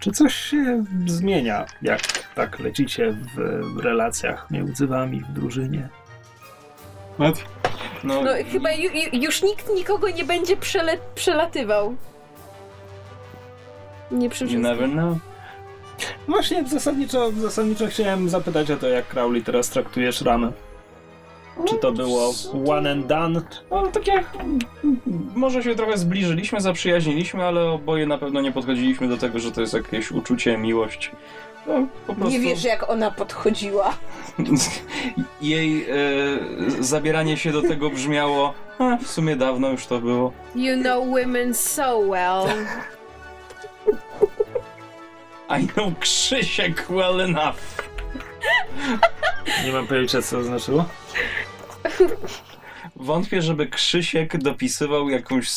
Czy 0.00 0.10
coś 0.12 0.34
się 0.34 0.84
zmienia, 1.06 1.66
jak 1.82 2.00
tak 2.34 2.58
lecicie 2.58 3.14
w 3.76 3.78
relacjach 3.80 4.50
między 4.50 4.86
wami 4.86 5.20
w 5.20 5.32
drużynie? 5.32 5.88
Mat? 7.18 7.44
No, 8.04 8.22
No 8.22 8.30
chyba 8.52 8.72
ju, 8.72 8.90
ju, 8.90 9.20
już 9.22 9.42
nikt 9.42 9.74
nikogo 9.74 10.10
nie 10.10 10.24
będzie 10.24 10.56
przele, 10.56 10.98
przelatywał. 11.14 11.96
Nie 14.10 14.30
przy 14.30 14.44
you 14.44 14.48
wszystkich. 14.48 14.58
never 14.58 14.90
know. 14.90 15.18
Właśnie 16.28 16.64
zasadniczo, 16.68 17.32
zasadniczo 17.32 17.86
chciałem 17.86 18.28
zapytać 18.28 18.70
o 18.70 18.76
to, 18.76 18.88
jak 18.88 19.06
Crowley 19.08 19.42
teraz 19.42 19.70
traktujesz 19.70 20.20
ramę. 20.20 20.52
Czy 21.68 21.76
to 21.76 21.92
było 21.92 22.32
one 22.68 22.92
and 22.92 23.06
done? 23.06 23.42
No 23.70 23.86
tak 23.86 24.06
jak 24.06 24.24
może 25.34 25.62
się 25.62 25.74
trochę 25.74 25.98
zbliżyliśmy, 25.98 26.60
zaprzyjaźniliśmy, 26.60 27.44
ale 27.44 27.70
oboje 27.70 28.06
na 28.06 28.18
pewno 28.18 28.40
nie 28.40 28.52
podchodziliśmy 28.52 29.08
do 29.08 29.16
tego, 29.16 29.38
że 29.38 29.52
to 29.52 29.60
jest 29.60 29.74
jakieś 29.74 30.12
uczucie, 30.12 30.58
miłość. 30.58 31.10
No, 31.68 31.86
po 32.06 32.14
prostu 32.14 32.30
Nie 32.30 32.40
wiesz, 32.40 32.64
jak 32.64 32.90
ona 32.90 33.10
podchodziła. 33.10 33.94
jej 35.40 35.86
e, 35.90 35.94
zabieranie 36.80 37.36
się 37.36 37.52
do 37.52 37.62
tego 37.62 37.90
brzmiało 37.90 38.54
a, 38.78 38.96
w 38.96 39.06
sumie 39.06 39.36
dawno 39.36 39.70
już 39.70 39.86
to 39.86 40.00
było. 40.00 40.32
You 40.54 40.80
know 40.80 41.08
women 41.08 41.54
so 41.54 42.00
well. 42.00 42.48
I 45.62 45.66
know 45.66 45.98
Krzysiek 46.00 46.86
well 46.90 47.20
enough. 47.20 47.88
Nie 49.64 49.72
mam 49.72 49.86
pojęcia, 49.86 50.22
co 50.22 50.36
to 50.36 50.42
znaczyło. 50.42 50.84
Wątpię, 52.96 53.42
żeby 53.42 53.66
Krzysiek 53.66 54.38
dopisywał 54.38 55.08
jakąś 55.08 55.48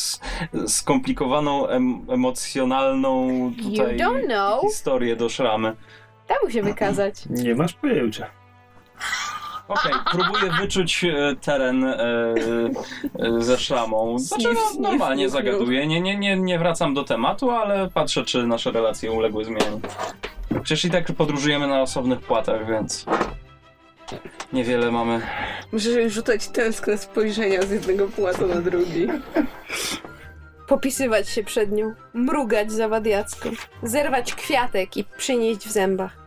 skomplikowaną, 0.66 1.68
em, 1.68 2.06
emocjonalną 2.10 3.28
tutaj 3.62 3.96
You 3.96 4.04
don't 4.04 4.24
know. 4.26 4.62
historię 4.62 5.16
do 5.16 5.28
szramy. 5.28 5.76
Dał 6.40 6.50
się 6.50 6.62
wykazać. 6.62 7.14
Nie 7.30 7.54
masz 7.54 7.72
pojęcia. 7.72 8.30
Okej, 9.68 9.92
próbuję 10.10 10.52
wyczuć 10.60 11.04
e, 11.04 11.36
teren 11.40 11.84
e, 11.84 11.96
e, 13.18 13.42
ze 13.42 13.58
szramą. 13.58 14.18
Znaczy, 14.18 14.42
Sniff, 14.42 14.60
no, 14.60 14.68
sniff, 14.68 14.80
normalnie 14.80 15.30
sniff, 15.30 15.44
zagaduję. 15.46 15.86
Nie, 15.86 16.00
nie, 16.00 16.18
nie, 16.18 16.36
nie 16.36 16.58
wracam 16.58 16.94
do 16.94 17.04
tematu, 17.04 17.50
ale 17.50 17.90
patrzę, 17.90 18.24
czy 18.24 18.46
nasze 18.46 18.72
relacje 18.72 19.12
uległy 19.12 19.44
zmianie. 19.44 19.80
Przecież 20.62 20.84
i 20.84 20.90
tak 20.90 21.12
podróżujemy 21.12 21.66
na 21.66 21.82
osobnych 21.82 22.20
płatach, 22.20 22.66
więc 22.66 23.06
niewiele 24.52 24.90
mamy. 24.90 25.20
Muszę 25.72 26.10
rzucać 26.10 26.48
tęskne 26.48 26.98
spojrzenia 26.98 27.62
z 27.62 27.70
jednego 27.70 28.08
płatu 28.08 28.46
na 28.46 28.60
drugi. 28.60 29.08
Popisywać 30.68 31.28
się 31.28 31.44
przed 31.44 31.72
nią. 31.72 31.94
Mrugać 32.14 32.72
zawadiacko. 32.72 33.48
Zerwać 33.82 34.34
kwiatek 34.34 34.96
i 34.96 35.04
przynieść 35.04 35.60
w 35.60 35.72
zębach. 35.72 36.21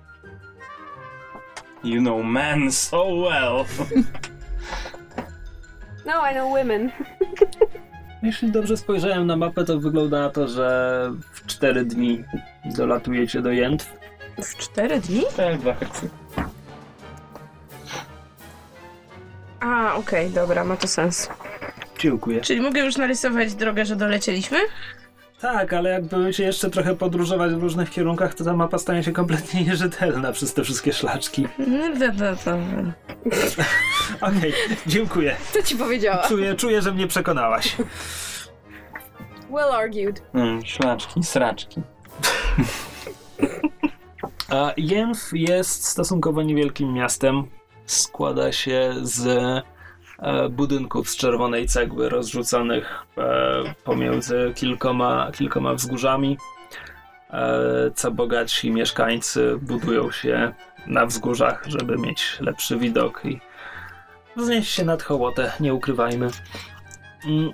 You 1.86 2.02
know 2.02 2.24
men 2.24 2.72
so 2.72 3.06
well. 3.06 3.66
No, 6.06 6.22
I 6.32 6.34
know 6.34 6.50
women. 6.50 6.92
Jeśli 8.24 8.52
dobrze 8.52 8.78
spojrzałem 8.78 9.28
na 9.28 9.36
mapę, 9.38 9.66
to 9.66 9.80
wygląda 9.80 10.20
na 10.20 10.30
to, 10.30 10.48
że 10.48 11.12
w 11.34 11.46
4 11.46 11.86
dni 11.86 12.24
dolatujecie 12.66 13.42
do 13.42 13.52
Jętw. 13.52 13.94
W 14.44 14.58
cztery 14.58 15.00
dni? 15.00 15.24
Tak, 15.38 15.58
dwa 15.58 15.74
heksy. 15.74 16.10
A, 19.60 19.94
okej, 19.96 20.30
dobra, 20.30 20.64
ma 20.64 20.78
to 20.78 20.88
sens. 20.88 21.30
Dziękuję. 22.00 22.42
Czyli 22.42 22.62
mogę 22.62 22.82
już 22.82 22.98
narysować 22.98 23.56
drogę, 23.56 23.86
że 23.86 23.96
dolecieliśmy? 23.96 24.58
Tak, 25.42 25.74
ale 25.74 25.90
jakby 25.90 26.10
będziecie 26.18 26.44
jeszcze 26.44 26.70
trochę 26.70 26.96
podróżować 26.96 27.54
w 27.54 27.62
różnych 27.62 27.90
kierunkach, 27.90 28.34
to 28.34 28.44
ta 28.44 28.54
mapa 28.54 28.78
stanie 28.78 29.04
się 29.04 29.12
kompletnie 29.12 29.64
nierzetelna 29.68 30.32
przez 30.32 30.54
te 30.54 30.64
wszystkie 30.64 30.94
szlaczki. 30.94 31.48
No, 31.58 31.96
da, 32.00 32.12
da. 32.46 32.58
Okej, 34.22 34.54
dziękuję. 34.88 35.36
Co 35.52 35.64
ci 35.64 35.76
powiedziała? 35.76 36.28
Czuję, 36.28 36.56
czuję, 36.56 36.82
że 36.82 36.92
mnie 36.92 37.08
przekonałaś. 37.08 37.76
Well 39.50 39.72
argued. 39.72 40.24
Mm, 40.34 40.66
szlaczki, 40.66 41.24
sraczki. 41.24 41.82
A 44.50 44.74
Jętw 44.78 45.30
jest 45.34 45.86
stosunkowo 45.86 46.42
niewielkim 46.44 46.94
miastem. 46.94 47.44
Składa 47.86 48.52
się 48.52 48.94
z 49.02 49.28
budynków 50.50 51.10
z 51.10 51.18
czerwonej 51.18 51.68
cegły 51.68 52.10
rozrzuconych 52.10 53.06
e, 53.18 53.74
pomiędzy 53.84 54.52
kilkoma, 54.56 55.32
kilkoma 55.32 55.74
wzgórzami. 55.74 56.38
E, 57.30 57.92
co 57.96 58.12
bogatsi 58.12 58.72
mieszkańcy 58.72 59.58
budują 59.62 60.12
się 60.12 60.54
na 60.88 61.06
wzgórzach, 61.06 61.64
żeby 61.68 61.98
mieć 61.98 62.38
lepszy 62.40 62.78
widok 62.78 63.22
i 63.26 63.40
wznieść 64.36 64.72
się 64.72 64.86
nad 64.86 65.04
hołotę, 65.04 65.52
nie 65.60 65.74
ukrywajmy. 65.74 66.30
Mm, 67.26 67.52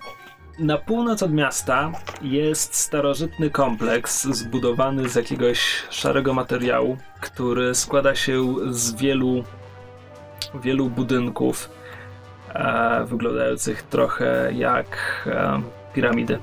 Na 0.59 0.77
północ 0.77 1.23
od 1.23 1.33
miasta 1.33 1.91
jest 2.21 2.75
starożytny 2.75 3.49
kompleks 3.49 4.23
zbudowany 4.23 5.09
z 5.09 5.15
jakiegoś 5.15 5.83
szarego 5.89 6.33
materiału, 6.33 6.97
który 7.21 7.75
składa 7.75 8.15
się 8.15 8.55
z 8.69 8.95
wielu, 8.95 9.43
wielu 10.63 10.89
budynków 10.89 11.69
e, 12.56 13.06
wyglądających 13.06 13.84
trochę 13.84 14.49
jak 14.53 14.88
e, 15.28 15.61
piramidy. 15.94 16.40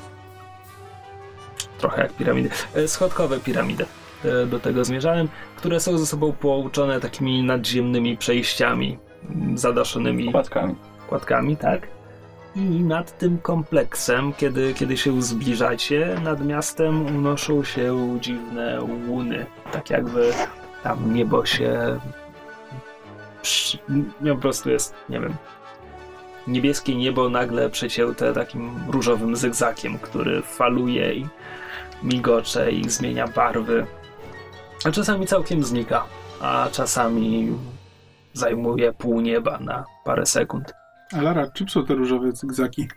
Trochę 1.78 2.02
jak 2.02 2.12
piramidy. 2.12 2.50
E, 2.74 2.88
schodkowe 2.88 3.40
piramidy. 3.40 3.86
E, 4.24 4.46
do 4.46 4.60
tego 4.60 4.84
zmierzałem, 4.84 5.28
które 5.56 5.80
są 5.80 5.98
ze 5.98 6.06
sobą 6.06 6.32
połączone 6.32 7.00
takimi 7.00 7.42
nadziemnymi 7.42 8.16
przejściami 8.16 8.98
m, 9.30 9.58
zadaszonymi 9.58 10.32
Kładkami. 10.32 10.74
kładkami, 11.08 11.56
tak? 11.56 11.86
I 12.56 12.60
nad 12.80 13.18
tym 13.18 13.38
kompleksem, 13.38 14.32
kiedy, 14.32 14.74
kiedy 14.74 14.96
się 14.96 15.22
zbliżacie, 15.22 16.16
nad 16.24 16.44
miastem 16.46 17.06
unoszą 17.16 17.64
się 17.64 18.18
dziwne 18.20 18.78
łuny. 19.08 19.46
Tak 19.72 19.90
jakby 19.90 20.32
tam 20.82 21.14
niebo 21.14 21.46
się. 21.46 22.00
po 24.28 24.36
prostu 24.36 24.70
jest, 24.70 24.94
nie 25.08 25.20
wiem. 25.20 25.34
Niebieskie 26.48 26.94
niebo 26.96 27.28
nagle 27.28 27.70
przecięte 27.70 28.32
takim 28.32 28.70
różowym 28.88 29.36
zygzakiem, 29.36 29.98
który 29.98 30.42
faluje 30.42 31.14
i 31.14 31.26
migocze 32.02 32.72
i 32.72 32.90
zmienia 32.90 33.28
barwy. 33.28 33.86
A 34.84 34.90
czasami 34.90 35.26
całkiem 35.26 35.62
znika, 35.64 36.04
a 36.40 36.68
czasami 36.72 37.58
zajmuje 38.32 38.92
pół 38.92 39.20
nieba 39.20 39.58
na 39.58 39.84
parę 40.04 40.26
sekund. 40.26 40.72
A 41.18 41.22
Lara, 41.22 41.50
czym 41.50 41.68
są 41.68 41.86
te 41.86 41.94
różowe 41.94 42.32
zygzaki? 42.32 42.88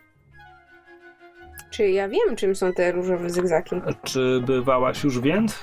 Czy 1.71 1.89
ja 1.89 2.09
wiem, 2.09 2.35
czym 2.35 2.55
są 2.55 2.73
te 2.73 2.91
różowe 2.91 3.29
zygzaki? 3.29 3.75
Czy 4.03 4.41
bywałaś 4.45 5.03
już 5.03 5.19
więc? 5.19 5.59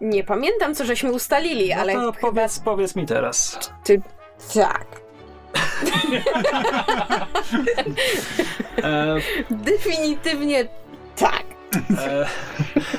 Nie 0.00 0.24
pamiętam, 0.24 0.74
co 0.74 0.84
żeśmy 0.84 1.12
ustalili, 1.12 1.68
No 1.68 1.76
ale 1.80 1.92
to 1.92 1.98
chyba 2.12 2.12
powiedz, 2.28 2.58
powiedz 2.60 2.96
mi 2.96 3.06
teraz. 3.06 3.58
ty... 3.84 4.02
Tak. 4.54 4.86
Definitywnie 9.50 10.68
tak. 11.16 11.44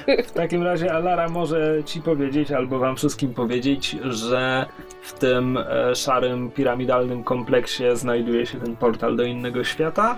e, 0.07 0.23
w 0.23 0.31
takim 0.31 0.63
razie 0.63 0.93
Alara 0.93 1.29
może 1.29 1.83
ci 1.85 2.01
powiedzieć, 2.01 2.51
albo 2.51 2.79
wam 2.79 2.95
wszystkim 2.95 3.33
powiedzieć, 3.33 3.97
że 4.03 4.65
w 5.01 5.13
tym 5.13 5.57
e, 5.57 5.95
szarym, 5.95 6.51
piramidalnym 6.51 7.23
kompleksie 7.23 7.83
znajduje 7.93 8.45
się 8.45 8.59
ten 8.59 8.75
portal 8.75 9.15
do 9.15 9.23
innego 9.23 9.63
świata, 9.63 10.17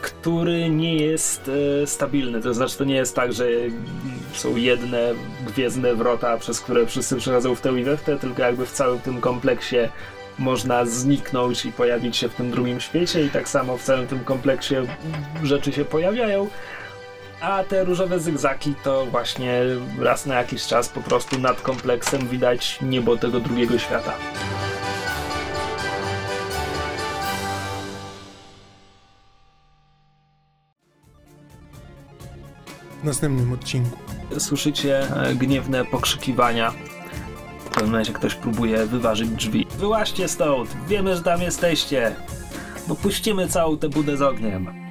który 0.00 0.70
nie 0.70 0.96
jest 0.96 1.50
e, 1.82 1.86
stabilny. 1.86 2.40
To 2.40 2.54
znaczy, 2.54 2.78
to 2.78 2.84
nie 2.84 2.94
jest 2.94 3.16
tak, 3.16 3.32
że 3.32 3.44
są 4.32 4.56
jedne 4.56 5.14
gwiezdne 5.46 5.94
wrota, 5.94 6.36
przez 6.36 6.60
które 6.60 6.86
wszyscy 6.86 7.16
przechodzą 7.16 7.54
w 7.54 7.60
tę 7.60 7.80
i 7.80 7.84
we 7.84 7.96
w 7.96 8.02
tę, 8.02 8.18
tylko 8.18 8.42
jakby 8.42 8.66
w 8.66 8.72
całym 8.72 9.00
tym 9.00 9.20
kompleksie 9.20 9.76
można 10.42 10.84
zniknąć 10.86 11.64
i 11.64 11.72
pojawić 11.72 12.16
się 12.16 12.28
w 12.28 12.34
tym 12.34 12.50
drugim 12.50 12.80
świecie 12.80 13.24
i 13.24 13.30
tak 13.30 13.48
samo 13.48 13.76
w 13.76 13.82
całym 13.82 14.06
tym 14.06 14.24
kompleksie 14.24 14.74
rzeczy 15.42 15.72
się 15.72 15.84
pojawiają. 15.84 16.48
A 17.40 17.64
te 17.64 17.84
różowe 17.84 18.20
zygzaki 18.20 18.74
to 18.84 19.06
właśnie 19.06 19.62
raz 19.98 20.26
na 20.26 20.34
jakiś 20.34 20.66
czas 20.66 20.88
po 20.88 21.00
prostu 21.00 21.38
nad 21.38 21.60
kompleksem 21.60 22.28
widać 22.28 22.78
niebo 22.82 23.16
tego 23.16 23.40
drugiego 23.40 23.78
świata. 23.78 24.12
W 33.02 33.04
następnym 33.04 33.52
odcinku. 33.52 33.98
Słyszycie 34.38 35.16
e, 35.16 35.34
gniewne 35.34 35.84
pokrzykiwania. 35.84 36.72
W 37.72 37.74
pewnym 37.74 37.90
momencie 37.90 38.12
ktoś 38.12 38.34
próbuje 38.34 38.86
wyważyć 38.86 39.28
drzwi. 39.28 39.66
Wyłaźcie 39.78 40.28
stąd! 40.28 40.76
Wiemy, 40.88 41.16
że 41.16 41.22
tam 41.22 41.42
jesteście! 41.42 42.14
Bo 42.88 42.94
puścimy 42.94 43.48
całą 43.48 43.78
tę 43.78 43.88
budę 43.88 44.16
z 44.16 44.22
ogniem. 44.22 44.81